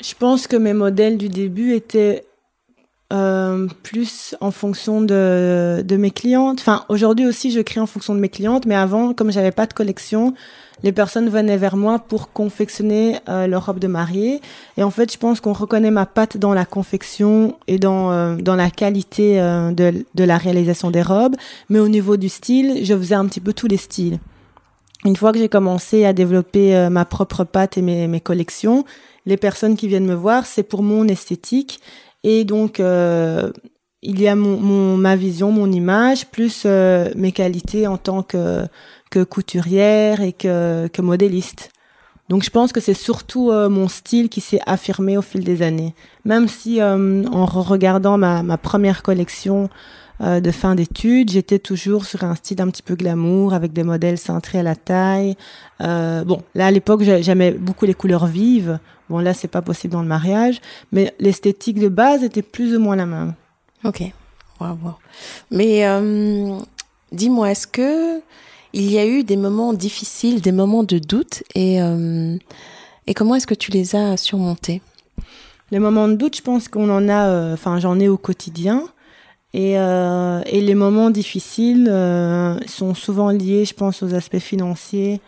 Je 0.03 0.15
pense 0.17 0.47
que 0.47 0.55
mes 0.55 0.73
modèles 0.73 1.17
du 1.17 1.29
début 1.29 1.73
étaient 1.73 2.23
euh, 3.11 3.67
plus 3.83 4.35
en 4.41 4.51
fonction 4.51 5.01
de, 5.01 5.83
de 5.85 5.97
mes 5.97 6.11
clientes. 6.11 6.59
Enfin, 6.59 6.85
aujourd'hui 6.89 7.25
aussi, 7.25 7.51
je 7.51 7.59
crée 7.59 7.79
en 7.79 7.85
fonction 7.85 8.15
de 8.15 8.19
mes 8.19 8.29
clientes, 8.29 8.65
mais 8.65 8.75
avant, 8.75 9.13
comme 9.13 9.31
j'avais 9.31 9.51
pas 9.51 9.65
de 9.65 9.73
collection, 9.73 10.33
les 10.83 10.91
personnes 10.91 11.29
venaient 11.29 11.57
vers 11.57 11.77
moi 11.77 11.99
pour 11.99 12.31
confectionner 12.31 13.19
euh, 13.29 13.45
leur 13.45 13.65
robe 13.67 13.79
de 13.79 13.87
mariée. 13.87 14.41
Et 14.77 14.83
en 14.83 14.89
fait, 14.89 15.11
je 15.11 15.17
pense 15.17 15.39
qu'on 15.39 15.53
reconnaît 15.53 15.91
ma 15.91 16.05
patte 16.05 16.37
dans 16.37 16.53
la 16.53 16.65
confection 16.65 17.55
et 17.67 17.77
dans, 17.77 18.11
euh, 18.11 18.35
dans 18.37 18.55
la 18.55 18.71
qualité 18.71 19.39
euh, 19.39 19.71
de, 19.71 20.05
de 20.15 20.23
la 20.23 20.37
réalisation 20.37 20.89
des 20.89 21.03
robes. 21.03 21.35
Mais 21.69 21.79
au 21.79 21.87
niveau 21.87 22.17
du 22.17 22.29
style, 22.29 22.83
je 22.83 22.97
faisais 22.97 23.15
un 23.15 23.27
petit 23.27 23.41
peu 23.41 23.53
tous 23.53 23.67
les 23.67 23.77
styles. 23.77 24.19
Une 25.03 25.15
fois 25.15 25.31
que 25.31 25.39
j'ai 25.39 25.49
commencé 25.49 26.05
à 26.05 26.13
développer 26.13 26.75
euh, 26.75 26.89
ma 26.89 27.05
propre 27.05 27.43
patte 27.43 27.77
et 27.77 27.81
mes, 27.81 28.07
mes 28.07 28.21
collections, 28.21 28.85
les 29.25 29.37
personnes 29.37 29.75
qui 29.75 29.87
viennent 29.87 30.05
me 30.05 30.15
voir, 30.15 30.45
c'est 30.45 30.63
pour 30.63 30.83
mon 30.83 31.07
esthétique. 31.07 31.79
Et 32.23 32.43
donc, 32.43 32.79
euh, 32.79 33.51
il 34.01 34.21
y 34.21 34.27
a 34.27 34.35
mon, 34.35 34.57
mon, 34.57 34.97
ma 34.97 35.15
vision, 35.15 35.51
mon 35.51 35.71
image, 35.71 36.27
plus 36.27 36.63
euh, 36.65 37.09
mes 37.15 37.31
qualités 37.31 37.87
en 37.87 37.97
tant 37.97 38.23
que, 38.23 38.65
que 39.09 39.23
couturière 39.23 40.21
et 40.21 40.33
que, 40.33 40.87
que 40.87 41.01
modéliste. 41.01 41.69
Donc, 42.29 42.43
je 42.43 42.49
pense 42.49 42.71
que 42.71 42.79
c'est 42.79 42.93
surtout 42.93 43.51
euh, 43.51 43.69
mon 43.69 43.87
style 43.87 44.29
qui 44.29 44.39
s'est 44.39 44.61
affirmé 44.65 45.17
au 45.17 45.21
fil 45.21 45.43
des 45.43 45.61
années. 45.63 45.93
Même 46.23 46.47
si, 46.47 46.79
euh, 46.79 47.23
en 47.25 47.45
re- 47.45 47.67
regardant 47.67 48.17
ma, 48.17 48.41
ma 48.43 48.57
première 48.57 49.03
collection, 49.03 49.69
de 50.21 50.51
fin 50.51 50.75
d'études. 50.75 51.31
J'étais 51.31 51.59
toujours 51.59 52.05
sur 52.05 52.23
un 52.23 52.35
style 52.35 52.61
un 52.61 52.67
petit 52.67 52.83
peu 52.83 52.95
glamour, 52.95 53.53
avec 53.53 53.73
des 53.73 53.83
modèles 53.83 54.17
centrés 54.17 54.59
à 54.59 54.63
la 54.63 54.75
taille. 54.75 55.35
bon, 55.79 56.43
là 56.55 56.67
à 56.67 56.71
l'époque, 56.71 57.01
j'aimais 57.03 57.51
beaucoup 57.51 57.85
les 57.85 57.93
couleurs 57.93 58.27
vives. 58.27 58.79
Bon, 59.09 59.19
là, 59.19 59.33
c'est 59.33 59.47
pas 59.47 59.61
possible 59.61 59.93
dans 59.93 60.01
le 60.01 60.07
mariage, 60.07 60.61
mais 60.91 61.13
l'esthétique 61.19 61.79
de 61.79 61.89
base 61.89 62.23
était 62.23 62.41
plus 62.41 62.75
ou 62.75 62.79
moins 62.79 62.95
la 62.95 63.05
même. 63.05 63.33
Ok. 63.83 64.03
Wow, 64.59 64.77
Mais 65.49 65.83
dis-moi, 67.11 67.51
est-ce 67.51 67.67
que 67.67 68.19
il 68.73 68.89
y 68.89 68.99
a 68.99 69.05
eu 69.05 69.23
des 69.23 69.37
moments 69.37 69.73
difficiles, 69.73 70.39
des 70.39 70.53
moments 70.53 70.83
de 70.83 70.99
doute, 70.99 71.43
et, 71.55 71.79
et 73.07 73.13
comment 73.13 73.35
est-ce 73.35 73.47
que 73.47 73.55
tu 73.55 73.71
les 73.71 73.95
as 73.95 74.17
surmontés? 74.17 74.81
Les 75.71 75.79
moments 75.79 76.07
de 76.07 76.15
doute, 76.15 76.35
je 76.35 76.41
pense 76.41 76.67
qu'on 76.67 76.89
en 76.89 77.07
a, 77.07 77.29
euh, 77.29 77.53
enfin 77.53 77.79
j'en 77.79 77.99
ai 77.99 78.09
au 78.09 78.17
quotidien. 78.17 78.83
Et, 79.53 79.77
euh, 79.77 80.41
et 80.45 80.61
les 80.61 80.75
moments 80.75 81.09
difficiles 81.09 81.89
euh, 81.89 82.57
sont 82.67 82.93
souvent 82.93 83.29
liés, 83.31 83.65
je 83.65 83.73
pense, 83.73 84.01
aux 84.01 84.13
aspects 84.13 84.39
financiers. 84.39 85.19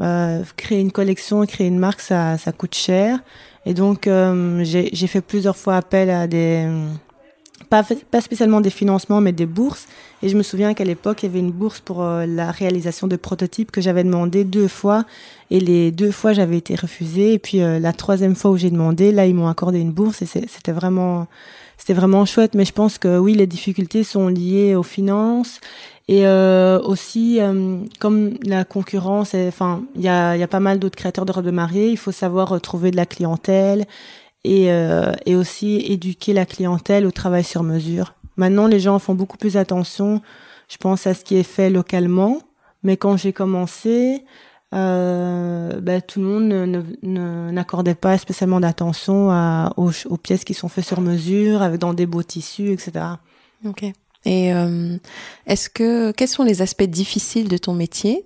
Euh, 0.00 0.44
créer 0.56 0.80
une 0.80 0.92
collection, 0.92 1.44
créer 1.44 1.66
une 1.66 1.78
marque, 1.78 2.00
ça, 2.00 2.38
ça 2.38 2.52
coûte 2.52 2.74
cher. 2.74 3.18
Et 3.66 3.74
donc, 3.74 4.06
euh, 4.06 4.62
j'ai 4.64 5.06
fait 5.06 5.20
plusieurs 5.20 5.56
fois 5.56 5.76
appel 5.76 6.08
à 6.08 6.28
des, 6.28 6.68
pas, 7.68 7.84
pas 8.10 8.20
spécialement 8.20 8.60
des 8.60 8.70
financements, 8.70 9.20
mais 9.20 9.32
des 9.32 9.46
bourses. 9.46 9.86
Et 10.22 10.28
je 10.28 10.36
me 10.36 10.42
souviens 10.42 10.74
qu'à 10.74 10.84
l'époque, 10.84 11.22
il 11.22 11.26
y 11.26 11.28
avait 11.28 11.38
une 11.38 11.52
bourse 11.52 11.80
pour 11.80 12.02
euh, 12.02 12.26
la 12.26 12.50
réalisation 12.50 13.06
de 13.06 13.16
prototypes 13.16 13.70
que 13.70 13.80
j'avais 13.80 14.04
demandé 14.04 14.44
deux 14.44 14.68
fois. 14.68 15.04
Et 15.50 15.60
les 15.60 15.90
deux 15.90 16.10
fois, 16.10 16.32
j'avais 16.32 16.56
été 16.56 16.74
refusée. 16.74 17.34
Et 17.34 17.38
puis 17.38 17.60
euh, 17.60 17.78
la 17.78 17.92
troisième 17.92 18.34
fois 18.34 18.50
où 18.50 18.56
j'ai 18.56 18.70
demandé, 18.70 19.12
là, 19.12 19.26
ils 19.26 19.34
m'ont 19.34 19.48
accordé 19.48 19.80
une 19.80 19.92
bourse. 19.92 20.22
Et 20.22 20.26
c'était 20.26 20.72
vraiment, 20.72 21.26
c'était 21.78 21.94
vraiment 21.94 22.26
chouette. 22.26 22.54
Mais 22.54 22.66
je 22.66 22.72
pense 22.72 22.98
que 22.98 23.18
oui, 23.18 23.32
les 23.34 23.46
difficultés 23.46 24.04
sont 24.04 24.28
liées 24.28 24.74
aux 24.74 24.82
finances. 24.82 25.60
Et 26.08 26.26
euh, 26.26 26.80
aussi, 26.80 27.38
comme 27.98 28.34
la 28.42 28.64
concurrence, 28.64 29.34
enfin, 29.34 29.82
il 29.94 30.02
y 30.02 30.08
a, 30.08 30.36
y 30.36 30.42
a 30.42 30.48
pas 30.48 30.60
mal 30.60 30.78
d'autres 30.78 30.96
créateurs 30.96 31.26
de 31.26 31.32
robes 31.32 31.44
de 31.44 31.50
mariée, 31.50 31.90
il 31.90 31.98
faut 31.98 32.12
savoir 32.12 32.58
trouver 32.62 32.90
de 32.90 32.96
la 32.96 33.04
clientèle 33.04 33.86
et, 34.44 34.72
euh, 34.72 35.12
et 35.26 35.36
aussi 35.36 35.76
éduquer 35.86 36.32
la 36.32 36.46
clientèle 36.46 37.06
au 37.06 37.10
travail 37.10 37.44
sur 37.44 37.62
mesure. 37.62 38.14
Maintenant, 38.36 38.66
les 38.66 38.80
gens 38.80 38.98
font 38.98 39.14
beaucoup 39.14 39.36
plus 39.36 39.56
attention, 39.56 40.22
je 40.68 40.76
pense, 40.76 41.06
à 41.06 41.14
ce 41.14 41.24
qui 41.24 41.36
est 41.36 41.42
fait 41.42 41.70
localement. 41.70 42.40
Mais 42.82 42.96
quand 42.96 43.16
j'ai 43.16 43.32
commencé, 43.32 44.24
euh, 44.74 45.80
ben, 45.80 46.02
tout 46.02 46.20
le 46.20 46.26
monde 46.26 46.86
n'accordait 47.02 47.94
pas 47.94 48.18
spécialement 48.18 48.60
d'attention 48.60 49.28
aux, 49.76 49.90
aux, 50.06 50.16
pièces 50.16 50.44
qui 50.44 50.54
sont 50.54 50.68
faites 50.68 50.84
sur 50.84 51.00
mesure, 51.00 51.62
avec 51.62 51.80
dans 51.80 51.94
des 51.94 52.06
beaux 52.06 52.22
tissus, 52.22 52.72
etc. 52.72 53.04
Ok. 53.66 53.84
Et 54.24 54.52
euh, 54.52 54.96
est-ce 55.46 55.70
que 55.70 56.10
quels 56.12 56.28
sont 56.28 56.44
les 56.44 56.60
aspects 56.60 56.82
difficiles 56.82 57.48
de 57.48 57.56
ton 57.56 57.72
métier? 57.72 58.24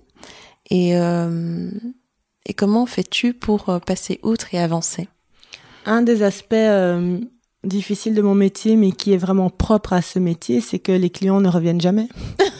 Et 0.69 0.97
euh, 0.97 1.69
et 2.45 2.53
comment 2.53 2.85
fais-tu 2.85 3.33
pour 3.33 3.69
euh, 3.69 3.79
passer 3.79 4.19
outre 4.23 4.53
et 4.53 4.59
avancer? 4.59 5.07
Un 5.85 6.01
des 6.01 6.23
aspects 6.23 6.55
difficiles 7.63 8.15
de 8.15 8.21
mon 8.21 8.35
métier, 8.35 8.75
mais 8.75 8.91
qui 8.91 9.13
est 9.13 9.17
vraiment 9.17 9.49
propre 9.49 9.93
à 9.93 10.01
ce 10.01 10.19
métier, 10.19 10.61
c'est 10.61 10.79
que 10.79 10.91
les 10.91 11.09
clients 11.09 11.41
ne 11.41 11.49
reviennent 11.49 11.81
jamais. 11.81 12.07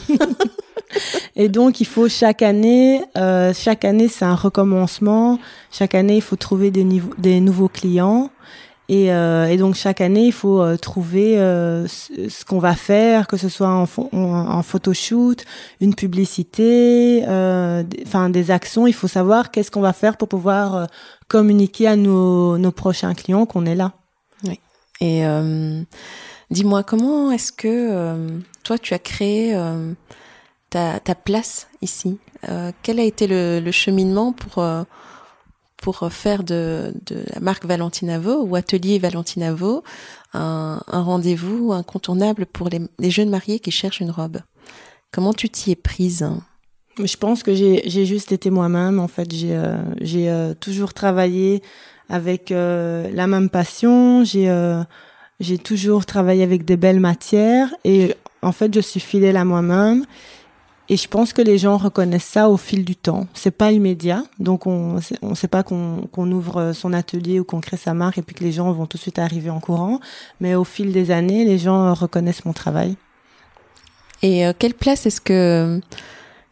Et 1.35 1.49
donc, 1.49 1.81
il 1.81 1.87
faut 1.87 2.07
chaque 2.07 2.41
année, 2.41 3.01
euh, 3.17 3.53
chaque 3.53 3.85
année, 3.85 4.07
c'est 4.07 4.25
un 4.25 4.35
recommencement. 4.35 5.39
Chaque 5.71 5.95
année, 5.95 6.17
il 6.17 6.21
faut 6.21 6.35
trouver 6.35 6.71
des, 6.71 7.39
nouveaux 7.39 7.69
clients. 7.69 8.29
Et, 8.89 9.13
euh, 9.13 9.45
et, 9.45 9.57
donc 9.57 9.75
chaque 9.75 10.01
année, 10.01 10.25
il 10.25 10.33
faut 10.33 10.61
euh, 10.61 10.77
trouver 10.77 11.35
ce, 11.37 12.45
qu'on 12.45 12.59
va 12.59 12.75
faire, 12.75 13.27
que 13.27 13.37
ce 13.37 13.49
soit 13.49 13.69
en, 13.69 13.87
en, 14.11 14.61
photoshoot, 14.61 15.43
une 15.79 15.95
publicité, 15.95 17.23
enfin 17.23 18.29
des 18.29 18.51
actions. 18.51 18.85
Il 18.85 18.93
faut 18.93 19.07
savoir 19.07 19.51
qu'est-ce 19.51 19.71
qu'on 19.71 19.81
va 19.81 19.93
faire 19.93 20.17
pour 20.17 20.27
pouvoir 20.27 20.87
communiquer 21.27 21.87
à 21.87 21.95
nos, 21.95 22.57
nos 22.57 22.71
prochains 22.71 23.13
clients 23.13 23.45
qu'on 23.45 23.65
est 23.65 23.75
là. 23.75 23.93
Oui. 24.43 24.59
Et 24.99 25.23
dis-moi, 26.51 26.83
comment 26.83 27.31
est-ce 27.31 27.53
que 27.53 28.17
toi 28.63 28.77
tu 28.77 28.93
as 28.93 28.99
créé 28.99 29.55
ta, 30.73 31.15
place 31.15 31.67
ici 31.81 32.17
Quel 32.81 32.99
a 32.99 33.03
été 33.03 33.27
le, 33.27 33.71
cheminement 33.71 34.33
pour 34.33 34.63
pour 35.77 36.11
faire 36.11 36.43
de, 36.43 36.93
de 37.05 37.23
la 37.33 37.41
marque 37.41 37.65
Valentinavo 37.65 38.43
ou 38.43 38.55
Atelier 38.55 38.99
Valentinavo 38.99 39.83
un, 40.33 40.81
un 40.87 41.01
rendez-vous 41.01 41.73
incontournable 41.73 42.45
pour 42.45 42.69
les, 42.69 43.11
jeunes 43.11 43.29
mariés 43.29 43.59
qui 43.59 43.71
cherchent 43.71 43.99
une 43.99 44.11
robe? 44.11 44.39
Comment 45.11 45.33
tu 45.33 45.49
t'y 45.49 45.71
es 45.71 45.75
prise? 45.75 46.27
Je 47.03 47.17
pense 47.17 47.43
que 47.43 47.53
j'ai 47.53 48.05
juste 48.05 48.31
été 48.31 48.49
moi-même. 48.49 48.99
En 48.99 49.07
fait, 49.07 49.31
j'ai 49.31 49.55
euh, 49.55 49.77
euh, 50.01 50.53
toujours 50.53 50.93
travaillé 50.93 51.61
avec 52.09 52.51
euh, 52.51 53.09
la 53.13 53.27
même 53.27 53.49
passion. 53.49 54.23
J'ai 54.23 54.49
euh, 54.49 54.83
j'ai 55.39 55.57
toujours 55.57 56.05
travaillé 56.05 56.43
avec 56.43 56.65
des 56.65 56.77
belles 56.77 56.99
matières 56.99 57.73
et 57.83 58.15
en 58.41 58.51
fait, 58.51 58.73
je 58.73 58.79
suis 58.79 58.99
fidèle 58.99 59.37
à 59.37 59.45
moi-même. 59.45 60.05
Et 60.93 60.95
je 60.95 61.07
pense 61.07 61.33
que 61.33 61.41
les 61.41 61.57
gens 61.57 61.77
reconnaissent 61.77 62.23
ça 62.23 62.51
au 62.51 62.55
fil 62.55 62.85
du 62.85 62.95
temps. 62.95 63.25
C'est 63.33 63.49
pas 63.49 63.71
immédiat, 63.71 64.23
donc 64.37 64.67
on 64.67 64.99
on 65.23 65.33
sait 65.33 65.47
pas 65.47 65.63
qu'on 65.63 66.31
ouvre 66.31 66.71
son 66.73 66.93
atelier 66.93 67.39
ou 67.39 67.43
qu'on 67.43 67.61
crée 67.61 67.77
sa 67.77 67.95
marque 67.95 68.19
et 68.19 68.21
puis 68.21 68.35
que 68.35 68.43
les 68.43 68.51
gens 68.51 68.71
vont 68.71 68.85
tout 68.85 68.97
de 68.97 69.01
suite 69.01 69.17
arriver 69.17 69.49
en 69.49 69.59
courant. 69.59 69.99
Mais 70.39 70.53
au 70.53 70.63
fil 70.63 70.91
des 70.91 71.09
années, 71.09 71.45
les 71.45 71.57
gens 71.57 71.95
reconnaissent 71.95 72.45
mon 72.45 72.53
travail. 72.53 72.95
Et 74.21 74.45
euh, 74.45 74.53
quelle 74.55 74.75
place 74.75 75.07
est-ce 75.07 75.19
que 75.19 75.81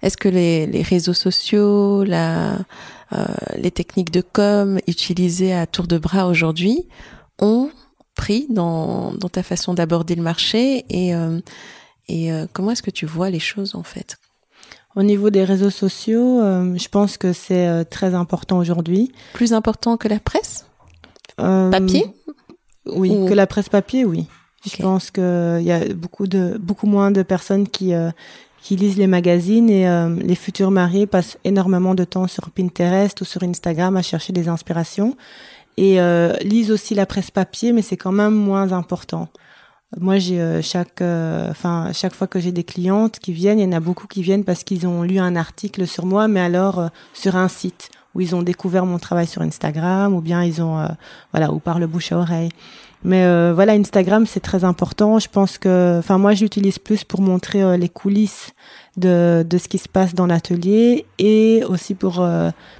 est-ce 0.02 0.18
que 0.18 0.28
les, 0.28 0.82
réseaux 0.82 1.14
sociaux, 1.14 2.02
euh, 2.02 2.58
les 3.58 3.70
techniques 3.70 4.10
de 4.10 4.22
com 4.22 4.80
utilisées 4.88 5.54
à 5.54 5.68
tour 5.68 5.86
de 5.86 6.00
bras 6.00 6.26
aujourd'hui 6.26 6.88
ont 7.38 7.70
pris 8.16 8.48
dans 8.50 9.14
ta 9.32 9.44
façon 9.44 9.76
d'aborder 9.76 10.16
le 10.16 10.24
marché 10.24 10.84
et 10.90 11.14
et 12.12 12.32
euh, 12.32 12.46
comment 12.52 12.72
est-ce 12.72 12.84
que 12.84 12.92
tu 12.92 13.06
vois 13.06 13.30
les 13.30 13.40
choses 13.40 13.74
en 13.74 13.84
fait? 13.84 14.18
Au 14.96 15.04
niveau 15.04 15.30
des 15.30 15.44
réseaux 15.44 15.70
sociaux, 15.70 16.42
euh, 16.42 16.78
je 16.78 16.90
pense 16.90 17.18
que 17.18 17.32
c'est 17.32 17.68
euh, 17.68 17.84
très 17.84 18.14
important 18.14 18.58
aujourd'hui. 18.58 19.12
Plus 19.34 19.54
important 19.54 19.98
que 19.98 20.08
la 20.08 20.20
presse? 20.20 20.66
Papier? 21.38 22.14
Oui, 22.86 23.10
que 23.28 23.34
la 23.34 23.48
presse 23.48 23.70
papier, 23.70 24.06
oui. 24.06 24.28
Je 24.66 24.82
pense 24.82 25.10
qu'il 25.10 25.64
y 25.64 25.72
a 25.72 25.94
beaucoup 25.96 26.28
de 26.28 26.60
beaucoup 26.60 26.86
moins 26.86 27.10
de 27.10 27.24
personnes 27.24 27.68
qui 27.68 27.94
qui 28.62 28.76
lisent 28.76 28.98
les 28.98 29.08
magazines 29.08 29.72
et 29.72 29.88
les 30.22 30.36
futurs 30.36 30.70
mariés 30.70 31.08
passent 31.08 31.40
énormément 31.44 31.96
de 31.96 32.04
temps 32.04 32.28
sur 32.28 32.52
Pinterest 32.52 33.20
ou 33.22 33.26
sur 33.26 33.42
Instagram 33.42 33.98
à 33.98 34.04
chercher 34.04 34.34
des 34.34 34.50
inspirations 34.50 35.18
et 35.78 35.98
lisent 36.44 36.70
aussi 36.70 36.94
la 36.94 37.08
presse 37.08 37.32
papier, 37.32 37.72
mais 37.72 37.82
c'est 37.82 37.98
quand 37.98 38.12
même 38.12 38.36
moins 38.36 38.72
important. 38.72 39.30
Moi, 40.00 40.20
j'ai 40.20 40.40
euh, 40.40 40.62
chaque, 40.62 41.02
euh, 41.02 41.50
enfin 41.52 41.92
chaque 41.92 42.14
fois 42.14 42.26
que 42.26 42.40
j'ai 42.40 42.54
des 42.54 42.64
clientes 42.64 43.20
qui 43.20 43.34
viennent, 43.34 43.60
il 43.60 43.66
y 43.66 43.68
en 43.68 43.74
a 43.74 43.82
beaucoup 43.82 44.08
qui 44.08 44.22
viennent 44.22 44.46
parce 44.46 44.64
qu'ils 44.64 44.88
ont 44.88 45.04
lu 45.04 45.20
un 45.20 45.36
article 45.36 45.86
sur 45.86 46.06
moi, 46.06 46.30
mais 46.30 46.40
alors 46.40 46.80
euh, 46.80 46.88
sur 47.14 47.36
un 47.36 47.50
site 47.50 47.90
où 48.16 48.22
ils 48.22 48.34
ont 48.34 48.42
découvert 48.42 48.86
mon 48.86 49.00
travail 49.00 49.28
sur 49.28 49.42
Instagram, 49.42 50.14
ou 50.14 50.22
bien 50.22 50.44
ils 50.44 50.62
ont, 50.62 50.86
voilà, 51.32 51.54
ou 51.54 51.60
par 51.60 51.80
le 51.80 51.88
bouche 51.88 52.12
à 52.12 52.18
oreille. 52.18 52.50
Mais 53.06 53.24
voilà, 53.54 53.72
Instagram 53.72 54.26
c'est 54.26 54.42
très 54.42 54.66
important. 54.66 55.18
Je 55.18 55.30
pense 55.30 55.58
que, 55.58 55.96
enfin 55.98 56.18
moi, 56.18 56.34
j'utilise 56.34 56.78
plus 56.78 57.06
pour 57.06 57.22
montrer 57.22 57.78
les 57.78 57.88
coulisses 57.88 58.52
de, 58.98 59.46
de 59.50 59.58
ce 59.58 59.70
qui 59.70 59.78
se 59.78 59.88
passe 59.88 60.14
dans 60.14 60.26
l'atelier 60.26 61.06
et 61.20 61.64
aussi 61.70 61.96
pour 61.96 62.22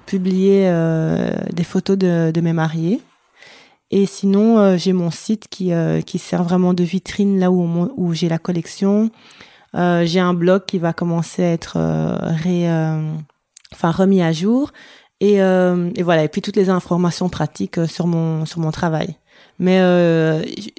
publier 0.06 0.70
des 1.54 1.64
photos 1.64 1.98
de, 1.98 2.32
de 2.32 2.42
mes 2.42 2.52
mariés. 2.52 3.00
Et 3.92 4.06
sinon, 4.06 4.58
euh, 4.58 4.78
j'ai 4.78 4.94
mon 4.94 5.12
site 5.12 5.48
qui, 5.50 5.74
euh, 5.74 6.02
qui 6.02 6.18
sert 6.18 6.44
vraiment 6.44 6.74
de 6.74 6.84
vitrine 6.84 7.40
là 7.40 7.52
où, 7.52 7.90
où 7.96 8.14
j'ai 8.14 8.30
la 8.30 8.40
collection. 8.40 9.12
Euh, 9.76 10.06
j'ai 10.06 10.22
un 10.22 10.34
blog 10.34 10.66
qui 10.66 10.80
va 10.80 10.94
commencer 10.94 11.44
à 11.44 11.52
être 11.52 11.78
enfin, 13.74 13.92
remis 13.92 14.22
à 14.22 14.32
jour. 14.32 14.72
Et, 15.20 15.36
et, 15.36 16.04
voilà, 16.04 16.24
et 16.24 16.30
puis 16.30 16.42
toutes 16.42 16.56
les 16.56 16.70
informations 16.70 17.30
pratiques 17.30 17.86
sur 17.88 18.08
mon, 18.08 18.46
sur 18.48 18.60
mon 18.60 18.72
travail. 18.72 19.18
Mais 19.60 19.78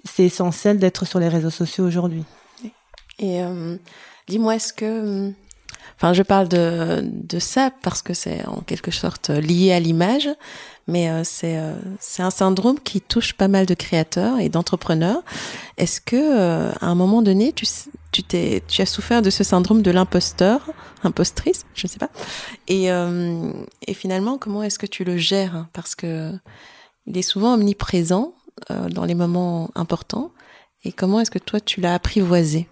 c'est 0.05 0.25
essentiel 0.25 0.79
d'être 0.79 1.07
sur 1.07 1.21
les 1.21 1.29
réseaux 1.29 1.51
sociaux 1.51 1.87
aujourd'hui. 1.87 2.25
Et 3.21 3.41
dis-moi, 4.27 4.57
est-ce 4.57 4.73
que 4.73 5.33
Enfin, 5.97 6.15
je 6.15 6.25
parle 6.25 6.49
de, 6.49 7.01
de 7.05 7.39
ça 7.39 7.71
parce 7.83 8.03
que 8.03 8.13
c'est 8.13 8.45
en 8.47 8.61
quelque 8.63 8.91
sorte 8.91 9.31
lié 9.31 9.73
à 9.73 9.79
l'image, 9.79 10.29
mais 10.87 11.09
euh, 11.09 11.23
c'est 11.25 11.57
euh, 11.57 11.75
un 12.19 12.31
syndrome 12.31 12.79
qui 12.81 13.01
touche 13.01 13.35
pas 13.35 13.49
mal 13.49 13.67
de 13.67 13.75
créateurs 13.75 14.39
et 14.41 14.49
d'entrepreneurs. 14.49 15.23
Est-ce 15.77 16.01
que 16.01 16.17
euh, 16.17 16.73
à 16.81 16.87
un 16.87 16.95
moment 16.95 17.23
donné, 17.23 17.53
tu 17.53 17.67
tu 18.11 18.23
tu 18.23 18.83
as 18.83 18.87
souffert 18.87 19.23
de 19.23 19.31
ce 19.31 19.45
syndrome 19.45 19.83
de 19.83 19.91
l'imposteur, 19.91 20.71
impostrice, 21.03 21.65
je 21.75 21.87
ne 21.87 21.91
sais 21.91 21.99
pas. 21.99 22.11
Et 22.69 22.89
et 23.87 23.95
finalement, 23.95 24.37
comment 24.37 24.63
est-ce 24.63 24.79
que 24.79 24.87
tu 24.87 25.05
le 25.05 25.17
gères? 25.17 25.67
Parce 25.73 25.95
que 25.95 26.33
il 27.07 27.17
est 27.17 27.23
souvent 27.23 27.55
omniprésent 27.55 28.35
dans 28.91 29.05
les 29.05 29.15
moments 29.15 29.71
importants. 29.75 30.31
Et 30.85 30.93
comment 30.93 31.21
est-ce 31.21 31.31
que 31.31 31.39
toi 31.39 31.61
tu 31.61 31.81
l'as 31.81 31.95
apprivoisé? 31.95 32.69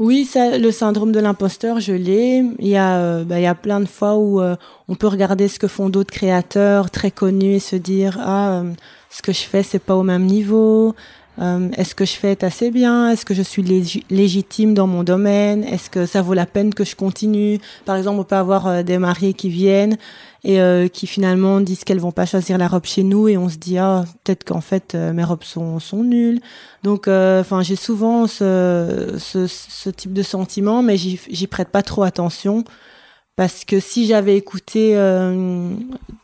Oui, 0.00 0.24
ça, 0.24 0.56
le 0.56 0.70
syndrome 0.70 1.12
de 1.12 1.20
l'imposteur, 1.20 1.78
je 1.78 1.92
l'ai. 1.92 2.42
Il 2.58 2.68
y 2.68 2.76
a, 2.78 2.96
euh, 2.96 3.22
bah, 3.22 3.38
il 3.38 3.42
y 3.42 3.46
a 3.46 3.54
plein 3.54 3.80
de 3.80 3.86
fois 3.86 4.16
où 4.16 4.40
euh, 4.40 4.56
on 4.88 4.94
peut 4.94 5.06
regarder 5.06 5.46
ce 5.46 5.58
que 5.58 5.68
font 5.68 5.90
d'autres 5.90 6.10
créateurs 6.10 6.90
très 6.90 7.10
connus 7.10 7.56
et 7.56 7.58
se 7.58 7.76
dire 7.76 8.16
ah, 8.18 8.60
euh, 8.62 8.72
ce 9.10 9.20
que 9.20 9.32
je 9.32 9.42
fais 9.42 9.62
c'est 9.62 9.78
pas 9.78 9.94
au 9.94 10.02
même 10.02 10.24
niveau. 10.24 10.94
Est-ce 11.40 11.94
que 11.94 12.04
je 12.04 12.12
fais 12.12 12.44
assez 12.44 12.70
bien? 12.70 13.10
Est-ce 13.10 13.24
que 13.24 13.32
je 13.32 13.42
suis 13.42 13.62
légitime 14.10 14.74
dans 14.74 14.86
mon 14.86 15.02
domaine? 15.02 15.64
Est-ce 15.64 15.88
que 15.88 16.04
ça 16.04 16.20
vaut 16.20 16.34
la 16.34 16.46
peine 16.46 16.74
que 16.74 16.84
je 16.84 16.94
continue? 16.94 17.58
Par 17.86 17.96
exemple, 17.96 18.20
on 18.20 18.24
peut 18.24 18.36
avoir 18.36 18.84
des 18.84 18.98
mariés 18.98 19.32
qui 19.32 19.48
viennent 19.48 19.96
et 20.44 20.60
euh, 20.60 20.88
qui 20.88 21.06
finalement 21.06 21.60
disent 21.60 21.84
qu'elles 21.84 22.00
vont 22.00 22.12
pas 22.12 22.26
choisir 22.26 22.56
la 22.58 22.68
robe 22.68 22.86
chez 22.86 23.02
nous 23.02 23.28
et 23.28 23.36
on 23.36 23.48
se 23.48 23.56
dit 23.56 23.78
ah 23.78 24.04
peut-être 24.24 24.44
qu'en 24.44 24.60
fait 24.60 24.94
euh, 24.94 25.12
mes 25.12 25.24
robes 25.24 25.44
sont 25.44 25.80
nulles. 25.92 26.40
Donc 26.82 27.08
euh, 27.08 27.40
enfin 27.40 27.62
j'ai 27.62 27.76
souvent 27.76 28.26
ce, 28.26 29.16
type 29.90 30.12
de 30.12 30.22
sentiment 30.22 30.82
mais 30.82 30.96
j'y 30.96 31.46
prête 31.46 31.68
pas 31.68 31.82
trop 31.82 32.02
attention 32.02 32.64
parce 33.40 33.64
que 33.64 33.80
si 33.80 34.04
j'avais 34.06 34.36
écouté 34.36 34.92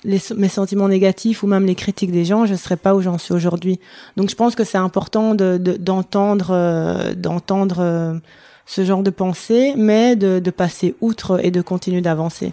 les, 0.05 0.21
mes 0.37 0.49
sentiments 0.51 0.89
négatifs 0.89 1.43
ou 1.43 1.47
même 1.47 1.65
les 1.65 1.75
critiques 1.75 2.13
des 2.13 2.27
gens, 2.27 2.45
je 2.45 2.55
serais 2.55 2.77
pas 2.77 2.95
où 2.95 3.01
j'en 3.01 3.17
suis 3.17 3.33
aujourd'hui. 3.33 3.81
Donc 4.19 4.29
je 4.29 4.35
pense 4.35 4.55
que 4.55 4.65
c'est 4.65 4.77
important 4.77 5.35
de, 5.35 5.57
d'entendre 5.57 7.15
d'entendre 7.15 8.21
ce 8.67 8.85
genre 8.85 9.03
de 9.03 9.09
pensée, 9.11 9.73
mais 9.79 10.15
de, 10.15 10.41
de 10.41 10.51
passer 10.51 10.95
outre 11.01 11.43
et 11.43 11.51
de 11.51 11.63
continuer 11.63 12.03
d'avancer. 12.03 12.53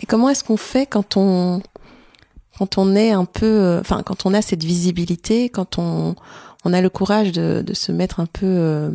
Et 0.00 0.06
comment 0.06 0.28
est-ce 0.28 0.44
qu'on 0.44 0.56
fait 0.56 0.86
quand 0.86 1.16
on 1.16 1.60
quand 2.58 2.78
on 2.78 2.94
est 2.94 3.10
un 3.10 3.24
peu, 3.24 3.44
euh, 3.46 3.80
enfin 3.80 4.02
quand 4.04 4.24
on 4.24 4.32
a 4.32 4.40
cette 4.40 4.62
visibilité, 4.62 5.48
quand 5.48 5.78
on 5.78 6.14
on 6.64 6.72
a 6.72 6.80
le 6.80 6.90
courage 6.90 7.32
de, 7.32 7.62
de 7.66 7.74
se 7.74 7.92
mettre 7.92 8.20
un 8.20 8.26
peu 8.26 8.46
euh, 8.46 8.90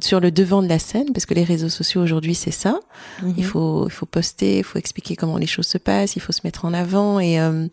sur 0.00 0.20
le 0.20 0.30
devant 0.30 0.62
de 0.62 0.68
la 0.68 0.78
scène, 0.78 1.12
parce 1.12 1.26
que 1.26 1.34
les 1.34 1.44
réseaux 1.44 1.68
sociaux 1.68 2.02
aujourd'hui 2.02 2.34
c'est 2.34 2.50
ça. 2.50 2.80
Il 3.22 3.28
mhm. 3.28 3.42
faut 3.42 3.86
il 3.86 3.92
faut 3.92 4.06
poster, 4.06 4.58
il 4.58 4.64
faut 4.64 4.78
expliquer 4.78 5.16
comment 5.16 5.38
les 5.38 5.46
choses 5.46 5.66
se 5.66 5.78
passent, 5.78 6.16
il 6.16 6.20
faut 6.20 6.32
se 6.32 6.40
mettre 6.44 6.64
en 6.64 6.74
avant 6.74 7.20
et 7.20 7.40
euh, 7.40 7.66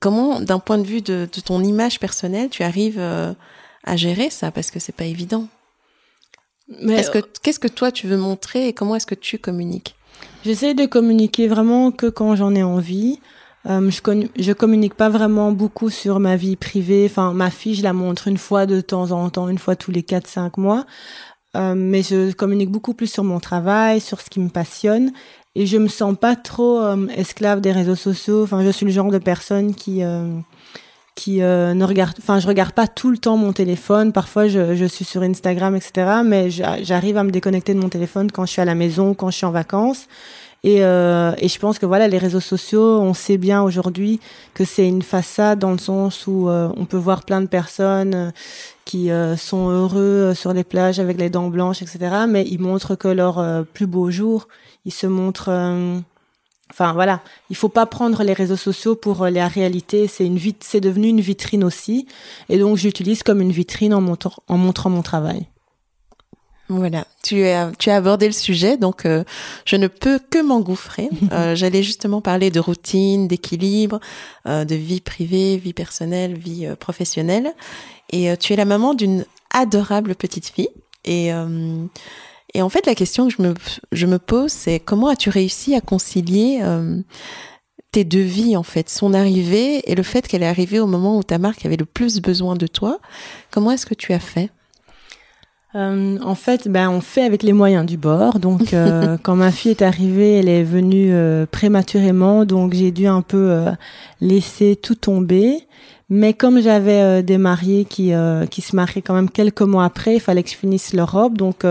comment, 0.00 0.40
d'un 0.40 0.58
point 0.58 0.78
de 0.78 0.86
vue 0.86 1.02
de, 1.02 1.28
de, 1.32 1.40
ton 1.40 1.62
image 1.62 2.00
personnelle, 2.00 2.48
tu 2.48 2.62
arrives 2.62 3.00
à 3.84 3.96
gérer 3.96 4.30
ça? 4.30 4.50
Parce 4.50 4.70
que 4.70 4.78
c'est 4.78 4.94
pas 4.94 5.04
évident. 5.04 5.48
Mais 6.82 7.02
que 7.02 7.18
qu'est-ce 7.42 7.58
que 7.58 7.68
toi 7.68 7.90
tu 7.90 8.06
veux 8.06 8.16
montrer 8.16 8.68
et 8.68 8.72
comment 8.72 8.94
est-ce 8.94 9.06
que 9.06 9.16
tu 9.16 9.38
communiques? 9.38 9.96
J'essaie 10.44 10.74
de 10.74 10.86
communiquer 10.86 11.48
vraiment 11.48 11.90
que 11.90 12.06
quand 12.06 12.36
j'en 12.36 12.54
ai 12.54 12.62
envie. 12.62 13.20
Euh, 13.66 13.90
je, 13.90 14.26
je 14.38 14.52
communique 14.52 14.94
pas 14.94 15.08
vraiment 15.08 15.52
beaucoup 15.52 15.90
sur 15.90 16.18
ma 16.18 16.36
vie 16.36 16.56
privée. 16.56 17.06
Enfin, 17.10 17.32
ma 17.32 17.50
fille, 17.50 17.74
je 17.74 17.82
la 17.82 17.92
montre 17.92 18.28
une 18.28 18.38
fois 18.38 18.66
de 18.66 18.80
temps 18.80 19.10
en 19.10 19.28
temps, 19.30 19.48
une 19.48 19.58
fois 19.58 19.76
tous 19.76 19.90
les 19.90 20.02
4-5 20.02 20.58
mois. 20.58 20.86
Euh, 21.56 21.74
mais 21.76 22.02
je 22.02 22.32
communique 22.32 22.70
beaucoup 22.70 22.94
plus 22.94 23.12
sur 23.12 23.24
mon 23.24 23.40
travail, 23.40 24.00
sur 24.00 24.20
ce 24.20 24.30
qui 24.30 24.40
me 24.40 24.48
passionne. 24.48 25.12
Et 25.56 25.66
je 25.66 25.78
me 25.78 25.88
sens 25.88 26.16
pas 26.18 26.36
trop 26.36 26.80
euh, 26.80 27.06
esclave 27.08 27.60
des 27.60 27.72
réseaux 27.72 27.96
sociaux. 27.96 28.44
Enfin, 28.44 28.64
je 28.64 28.70
suis 28.70 28.86
le 28.86 28.92
genre 28.92 29.10
de 29.10 29.18
personne 29.18 29.74
qui 29.74 30.02
qui 31.16 31.40
ne 31.40 31.84
regarde, 31.84 32.14
enfin, 32.18 32.38
je 32.38 32.46
regarde 32.46 32.72
pas 32.72 32.88
tout 32.88 33.10
le 33.10 33.18
temps 33.18 33.36
mon 33.36 33.52
téléphone. 33.52 34.10
Parfois, 34.10 34.48
je, 34.48 34.74
je 34.74 34.84
suis 34.86 35.04
sur 35.04 35.20
Instagram, 35.20 35.76
etc. 35.76 36.22
Mais 36.24 36.48
j'arrive 36.50 37.18
à 37.18 37.24
me 37.24 37.30
déconnecter 37.30 37.74
de 37.74 37.80
mon 37.80 37.90
téléphone 37.90 38.30
quand 38.30 38.46
je 38.46 38.52
suis 38.52 38.62
à 38.62 38.64
la 38.64 38.74
maison, 38.74 39.12
quand 39.12 39.28
je 39.30 39.36
suis 39.36 39.44
en 39.44 39.50
vacances. 39.50 40.06
Et, 40.62 40.84
euh, 40.84 41.32
et 41.38 41.48
je 41.48 41.58
pense 41.58 41.78
que 41.78 41.86
voilà, 41.86 42.06
les 42.08 42.18
réseaux 42.18 42.40
sociaux, 42.40 43.00
on 43.00 43.14
sait 43.14 43.38
bien 43.38 43.62
aujourd'hui 43.62 44.20
que 44.52 44.64
c'est 44.64 44.86
une 44.86 45.02
façade 45.02 45.58
dans 45.58 45.72
le 45.72 45.78
sens 45.78 46.26
où 46.26 46.48
euh, 46.48 46.70
on 46.76 46.84
peut 46.84 46.98
voir 46.98 47.24
plein 47.24 47.40
de 47.40 47.46
personnes 47.46 48.14
euh, 48.14 48.30
qui 48.84 49.08
sont 49.36 49.68
heureux 49.70 50.34
sur 50.34 50.52
les 50.52 50.64
plages 50.64 50.98
avec 50.98 51.16
les 51.16 51.30
dents 51.30 51.48
blanches, 51.48 51.80
etc. 51.80 52.24
Mais 52.28 52.44
ils 52.44 52.58
montrent 52.58 52.96
que 52.96 53.06
leur 53.06 53.64
plus 53.66 53.86
beau 53.86 54.10
jour. 54.10 54.48
Ils 54.84 54.92
se 54.92 55.06
montrent 55.06 55.50
Enfin 56.70 56.92
voilà, 56.92 57.20
il 57.50 57.56
faut 57.56 57.68
pas 57.68 57.86
prendre 57.86 58.22
les 58.22 58.32
réseaux 58.32 58.56
sociaux 58.56 58.94
pour 58.94 59.24
euh, 59.24 59.30
la 59.30 59.48
réalité. 59.48 60.06
C'est 60.06 60.24
une 60.24 60.38
c'est 60.60 60.80
devenu 60.80 61.08
une 61.08 61.20
vitrine 61.20 61.64
aussi, 61.64 62.06
et 62.48 62.58
donc 62.58 62.76
j'utilise 62.76 63.22
comme 63.22 63.40
une 63.40 63.50
vitrine 63.50 63.92
en, 63.92 64.04
en 64.48 64.56
montrant 64.56 64.90
mon 64.90 65.02
travail. 65.02 65.46
Voilà, 66.70 67.06
tu 67.22 67.44
as, 67.44 67.72
tu 67.78 67.90
as 67.90 67.96
abordé 67.96 68.26
le 68.26 68.32
sujet, 68.32 68.76
donc 68.76 69.04
euh, 69.04 69.24
je 69.66 69.76
ne 69.76 69.88
peux 69.88 70.18
que 70.18 70.40
m'engouffrer. 70.42 71.08
Euh, 71.32 71.54
j'allais 71.54 71.82
justement 71.82 72.20
parler 72.20 72.50
de 72.50 72.58
routine, 72.58 73.28
d'équilibre, 73.28 74.00
de 74.46 74.74
vie 74.74 75.00
privée, 75.00 75.58
vie 75.58 75.72
personnelle, 75.72 76.36
vie 76.36 76.66
professionnelle. 76.78 77.52
Et 78.10 78.36
tu 78.36 78.52
es 78.52 78.56
la 78.56 78.64
maman 78.64 78.94
d'une 78.94 79.24
adorable 79.52 80.16
petite 80.16 80.48
fille. 80.48 80.70
Et 81.04 81.32
et 82.54 82.62
en 82.62 82.68
fait, 82.68 82.86
la 82.86 82.94
question 82.94 83.28
que 83.28 83.34
je 83.36 83.42
me, 83.42 83.54
je 83.92 84.06
me 84.06 84.18
pose, 84.18 84.50
c'est 84.50 84.80
comment 84.80 85.08
as-tu 85.08 85.30
réussi 85.30 85.74
à 85.74 85.80
concilier 85.80 86.60
euh, 86.62 87.00
tes 87.92 88.04
deux 88.04 88.22
vies, 88.22 88.56
en 88.56 88.62
fait, 88.62 88.88
son 88.88 89.14
arrivée 89.14 89.90
et 89.90 89.94
le 89.94 90.02
fait 90.02 90.26
qu'elle 90.26 90.42
est 90.42 90.48
arrivée 90.48 90.80
au 90.80 90.86
moment 90.86 91.16
où 91.16 91.22
ta 91.22 91.38
marque 91.38 91.64
avait 91.64 91.76
le 91.76 91.84
plus 91.84 92.20
besoin 92.20 92.54
de 92.56 92.66
toi 92.66 92.98
Comment 93.50 93.70
est-ce 93.70 93.86
que 93.86 93.94
tu 93.94 94.12
as 94.12 94.20
fait? 94.20 94.50
Euh, 95.76 96.18
en 96.22 96.34
fait, 96.34 96.68
ben 96.68 96.90
on 96.90 97.00
fait 97.00 97.22
avec 97.22 97.42
les 97.42 97.52
moyens 97.52 97.86
du 97.86 97.96
bord. 97.96 98.40
Donc, 98.40 98.74
euh, 98.74 99.16
quand 99.22 99.36
ma 99.36 99.52
fille 99.52 99.70
est 99.70 99.82
arrivée, 99.82 100.38
elle 100.38 100.48
est 100.48 100.64
venue 100.64 101.12
euh, 101.12 101.46
prématurément, 101.50 102.44
donc 102.44 102.74
j'ai 102.74 102.90
dû 102.90 103.06
un 103.06 103.22
peu 103.22 103.50
euh, 103.50 103.70
laisser 104.20 104.76
tout 104.76 104.96
tomber. 104.96 105.66
Mais 106.08 106.34
comme 106.34 106.60
j'avais 106.60 107.00
euh, 107.00 107.22
des 107.22 107.38
mariés 107.38 107.84
qui 107.84 108.12
qui 108.50 108.60
se 108.62 108.74
mariaient 108.74 109.02
quand 109.02 109.14
même 109.14 109.30
quelques 109.30 109.62
mois 109.62 109.84
après, 109.84 110.16
il 110.16 110.20
fallait 110.20 110.42
que 110.42 110.50
je 110.50 110.56
finisse 110.56 110.92
leur 110.92 111.12
robe, 111.12 111.38
donc 111.38 111.64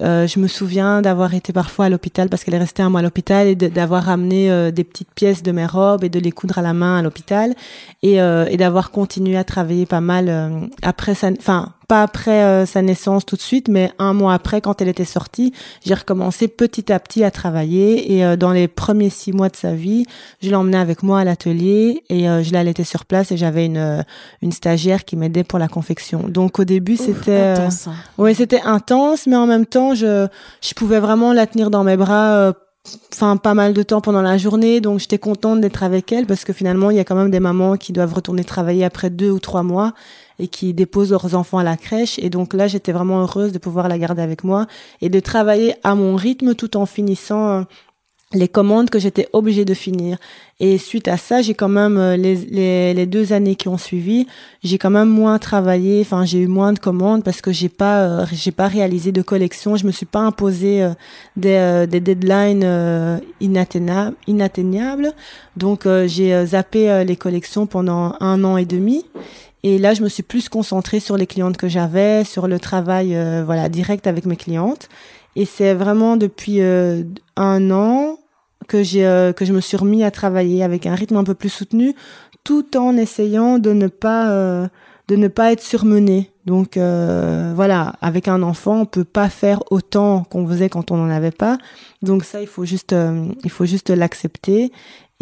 euh, 0.00 0.26
je 0.26 0.40
me 0.40 0.48
souviens 0.48 1.02
d'avoir 1.02 1.34
été 1.34 1.52
parfois 1.52 1.84
à 1.84 1.88
l'hôpital 1.90 2.30
parce 2.30 2.44
qu'elle 2.44 2.54
est 2.54 2.58
restée 2.58 2.82
un 2.82 2.88
mois 2.88 3.00
à 3.00 3.02
l'hôpital 3.02 3.46
et 3.46 3.54
d'avoir 3.54 4.04
ramené 4.04 4.50
euh, 4.50 4.70
des 4.70 4.84
petites 4.84 5.12
pièces 5.14 5.42
de 5.42 5.52
mes 5.52 5.66
robes 5.66 6.02
et 6.02 6.08
de 6.08 6.18
les 6.18 6.32
coudre 6.32 6.58
à 6.58 6.62
la 6.62 6.72
main 6.72 6.98
à 6.98 7.02
l'hôpital 7.02 7.54
et, 8.02 8.20
euh, 8.20 8.46
et 8.48 8.56
d'avoir 8.56 8.90
continué 8.90 9.36
à 9.36 9.44
travailler 9.44 9.84
pas 9.84 10.00
mal 10.00 10.70
après 10.82 11.14
ça, 11.14 11.28
enfin 11.38 11.74
pas 11.92 12.02
après 12.02 12.42
euh, 12.42 12.64
sa 12.64 12.80
naissance 12.80 13.26
tout 13.26 13.36
de 13.36 13.42
suite, 13.42 13.68
mais 13.68 13.92
un 13.98 14.14
mois 14.14 14.32
après, 14.32 14.62
quand 14.62 14.80
elle 14.80 14.88
était 14.88 15.04
sortie, 15.04 15.52
j'ai 15.84 15.92
recommencé 15.92 16.48
petit 16.48 16.90
à 16.90 16.98
petit 16.98 17.22
à 17.22 17.30
travailler. 17.30 18.14
Et 18.14 18.24
euh, 18.24 18.34
dans 18.34 18.50
les 18.50 18.66
premiers 18.66 19.10
six 19.10 19.34
mois 19.34 19.50
de 19.50 19.56
sa 19.56 19.74
vie, 19.74 20.06
je 20.40 20.48
l'emmenais 20.48 20.78
avec 20.78 21.02
moi 21.02 21.20
à 21.20 21.24
l'atelier 21.24 22.02
et 22.08 22.30
euh, 22.30 22.42
je 22.42 22.50
l'allaitais 22.54 22.84
sur 22.84 23.04
place. 23.04 23.30
Et 23.30 23.36
j'avais 23.36 23.66
une 23.66 24.06
une 24.40 24.52
stagiaire 24.52 25.04
qui 25.04 25.16
m'aidait 25.16 25.44
pour 25.44 25.58
la 25.58 25.68
confection. 25.68 26.20
Donc 26.28 26.58
au 26.58 26.64
début, 26.64 26.96
c'était 26.96 27.56
hein. 27.58 27.68
ouais, 28.16 28.32
c'était 28.32 28.62
intense, 28.62 29.26
mais 29.26 29.36
en 29.36 29.46
même 29.46 29.66
temps, 29.66 29.94
je 29.94 30.28
je 30.62 30.72
pouvais 30.72 30.98
vraiment 30.98 31.34
la 31.34 31.46
tenir 31.46 31.68
dans 31.68 31.84
mes 31.84 31.98
bras 31.98 32.54
enfin 33.12 33.36
pas 33.36 33.54
mal 33.54 33.74
de 33.74 33.82
temps 33.84 34.00
pendant 34.00 34.22
la 34.22 34.38
journée 34.38 34.80
donc 34.80 34.98
j'étais 34.98 35.18
contente 35.18 35.60
d'être 35.60 35.84
avec 35.84 36.10
elle 36.10 36.26
parce 36.26 36.44
que 36.44 36.52
finalement 36.52 36.90
il 36.90 36.96
y 36.96 37.00
a 37.00 37.04
quand 37.04 37.14
même 37.14 37.30
des 37.30 37.38
mamans 37.38 37.76
qui 37.76 37.92
doivent 37.92 38.12
retourner 38.12 38.42
travailler 38.42 38.84
après 38.84 39.08
deux 39.08 39.30
ou 39.30 39.38
trois 39.38 39.62
mois 39.62 39.92
et 40.42 40.48
qui 40.48 40.74
déposent 40.74 41.12
leurs 41.12 41.36
enfants 41.36 41.58
à 41.58 41.62
la 41.62 41.76
crèche. 41.76 42.18
Et 42.18 42.28
donc 42.28 42.52
là, 42.52 42.66
j'étais 42.66 42.90
vraiment 42.90 43.20
heureuse 43.20 43.52
de 43.52 43.58
pouvoir 43.58 43.88
la 43.88 43.96
garder 43.96 44.22
avec 44.22 44.42
moi 44.42 44.66
et 45.00 45.08
de 45.08 45.20
travailler 45.20 45.76
à 45.84 45.94
mon 45.94 46.16
rythme 46.16 46.56
tout 46.56 46.76
en 46.76 46.84
finissant 46.84 47.48
euh, 47.48 47.62
les 48.32 48.48
commandes 48.48 48.90
que 48.90 48.98
j'étais 48.98 49.28
obligée 49.32 49.64
de 49.64 49.74
finir. 49.74 50.18
Et 50.58 50.78
suite 50.78 51.06
à 51.06 51.16
ça, 51.16 51.42
j'ai 51.42 51.54
quand 51.54 51.68
même 51.68 51.96
euh, 51.96 52.16
les, 52.16 52.92
les, 52.92 53.06
deux 53.06 53.32
années 53.32 53.54
qui 53.54 53.68
ont 53.68 53.78
suivi, 53.78 54.26
j'ai 54.64 54.78
quand 54.78 54.90
même 54.90 55.08
moins 55.08 55.38
travaillé. 55.38 56.00
Enfin, 56.00 56.24
j'ai 56.24 56.38
eu 56.38 56.48
moins 56.48 56.72
de 56.72 56.80
commandes 56.80 57.22
parce 57.22 57.40
que 57.40 57.52
j'ai 57.52 57.68
pas 57.68 58.00
euh, 58.00 58.26
j'ai 58.32 58.52
pas 58.52 58.66
réalisé 58.66 59.12
de 59.12 59.22
collection. 59.22 59.76
Je 59.76 59.86
me 59.86 59.92
suis 59.92 60.06
pas 60.06 60.20
imposé 60.20 60.90
des, 61.36 61.86
des 61.88 62.00
deadlines 62.00 63.20
inatteignables, 63.40 64.16
inatteignables. 64.26 65.12
Donc 65.56 65.86
j'ai 66.06 66.46
zappé 66.46 67.04
les 67.04 67.16
collections 67.16 67.66
pendant 67.66 68.16
un 68.18 68.42
an 68.42 68.56
et 68.56 68.66
demi. 68.66 69.04
Et 69.64 69.78
là, 69.78 69.94
je 69.94 70.02
me 70.02 70.08
suis 70.08 70.22
plus 70.22 70.48
concentrée 70.48 70.98
sur 70.98 71.16
les 71.16 71.26
clientes 71.26 71.56
que 71.56 71.68
j'avais, 71.68 72.24
sur 72.24 72.48
le 72.48 72.58
travail, 72.58 73.14
euh, 73.14 73.42
voilà, 73.44 73.68
direct 73.68 74.06
avec 74.06 74.26
mes 74.26 74.36
clientes. 74.36 74.88
Et 75.36 75.44
c'est 75.44 75.74
vraiment 75.74 76.16
depuis 76.16 76.60
euh, 76.60 77.04
un 77.36 77.70
an 77.70 78.18
que 78.68 78.82
j'ai 78.82 79.06
euh, 79.06 79.32
que 79.32 79.44
je 79.44 79.52
me 79.52 79.60
suis 79.60 79.76
remis 79.76 80.04
à 80.04 80.10
travailler 80.10 80.62
avec 80.62 80.86
un 80.86 80.94
rythme 80.94 81.16
un 81.16 81.24
peu 81.24 81.34
plus 81.34 81.48
soutenu, 81.48 81.94
tout 82.44 82.76
en 82.76 82.96
essayant 82.96 83.58
de 83.58 83.72
ne 83.72 83.86
pas 83.86 84.28
de 85.08 85.16
ne 85.16 85.28
pas 85.28 85.52
être 85.52 85.62
surmenée. 85.62 86.30
Donc 86.44 86.76
voilà, 86.76 87.94
avec 88.00 88.26
un 88.28 88.42
enfant, 88.42 88.80
on 88.80 88.84
peut 88.84 89.04
pas 89.04 89.28
faire 89.28 89.62
autant 89.70 90.24
qu'on 90.24 90.46
faisait 90.46 90.68
quand 90.68 90.90
on 90.90 90.96
n'en 90.96 91.10
avait 91.10 91.30
pas. 91.30 91.58
Donc 92.02 92.24
ça, 92.24 92.40
il 92.40 92.48
faut 92.48 92.64
juste 92.64 92.94
il 93.44 93.50
faut 93.50 93.64
juste 93.64 93.90
l'accepter 93.90 94.72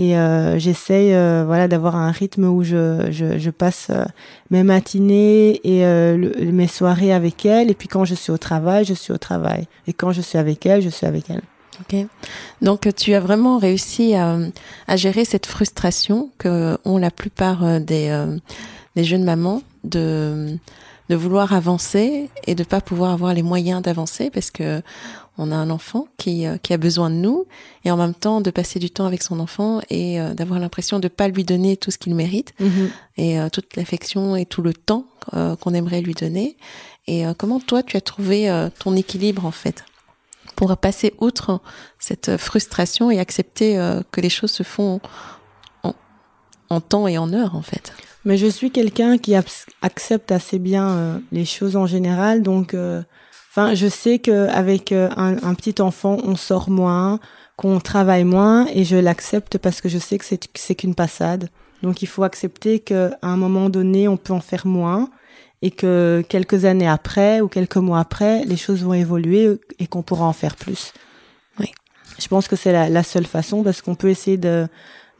et 0.01 0.17
euh, 0.17 0.59
j'essaye 0.59 1.13
euh, 1.13 1.45
voilà 1.47 1.69
d'avoir 1.69 1.95
un 1.95 2.11
rythme 2.11 2.45
où 2.45 2.65
je, 2.65 3.11
je, 3.11 3.51
passe 3.51 3.89
euh, 3.91 4.07
mes 4.51 4.63
matinées 4.63 5.61
et 5.63 5.85
mes 6.41 6.69
soirées 6.69 7.13
avec 7.13 7.45
elle. 7.45 7.71
Et 7.71 7.75
puis 7.75 7.87
quand 7.87 8.07
je 8.07 8.15
suis 8.15 8.33
au 8.33 8.39
travail 8.39 8.87
je 8.87 8.95
suis 8.95 9.13
au 9.13 9.19
travail. 9.19 9.69
Et 9.87 9.93
quand 9.93 10.11
je 10.13 10.23
suis 10.23 10.39
avec 10.39 10.65
elle 10.65 10.81
je 10.81 10.89
suis 10.89 11.07
avec 11.07 11.29
elle. 11.29 11.43
Ok. 11.83 12.07
Donc 12.63 12.89
tu 12.97 13.13
as 13.13 13.21
vraiment 13.21 13.59
réussi 13.59 14.15
à, 14.15 14.39
à 14.89 14.97
gérer 14.97 15.27
cette 15.27 15.45
frustration 15.45 16.31
que 16.39 16.79
ont 16.87 16.97
la 16.97 17.11
plupart 17.11 17.79
des 17.79 18.39
des 18.97 19.05
jeunes 19.05 19.25
mamans 19.25 19.61
de 19.85 20.57
de 21.11 21.17
vouloir 21.17 21.53
avancer 21.53 22.31
et 22.47 22.55
de 22.55 22.65
pas 22.65 22.81
pouvoir 22.81 23.11
avoir 23.11 23.35
les 23.35 23.43
moyens 23.43 23.83
d'avancer 23.83 24.31
parce 24.31 24.51
que 24.51 24.81
on 25.39 25.51
a 25.53 25.57
un 25.57 25.71
enfant 25.71 26.07
qui, 26.19 26.47
euh, 26.47 26.57
qui 26.59 26.73
a 26.73 26.77
besoin 26.77 27.09
de 27.11 27.15
nous 27.15 27.47
et 27.85 27.91
en 27.91 27.97
même 27.97 28.15
temps 28.15 28.41
de 28.41 28.51
passer 28.51 28.79
du 28.79 28.91
temps 28.91 29.07
avec 29.07 29.23
son 29.23 29.41
enfant 29.41 29.81
et 29.89 30.21
euh, 30.21 30.35
d'avoir 30.35 30.61
l'impression 30.61 30.99
de 30.99 31.09
pas 31.09 31.29
lui 31.29 31.45
donner 31.45 31.77
tout 31.77 31.91
ce 31.91 31.99
qu'il 31.99 32.15
mérite 32.15 32.53
Mhm. 32.61 32.91
et 33.17 33.41
euh, 33.41 33.49
toute 33.49 33.77
l'affection 33.77 34.37
et 34.37 34.45
tout 34.47 34.63
le 34.63 34.75
temps 34.75 35.07
qu'on 35.61 35.75
aimerait 35.75 36.01
lui 36.01 36.15
donner. 36.15 36.57
Et 37.07 37.25
comment 37.39 37.61
toi 37.61 37.83
tu 37.85 37.97
as 37.97 38.01
trouvé 38.01 38.51
ton 38.81 38.97
équilibre 38.97 39.45
en 39.47 39.51
fait 39.53 39.85
pour 40.57 40.77
passer 40.77 41.15
outre 41.21 41.61
cette 42.01 42.37
frustration 42.37 43.11
et 43.11 43.21
accepter 43.21 43.75
que 44.11 44.21
les 44.21 44.31
choses 44.31 44.51
se 44.51 44.63
font 44.65 45.01
en, 45.85 45.95
en 46.69 46.81
temps 46.81 47.07
et 47.07 47.17
en 47.19 47.33
heure 47.33 47.55
en 47.55 47.63
fait? 47.63 47.93
Mais 48.25 48.37
je 48.37 48.47
suis 48.47 48.71
quelqu'un 48.71 49.19
qui 49.19 49.35
accepte 49.83 50.33
assez 50.33 50.59
bien 50.59 50.89
euh, 50.91 51.19
les 51.33 51.45
choses 51.45 51.77
en 51.77 51.87
général, 51.87 52.43
donc, 52.43 52.75
euh, 52.75 53.03
enfin, 53.51 53.75
je 53.75 53.89
sais 53.89 54.19
que 54.19 54.49
avec 54.49 54.93
euh, 54.93 55.11
un, 55.17 55.37
un 55.43 55.55
petit 55.55 55.83
enfant, 55.83 56.17
on 56.25 56.37
sort 56.37 56.71
moins, 56.71 57.21
qu'on 57.57 57.81
travaille 57.81 58.25
moins, 58.25 58.67
et 58.73 58.85
je 58.85 58.97
l'accepte 58.97 59.59
parce 59.59 59.81
que 59.81 59.89
je 59.89 59.99
sais 59.99 60.19
que 60.19 60.25
c'est 60.55 60.75
qu'une 60.75 60.95
passade. 60.95 61.51
Donc, 61.83 62.03
il 62.03 62.07
faut 62.07 62.23
accepter 62.23 62.79
qu'à 62.81 63.11
un 63.23 63.37
moment 63.37 63.69
donné, 63.69 64.09
on 64.09 64.17
peut 64.17 64.33
en 64.33 64.41
faire 64.41 64.67
moins, 64.67 65.11
et 65.63 65.71
que 65.71 66.25
quelques 66.29 66.65
années 66.65 66.89
après 66.89 67.41
ou 67.43 67.49
quelques 67.49 67.77
mois 67.77 68.01
après, 68.01 68.45
les 68.45 68.57
choses 68.57 68.83
vont 68.83 68.95
évoluer 68.95 69.61
et 69.79 69.87
qu'on 69.87 70.03
pourra 70.03 70.25
en 70.25 70.33
faire 70.33 70.57
plus. 70.57 70.93
Oui. 71.59 71.67
Je 72.19 72.29
pense 72.29 72.49
que 72.49 72.57
c'est 72.57 72.73
la, 72.73 72.89
la 72.89 73.03
seule 73.03 73.27
façon 73.27 73.63
parce 73.63 73.83
qu'on 73.83 73.95
peut 73.95 74.09
essayer 74.09 74.39
de 74.39 74.67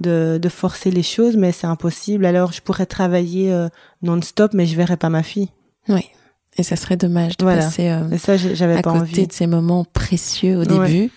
de, 0.01 0.39
de 0.41 0.49
forcer 0.49 0.91
les 0.91 1.03
choses, 1.03 1.37
mais 1.37 1.53
c'est 1.53 1.67
impossible. 1.67 2.25
Alors, 2.25 2.53
je 2.53 2.63
pourrais 2.63 2.87
travailler 2.87 3.53
euh, 3.53 3.69
non-stop, 4.01 4.55
mais 4.55 4.65
je 4.65 4.75
verrais 4.75 4.97
pas 4.97 5.11
ma 5.11 5.23
fille. 5.23 5.51
Oui. 5.89 6.07
Et 6.61 6.63
ça 6.63 6.77
serait 6.77 6.97
dommage 6.97 7.39
de 7.39 7.45
Voilà. 7.45 7.63
passer 7.65 7.89
euh, 7.89 8.19
ça, 8.19 8.35
à 8.35 8.69
pas 8.77 8.83
côté 8.83 8.99
envie. 8.99 9.27
de 9.27 9.33
ces 9.33 9.47
moments 9.47 9.85
précieux 9.95 10.59
au 10.59 10.65
Ouais. 10.65 10.89
début. 10.89 11.11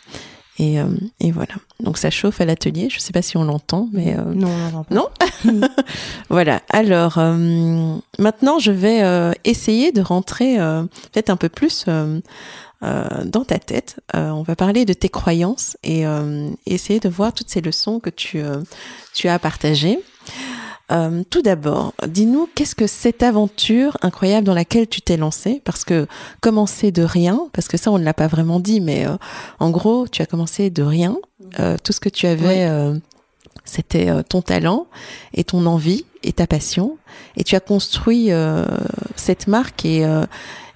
Et, 0.60 0.80
euh, 0.80 0.86
et 1.20 1.32
voilà. 1.32 1.54
Donc 1.82 1.98
ça 1.98 2.10
chauffe 2.10 2.39
à 2.39 2.46
l'atelier. 2.46 2.88
Je 2.89 3.00
sais 3.00 3.12
pas 3.12 3.22
si 3.22 3.36
on 3.36 3.44
l'entend, 3.44 3.89
mais 3.91 4.16
euh, 4.18 4.22
Non, 4.36 4.48
non, 4.48 4.72
non, 4.72 4.84
pas. 4.86 4.96
Non? 4.96 5.08
Voilà. 6.30 6.62
Alors 6.70 7.18
euh, 7.18 7.96
maintenant, 8.20 8.58
je 8.60 8.72
vais 8.72 9.02
essayer 9.44 9.91
de 9.91 10.02
rentrer 10.02 10.56
peut-être 11.12 11.30
un 11.30 11.36
peu 11.36 11.50
plus 11.50 11.86
dans 12.82 13.46
ta 13.46 13.60
tête. 13.60 14.00
On 14.14 14.44
va 14.44 14.56
parler 14.56 14.86
de 14.86 14.94
tes 14.94 15.10
croyances 15.10 15.76
et 15.84 16.04
essayer 16.66 17.00
de 17.00 17.10
voir 17.10 17.34
toutes 17.34 17.50
ces 17.50 17.60
leçons 17.62 18.00
que 18.00 18.10
tu 18.10 18.41
tu 19.14 19.28
as 19.28 19.39
partagées. 19.39 20.00
Euh, 20.94 21.24
tout 21.30 21.41
d'abord, 21.41 21.94
dis-nous 22.08 22.48
qu'est-ce 22.54 22.76
que 22.76 22.88
cette 22.88 23.24
aventure 23.24 23.98
incroyable 24.02 24.46
dans 24.46 24.54
laquelle 24.54 24.88
tu 24.88 25.02
t'es 25.02 25.18
lancé? 25.18 25.62
Parce 25.64 25.84
que 25.86 26.08
commencer 26.41 26.91
de 26.91 27.04
rien, 27.04 27.48
parce 27.54 27.68
que 27.68 27.78
ça 27.78 27.91
on 27.91 27.98
ne 27.98 28.04
l'a 28.04 28.14
pas 28.14 28.28
vraiment 28.28 28.60
dit, 28.60 28.80
mais 28.80 29.08
euh, 29.08 29.16
en 29.60 29.72
gros 29.72 30.08
tu 30.08 30.22
as 30.22 30.26
commencé 30.26 30.70
de 30.70 30.84
rien. 30.84 31.18
Euh, 31.60 31.78
tout 31.84 31.94
ce 31.94 32.00
que 32.00 32.10
tu 32.10 32.28
avais, 32.28 32.70
c'était 33.66 34.12
ton 34.26 34.41
talent 34.41 34.88
et 35.34 35.44
ton 35.44 35.66
envie 35.66 36.06
et 36.22 36.34
ta 36.34 36.48
passion, 36.48 36.98
et 37.38 37.44
tu 37.44 37.56
as 37.56 37.60
construit 37.60 38.30
cette 39.16 39.48
marque 39.48 39.86
et 39.86 40.06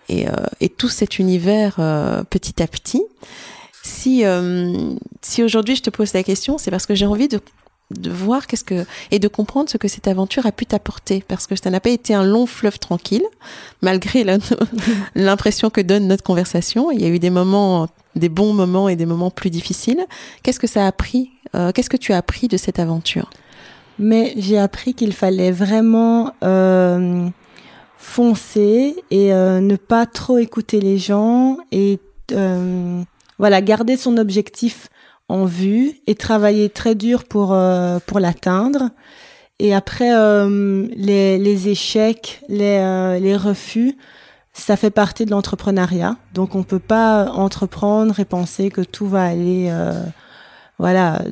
et, 0.09 0.25
et 0.61 0.69
tout 0.69 0.89
cet 0.89 1.19
univers 1.19 1.75
petit 2.29 2.61
à 2.61 2.67
petit. 2.67 3.03
Si 3.83 4.23
si 5.21 5.43
aujourd'hui 5.43 5.75
je 5.75 5.81
te 5.83 5.89
pose 5.89 6.13
la 6.13 6.23
question, 6.23 6.57
c'est 6.57 6.71
parce 6.71 6.85
que 6.85 6.95
j'ai 6.95 7.05
envie 7.05 7.27
de 7.27 7.39
de 7.91 8.09
voir 8.09 8.47
qu'est-ce 8.47 8.65
que 8.65 8.85
et 9.11 9.19
de 9.19 9.27
comprendre 9.27 9.69
ce 9.69 9.77
que 9.77 9.87
cette 9.87 10.07
aventure 10.07 10.45
a 10.45 10.51
pu 10.51 10.65
t'apporter 10.65 11.23
parce 11.27 11.47
que 11.47 11.55
ça 11.55 11.69
n'a 11.69 11.79
pas 11.79 11.89
été 11.89 12.13
un 12.13 12.23
long 12.23 12.45
fleuve 12.45 12.79
tranquille 12.79 13.23
malgré 13.81 14.25
l'impression 15.15 15.69
que 15.69 15.81
donne 15.81 16.07
notre 16.07 16.23
conversation. 16.23 16.91
Il 16.91 17.01
y 17.01 17.05
a 17.05 17.07
eu 17.07 17.19
des 17.19 17.29
moments 17.29 17.87
des 18.15 18.29
bons 18.29 18.53
moments 18.53 18.89
et 18.89 18.95
des 18.95 19.05
moments 19.05 19.29
plus 19.29 19.51
difficiles. 19.51 20.03
Qu'est-ce 20.43 20.59
que 20.59 20.67
ça 20.67 20.83
a 20.83 20.87
appris 20.87 21.31
Euh, 21.55 21.71
qu'est-ce 21.71 21.89
que 21.89 21.97
tu 21.97 22.13
as 22.13 22.17
appris 22.17 22.47
de 22.47 22.57
cette 22.57 22.79
aventure? 22.79 23.29
Mais 23.99 24.33
j'ai 24.37 24.57
appris 24.57 24.93
qu'il 24.93 25.13
fallait 25.13 25.51
vraiment 25.51 26.33
euh, 26.43 27.27
foncer 27.97 28.95
et 29.09 29.33
euh, 29.33 29.59
ne 29.59 29.75
pas 29.75 30.05
trop 30.05 30.37
écouter 30.37 30.79
les 30.81 30.97
gens 30.97 31.57
et 31.71 31.99
voilà 33.39 33.61
garder 33.61 33.95
son 33.95 34.17
objectif 34.17 34.89
en 35.29 35.45
vue 35.45 35.99
et 36.07 36.15
travailler 36.15 36.69
très 36.69 36.95
dur 36.95 37.23
pour 37.23 37.53
euh, 37.53 37.99
pour 38.05 38.19
l'atteindre. 38.19 38.89
Et 39.59 39.73
après 39.73 40.13
euh, 40.13 40.87
les, 40.95 41.37
les 41.37 41.67
échecs, 41.69 42.41
les 42.47 42.77
euh, 42.79 43.19
les 43.19 43.35
refus, 43.35 43.97
ça 44.53 44.75
fait 44.75 44.91
partie 44.91 45.25
de 45.25 45.31
l'entrepreneuriat. 45.31 46.17
Donc 46.33 46.55
on 46.55 46.63
peut 46.63 46.79
pas 46.79 47.31
entreprendre 47.31 48.19
et 48.19 48.25
penser 48.25 48.69
que 48.69 48.81
tout 48.81 49.07
va 49.07 49.23
aller 49.25 49.67
euh, 49.69 50.03
voilà, 50.79 51.23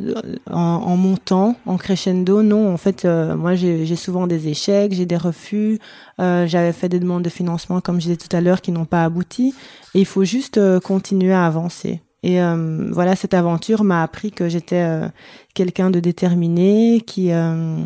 en, 0.50 0.60
en 0.60 0.98
montant, 0.98 1.56
en 1.68 1.78
crescendo, 1.78 2.41
non. 2.41 2.74
En 2.74 2.78
fait, 2.78 3.06
euh, 3.06 3.36
moi, 3.36 3.54
j'ai 3.54 3.96
souvent 3.96 4.26
des 4.26 4.48
échecs, 4.48 4.93
j'ai 4.93 5.06
des 5.06 5.18
refus. 5.18 5.78
Euh, 6.20 6.48
J'avais 6.48 6.74
fait 6.74 6.89
des 6.89 7.00
demandes 7.00 7.22
de 7.22 7.30
financement, 7.30 7.80
comme 7.80 7.98
je 8.02 8.08
disais 8.08 8.18
tout 8.18 8.36
à 8.36 8.41
l'heure, 8.41 8.60
qui 8.60 8.72
n'ont 8.72 8.86
pas 8.86 9.04
abouti. 9.04 9.54
Et 9.93 10.00
il 10.00 10.06
faut 10.08 10.24
juste 10.24 10.58
euh, 10.58 10.80
continuer 10.80 11.32
à 11.32 11.46
avancer. 11.46 12.02
Et 12.28 12.41
euh, 12.41 12.88
voilà, 12.91 13.15
cette 13.15 13.36
aventure 13.36 13.84
m'a 13.84 14.01
appris 14.01 14.32
que 14.32 14.49
j'étais 14.49 14.82
euh, 14.82 15.07
quelqu'un 15.53 15.91
de 15.91 15.99
déterminé, 15.99 17.01
qui 17.05 17.32
euh, 17.32 17.78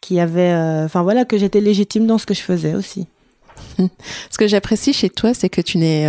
qui 0.00 0.18
avait, 0.18 0.54
enfin 0.84 1.02
voilà, 1.02 1.24
que 1.26 1.36
j'étais 1.36 1.60
légitime 1.60 2.06
dans 2.06 2.16
ce 2.16 2.24
que 2.24 2.32
je 2.34 2.40
faisais 2.40 2.74
aussi. 2.74 3.06
ce 4.30 4.38
que 4.38 4.46
j'apprécie 4.48 4.94
chez 4.94 5.10
toi 5.10 5.34
c'est 5.34 5.50
que 5.50 5.60
tu 5.60 5.76
n'es 5.76 6.06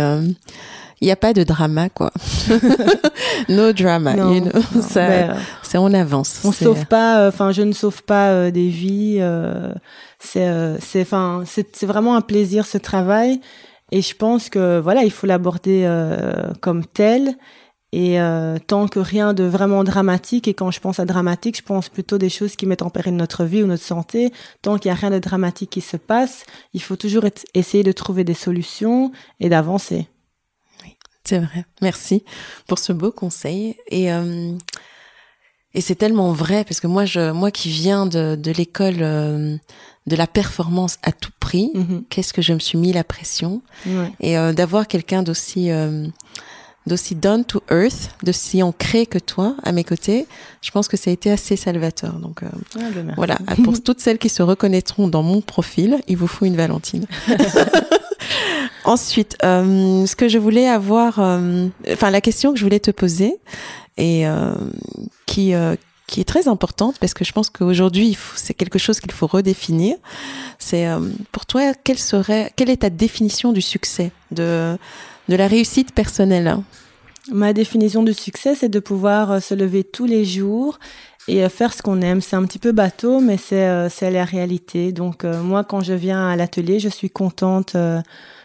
il 1.02 1.06
n'y 1.06 1.10
a 1.10 1.16
pas 1.16 1.32
de 1.34 1.42
drama 1.42 1.88
quoi 1.90 2.10
no 3.48 3.72
drama 3.72 4.14
Non, 4.14 4.32
you 4.32 4.40
know. 4.40 4.52
non, 4.74 4.82
Ça- 4.82 5.08
mais, 5.08 5.28
c'est 5.62 5.76
on 5.78 5.92
avance 5.92 6.40
On 6.44 6.52
sauve 6.52 6.86
pas, 6.86 7.26
enfin, 7.28 7.50
je 7.52 7.62
ne 7.62 7.72
sauve 7.72 8.02
pas 8.04 8.30
euh, 8.30 8.50
des 8.50 8.68
vies. 8.68 9.18
euh, 9.20 9.72
c'est, 10.20 10.48
c'est, 10.80 11.02
enfin, 11.02 11.42
c'est, 11.44 11.76
c'est 11.76 11.86
vraiment 11.86 12.14
un 12.16 12.20
plaisir 12.20 12.64
ce 12.66 12.78
travail, 12.78 13.40
et 13.92 14.00
je 14.00 14.16
pense 14.16 14.48
que 14.48 14.80
voilà, 14.80 15.04
il 15.04 15.10
faut 15.10 15.26
l'aborder 15.26 15.82
euh, 15.84 16.52
comme 16.60 16.84
tel. 16.84 17.36
Et 17.94 18.18
euh, 18.18 18.56
tant 18.66 18.88
que 18.88 18.98
rien 18.98 19.34
de 19.34 19.44
vraiment 19.44 19.84
dramatique, 19.84 20.48
et 20.48 20.54
quand 20.54 20.70
je 20.70 20.80
pense 20.80 20.98
à 20.98 21.04
dramatique, 21.04 21.58
je 21.58 21.62
pense 21.62 21.90
plutôt 21.90 22.16
des 22.16 22.30
choses 22.30 22.56
qui 22.56 22.64
mettent 22.64 22.80
en 22.80 22.88
péril 22.88 23.14
notre 23.14 23.44
vie 23.44 23.62
ou 23.62 23.66
notre 23.66 23.82
santé. 23.82 24.32
Tant 24.62 24.78
qu'il 24.78 24.88
y 24.88 24.92
a 24.92 24.94
rien 24.94 25.10
de 25.10 25.18
dramatique 25.18 25.68
qui 25.68 25.82
se 25.82 25.98
passe, 25.98 26.46
il 26.72 26.80
faut 26.80 26.96
toujours 26.96 27.24
essayer 27.52 27.84
de 27.84 27.92
trouver 27.92 28.24
des 28.24 28.32
solutions 28.32 29.12
et 29.40 29.50
d'avancer. 29.50 30.08
C'est 31.24 31.38
vrai. 31.38 31.66
Merci 31.82 32.24
pour 32.66 32.78
ce 32.78 32.94
beau 32.94 33.12
conseil. 33.12 33.76
Et, 33.88 34.10
euh, 34.10 34.56
et 35.74 35.82
c'est 35.82 35.96
tellement 35.96 36.32
vrai 36.32 36.64
parce 36.64 36.80
que 36.80 36.86
moi, 36.86 37.04
je, 37.04 37.30
moi 37.30 37.50
qui 37.50 37.68
viens 37.68 38.06
de, 38.06 38.36
de 38.36 38.52
l'école 38.52 39.60
de 40.06 40.16
la 40.16 40.26
performance 40.26 40.98
à 41.02 41.12
tout 41.12 41.30
prix, 41.38 41.70
Mhm. 41.74 42.04
qu'est-ce 42.10 42.32
que 42.32 42.42
je 42.42 42.52
me 42.52 42.58
suis 42.58 42.76
mis 42.78 42.92
la 42.92 43.04
pression? 43.04 43.62
Ouais. 43.86 44.12
et 44.20 44.36
euh, 44.38 44.52
d'avoir 44.52 44.86
quelqu'un 44.88 45.22
d'aussi 45.22 45.70
euh, 45.70 46.06
d'aussi 46.84 47.14
down 47.14 47.44
to 47.44 47.62
earth, 47.70 48.10
d'aussi 48.24 48.60
ancré 48.60 49.06
que 49.06 49.18
toi 49.20 49.54
à 49.62 49.70
mes 49.70 49.84
côtés, 49.84 50.26
je 50.62 50.72
pense 50.72 50.88
que 50.88 50.96
ça 50.96 51.10
a 51.10 51.12
été 51.12 51.30
assez 51.30 51.54
salvateur. 51.56 52.14
Donc 52.14 52.42
euh, 52.42 52.48
Ah, 52.76 52.90
ben, 52.92 53.12
voilà, 53.16 53.38
pour 53.62 53.80
toutes 53.80 54.00
celles 54.00 54.18
qui 54.18 54.28
se 54.28 54.42
reconnaîtront 54.42 55.06
dans 55.06 55.22
mon 55.22 55.40
profil, 55.40 56.00
il 56.08 56.16
vous 56.16 56.26
faut 56.26 56.44
une 56.44 56.56
Valentine. 56.56 57.06
Ensuite, 58.84 59.36
ce 59.42 60.16
que 60.16 60.28
je 60.28 60.38
voulais 60.38 60.66
avoir, 60.66 61.20
enfin 61.20 62.10
la 62.10 62.20
question 62.20 62.52
que 62.52 62.58
je 62.58 62.64
voulais 62.64 62.80
te 62.80 62.90
poser 62.90 63.36
et 63.96 64.24
qui 65.26 65.52
qui 66.12 66.20
est 66.20 66.28
très 66.34 66.46
importante 66.46 66.96
parce 67.00 67.14
que 67.14 67.24
je 67.24 67.32
pense 67.32 67.48
qu'aujourd'hui 67.48 68.16
c'est 68.36 68.54
quelque 68.54 68.78
chose 68.78 69.00
qu'il 69.00 69.12
faut 69.12 69.26
redéfinir. 69.26 69.96
C'est 70.58 70.86
euh, 70.86 71.00
pour 71.32 71.46
toi 71.46 71.72
quelle 71.84 71.98
serait, 71.98 72.52
quelle 72.54 72.70
est 72.70 72.82
ta 72.82 72.90
définition 72.90 73.52
du 73.52 73.62
succès, 73.62 74.12
de 74.30 74.76
de 75.28 75.36
la 75.36 75.46
réussite 75.46 75.94
personnelle? 75.94 76.56
Ma 77.30 77.52
définition 77.52 78.02
du 78.02 78.14
succès, 78.14 78.54
c'est 78.54 78.68
de 78.68 78.80
pouvoir 78.80 79.30
euh, 79.30 79.40
se 79.40 79.54
lever 79.54 79.84
tous 79.84 80.06
les 80.06 80.24
jours 80.24 80.78
et 81.28 81.44
euh, 81.44 81.48
faire 81.48 81.72
ce 81.72 81.80
qu'on 81.80 82.00
aime. 82.00 82.20
C'est 82.20 82.34
un 82.34 82.44
petit 82.44 82.58
peu 82.58 82.72
bateau, 82.72 83.20
mais 83.20 83.36
c'est 83.36 83.68
euh, 83.68 83.88
la 84.02 84.24
réalité. 84.24 84.92
Donc 84.92 85.24
moi, 85.24 85.62
quand 85.62 85.82
je 85.82 85.92
viens 85.92 86.28
à 86.28 86.36
l'atelier, 86.36 86.80
je 86.80 86.88
suis 86.88 87.10
contente 87.10 87.76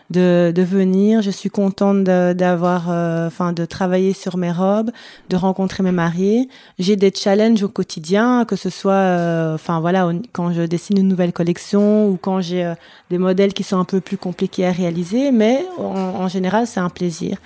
de, 0.09 0.51
de 0.55 0.61
venir. 0.61 1.21
Je 1.21 1.31
suis 1.31 1.49
contente 1.49 2.03
d'avoir, 2.03 2.89
euh, 2.89 3.27
enfin, 3.27 3.53
de 3.53 3.65
travailler 3.65 4.13
sur 4.13 4.37
mes 4.37 4.51
robes, 4.51 4.91
de 5.29 5.35
rencontrer 5.35 5.83
mes 5.83 5.91
mariés. 5.91 6.49
J'ai 6.79 6.95
des 6.95 7.11
challenges 7.13 7.63
au 7.63 7.69
quotidien, 7.69 8.45
que 8.45 8.55
ce 8.55 8.69
soit, 8.69 8.93
euh, 8.93 9.55
enfin 9.55 9.79
voilà, 9.79 10.11
quand 10.31 10.51
je 10.51 10.63
dessine 10.63 10.97
une 10.97 11.07
nouvelle 11.07 11.33
collection 11.33 12.07
ou 12.09 12.17
quand 12.21 12.41
j'ai 12.41 12.65
euh, 12.65 12.75
des 13.09 13.17
modèles 13.17 13.53
qui 13.53 13.63
sont 13.63 13.77
un 13.77 13.85
peu 13.85 14.01
plus 14.01 14.17
compliqués 14.17 14.65
à 14.65 14.71
réaliser. 14.71 15.31
Mais 15.31 15.65
en, 15.77 16.27
général, 16.27 16.67
c'est 16.67 16.79
un 16.79 16.89
plaisir. 16.89 17.37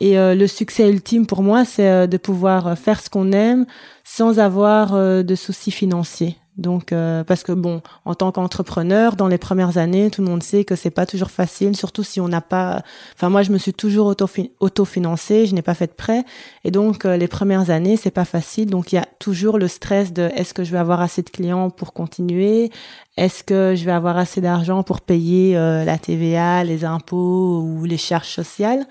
Et 0.00 0.16
le 0.16 0.46
succès 0.46 0.90
ultime 0.90 1.26
pour 1.26 1.42
moi, 1.42 1.64
c'est 1.64 2.06
de 2.06 2.16
pouvoir 2.18 2.76
faire 2.76 3.00
ce 3.00 3.08
qu'on 3.08 3.32
aime 3.32 3.64
sans 4.04 4.38
avoir 4.38 4.92
de 4.92 5.34
soucis 5.34 5.70
financiers. 5.70 6.36
Donc 6.56 6.92
euh, 6.92 7.22
parce 7.22 7.42
que 7.42 7.52
bon, 7.52 7.82
en 8.04 8.14
tant 8.14 8.32
qu'entrepreneur, 8.32 9.16
dans 9.16 9.28
les 9.28 9.36
premières 9.36 9.76
années, 9.76 10.10
tout 10.10 10.22
le 10.22 10.28
monde 10.28 10.42
sait 10.42 10.64
que 10.64 10.74
c'est 10.74 10.90
pas 10.90 11.04
toujours 11.04 11.30
facile, 11.30 11.76
surtout 11.76 12.02
si 12.02 12.20
on 12.20 12.28
n'a 12.28 12.40
pas. 12.40 12.82
Enfin 13.14 13.28
moi, 13.28 13.42
je 13.42 13.52
me 13.52 13.58
suis 13.58 13.74
toujours 13.74 14.14
autofinancée, 14.60 15.46
je 15.46 15.54
n'ai 15.54 15.62
pas 15.62 15.74
fait 15.74 15.86
de 15.86 15.92
prêt, 15.92 16.24
et 16.64 16.70
donc 16.70 17.04
euh, 17.04 17.16
les 17.18 17.28
premières 17.28 17.68
années, 17.68 17.96
c'est 17.96 18.10
pas 18.10 18.24
facile. 18.24 18.70
Donc 18.70 18.92
il 18.92 18.96
y 18.96 18.98
a 18.98 19.06
toujours 19.18 19.58
le 19.58 19.68
stress 19.68 20.12
de 20.14 20.30
est-ce 20.34 20.54
que 20.54 20.64
je 20.64 20.72
vais 20.72 20.78
avoir 20.78 21.00
assez 21.02 21.22
de 21.22 21.28
clients 21.28 21.68
pour 21.68 21.92
continuer, 21.92 22.70
est-ce 23.18 23.44
que 23.44 23.74
je 23.76 23.84
vais 23.84 23.92
avoir 23.92 24.16
assez 24.16 24.40
d'argent 24.40 24.82
pour 24.82 25.02
payer 25.02 25.58
euh, 25.58 25.84
la 25.84 25.98
TVA, 25.98 26.64
les 26.64 26.84
impôts 26.86 27.60
ou 27.60 27.84
les 27.84 27.98
charges 27.98 28.28
sociales? 28.28 28.86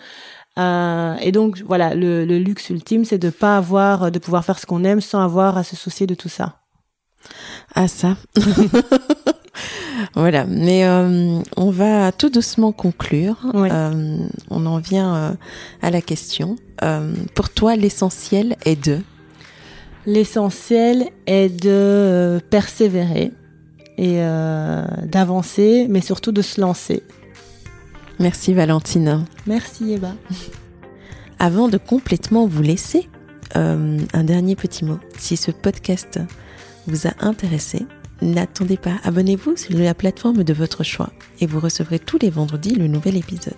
et 0.57 1.31
donc 1.33 1.61
voilà, 1.67 1.95
le, 1.95 2.23
le 2.23 2.39
luxe 2.39 2.69
ultime, 2.69 3.03
c'est 3.03 3.17
de 3.17 3.29
pas 3.29 3.57
avoir, 3.57 4.09
de 4.09 4.19
pouvoir 4.19 4.45
faire 4.45 4.57
ce 4.57 4.65
qu'on 4.65 4.85
aime 4.85 5.01
sans 5.01 5.19
avoir 5.19 5.57
à 5.57 5.65
se 5.65 5.75
soucier 5.75 6.07
de 6.07 6.15
tout 6.15 6.29
ça. 6.29 6.64
Ah 7.73 7.87
ça. 7.87 8.15
voilà, 10.15 10.45
mais 10.45 10.85
euh, 10.85 11.39
on 11.57 11.69
va 11.71 12.11
tout 12.11 12.29
doucement 12.29 12.71
conclure. 12.71 13.37
Euh, 13.53 14.17
on 14.49 14.65
en 14.65 14.77
vient 14.77 15.15
euh, 15.15 15.31
à 15.81 15.91
la 15.91 16.01
question. 16.01 16.55
pour 17.33 17.49
toi, 17.49 17.75
l'essentiel 17.75 18.55
est 18.65 18.81
de? 18.81 18.99
L'essentiel 20.05 21.09
est 21.25 21.49
de 21.49 22.39
persévérer 22.49 23.31
et 23.97 24.19
d'avancer, 25.03 25.87
mais 25.89 26.01
surtout 26.01 26.31
de 26.31 26.41
se 26.41 26.61
lancer. 26.61 27.01
Merci 28.19 28.53
Valentine. 28.53 29.25
Merci 29.47 29.93
Eva. 29.93 30.13
Avant 31.39 31.67
de 31.67 31.77
complètement 31.77 32.45
vous 32.45 32.61
laisser, 32.61 33.09
un 33.55 34.23
dernier 34.23 34.55
petit 34.55 34.85
mot. 34.85 34.99
Si 35.17 35.37
ce 35.37 35.51
podcast 35.51 36.19
vous 36.87 37.07
a 37.07 37.13
intéressé, 37.19 37.85
n'attendez 38.21 38.77
pas, 38.77 38.95
abonnez-vous 39.03 39.57
sur 39.57 39.77
la 39.77 39.93
plateforme 39.93 40.43
de 40.43 40.53
votre 40.53 40.83
choix 40.83 41.11
et 41.39 41.47
vous 41.47 41.59
recevrez 41.59 41.99
tous 41.99 42.19
les 42.21 42.29
vendredis 42.29 42.75
le 42.75 42.87
nouvel 42.87 43.17
épisode. 43.17 43.53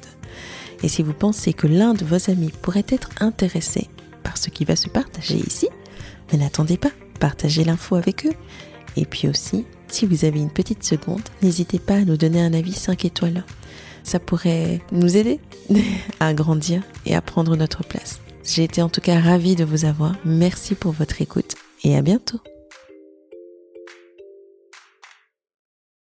Et 0.84 0.88
si 0.88 1.04
vous 1.04 1.14
pensez 1.14 1.54
que 1.54 1.68
l'un 1.68 1.94
de 1.94 2.06
vos 2.06 2.30
amis 2.30 2.52
pourrait 2.62 2.86
être 2.90 3.10
intéressé 3.20 3.90
par 4.24 4.38
ce 4.38 4.50
qui 4.50 4.66
va 4.66 4.76
se 4.76 4.90
partager 4.90 5.38
ici, 5.38 5.70
n'attendez 6.34 6.78
pas, 6.78 6.92
partagez 7.20 7.64
l'info 7.64 7.96
avec 7.96 8.26
eux. 8.26 8.34
Et 8.96 9.06
puis 9.06 9.28
aussi, 9.28 9.66
si 9.88 10.06
vous 10.06 10.26
avez 10.26 10.40
une 10.40 10.52
petite 10.52 10.84
seconde, 10.84 11.22
n'hésitez 11.42 11.80
pas 11.80 11.96
à 11.96 12.06
nous 12.06 12.18
donner 12.18 12.42
un 12.42 12.54
avis 12.54 12.74
5 12.74 13.06
étoiles. 13.06 13.44
Ça 14.04 14.20
pourrait 14.20 14.82
nous 14.92 15.18
aider 15.18 15.40
à 16.20 16.34
grandir 16.34 16.82
et 17.06 17.16
à 17.16 17.22
prendre 17.22 17.56
notre 17.56 17.84
place. 17.84 18.20
J'ai 18.44 18.64
été 18.64 18.82
en 18.82 18.90
tout 18.90 19.02
cas 19.02 19.20
ravie 19.20 19.56
de 19.56 19.66
vous 19.66 19.86
avoir. 19.86 20.16
Merci 20.24 20.76
pour 20.76 20.94
votre 20.94 21.22
écoute 21.22 21.56
et 21.84 21.96
à 21.98 22.02
bientôt. 22.02 22.40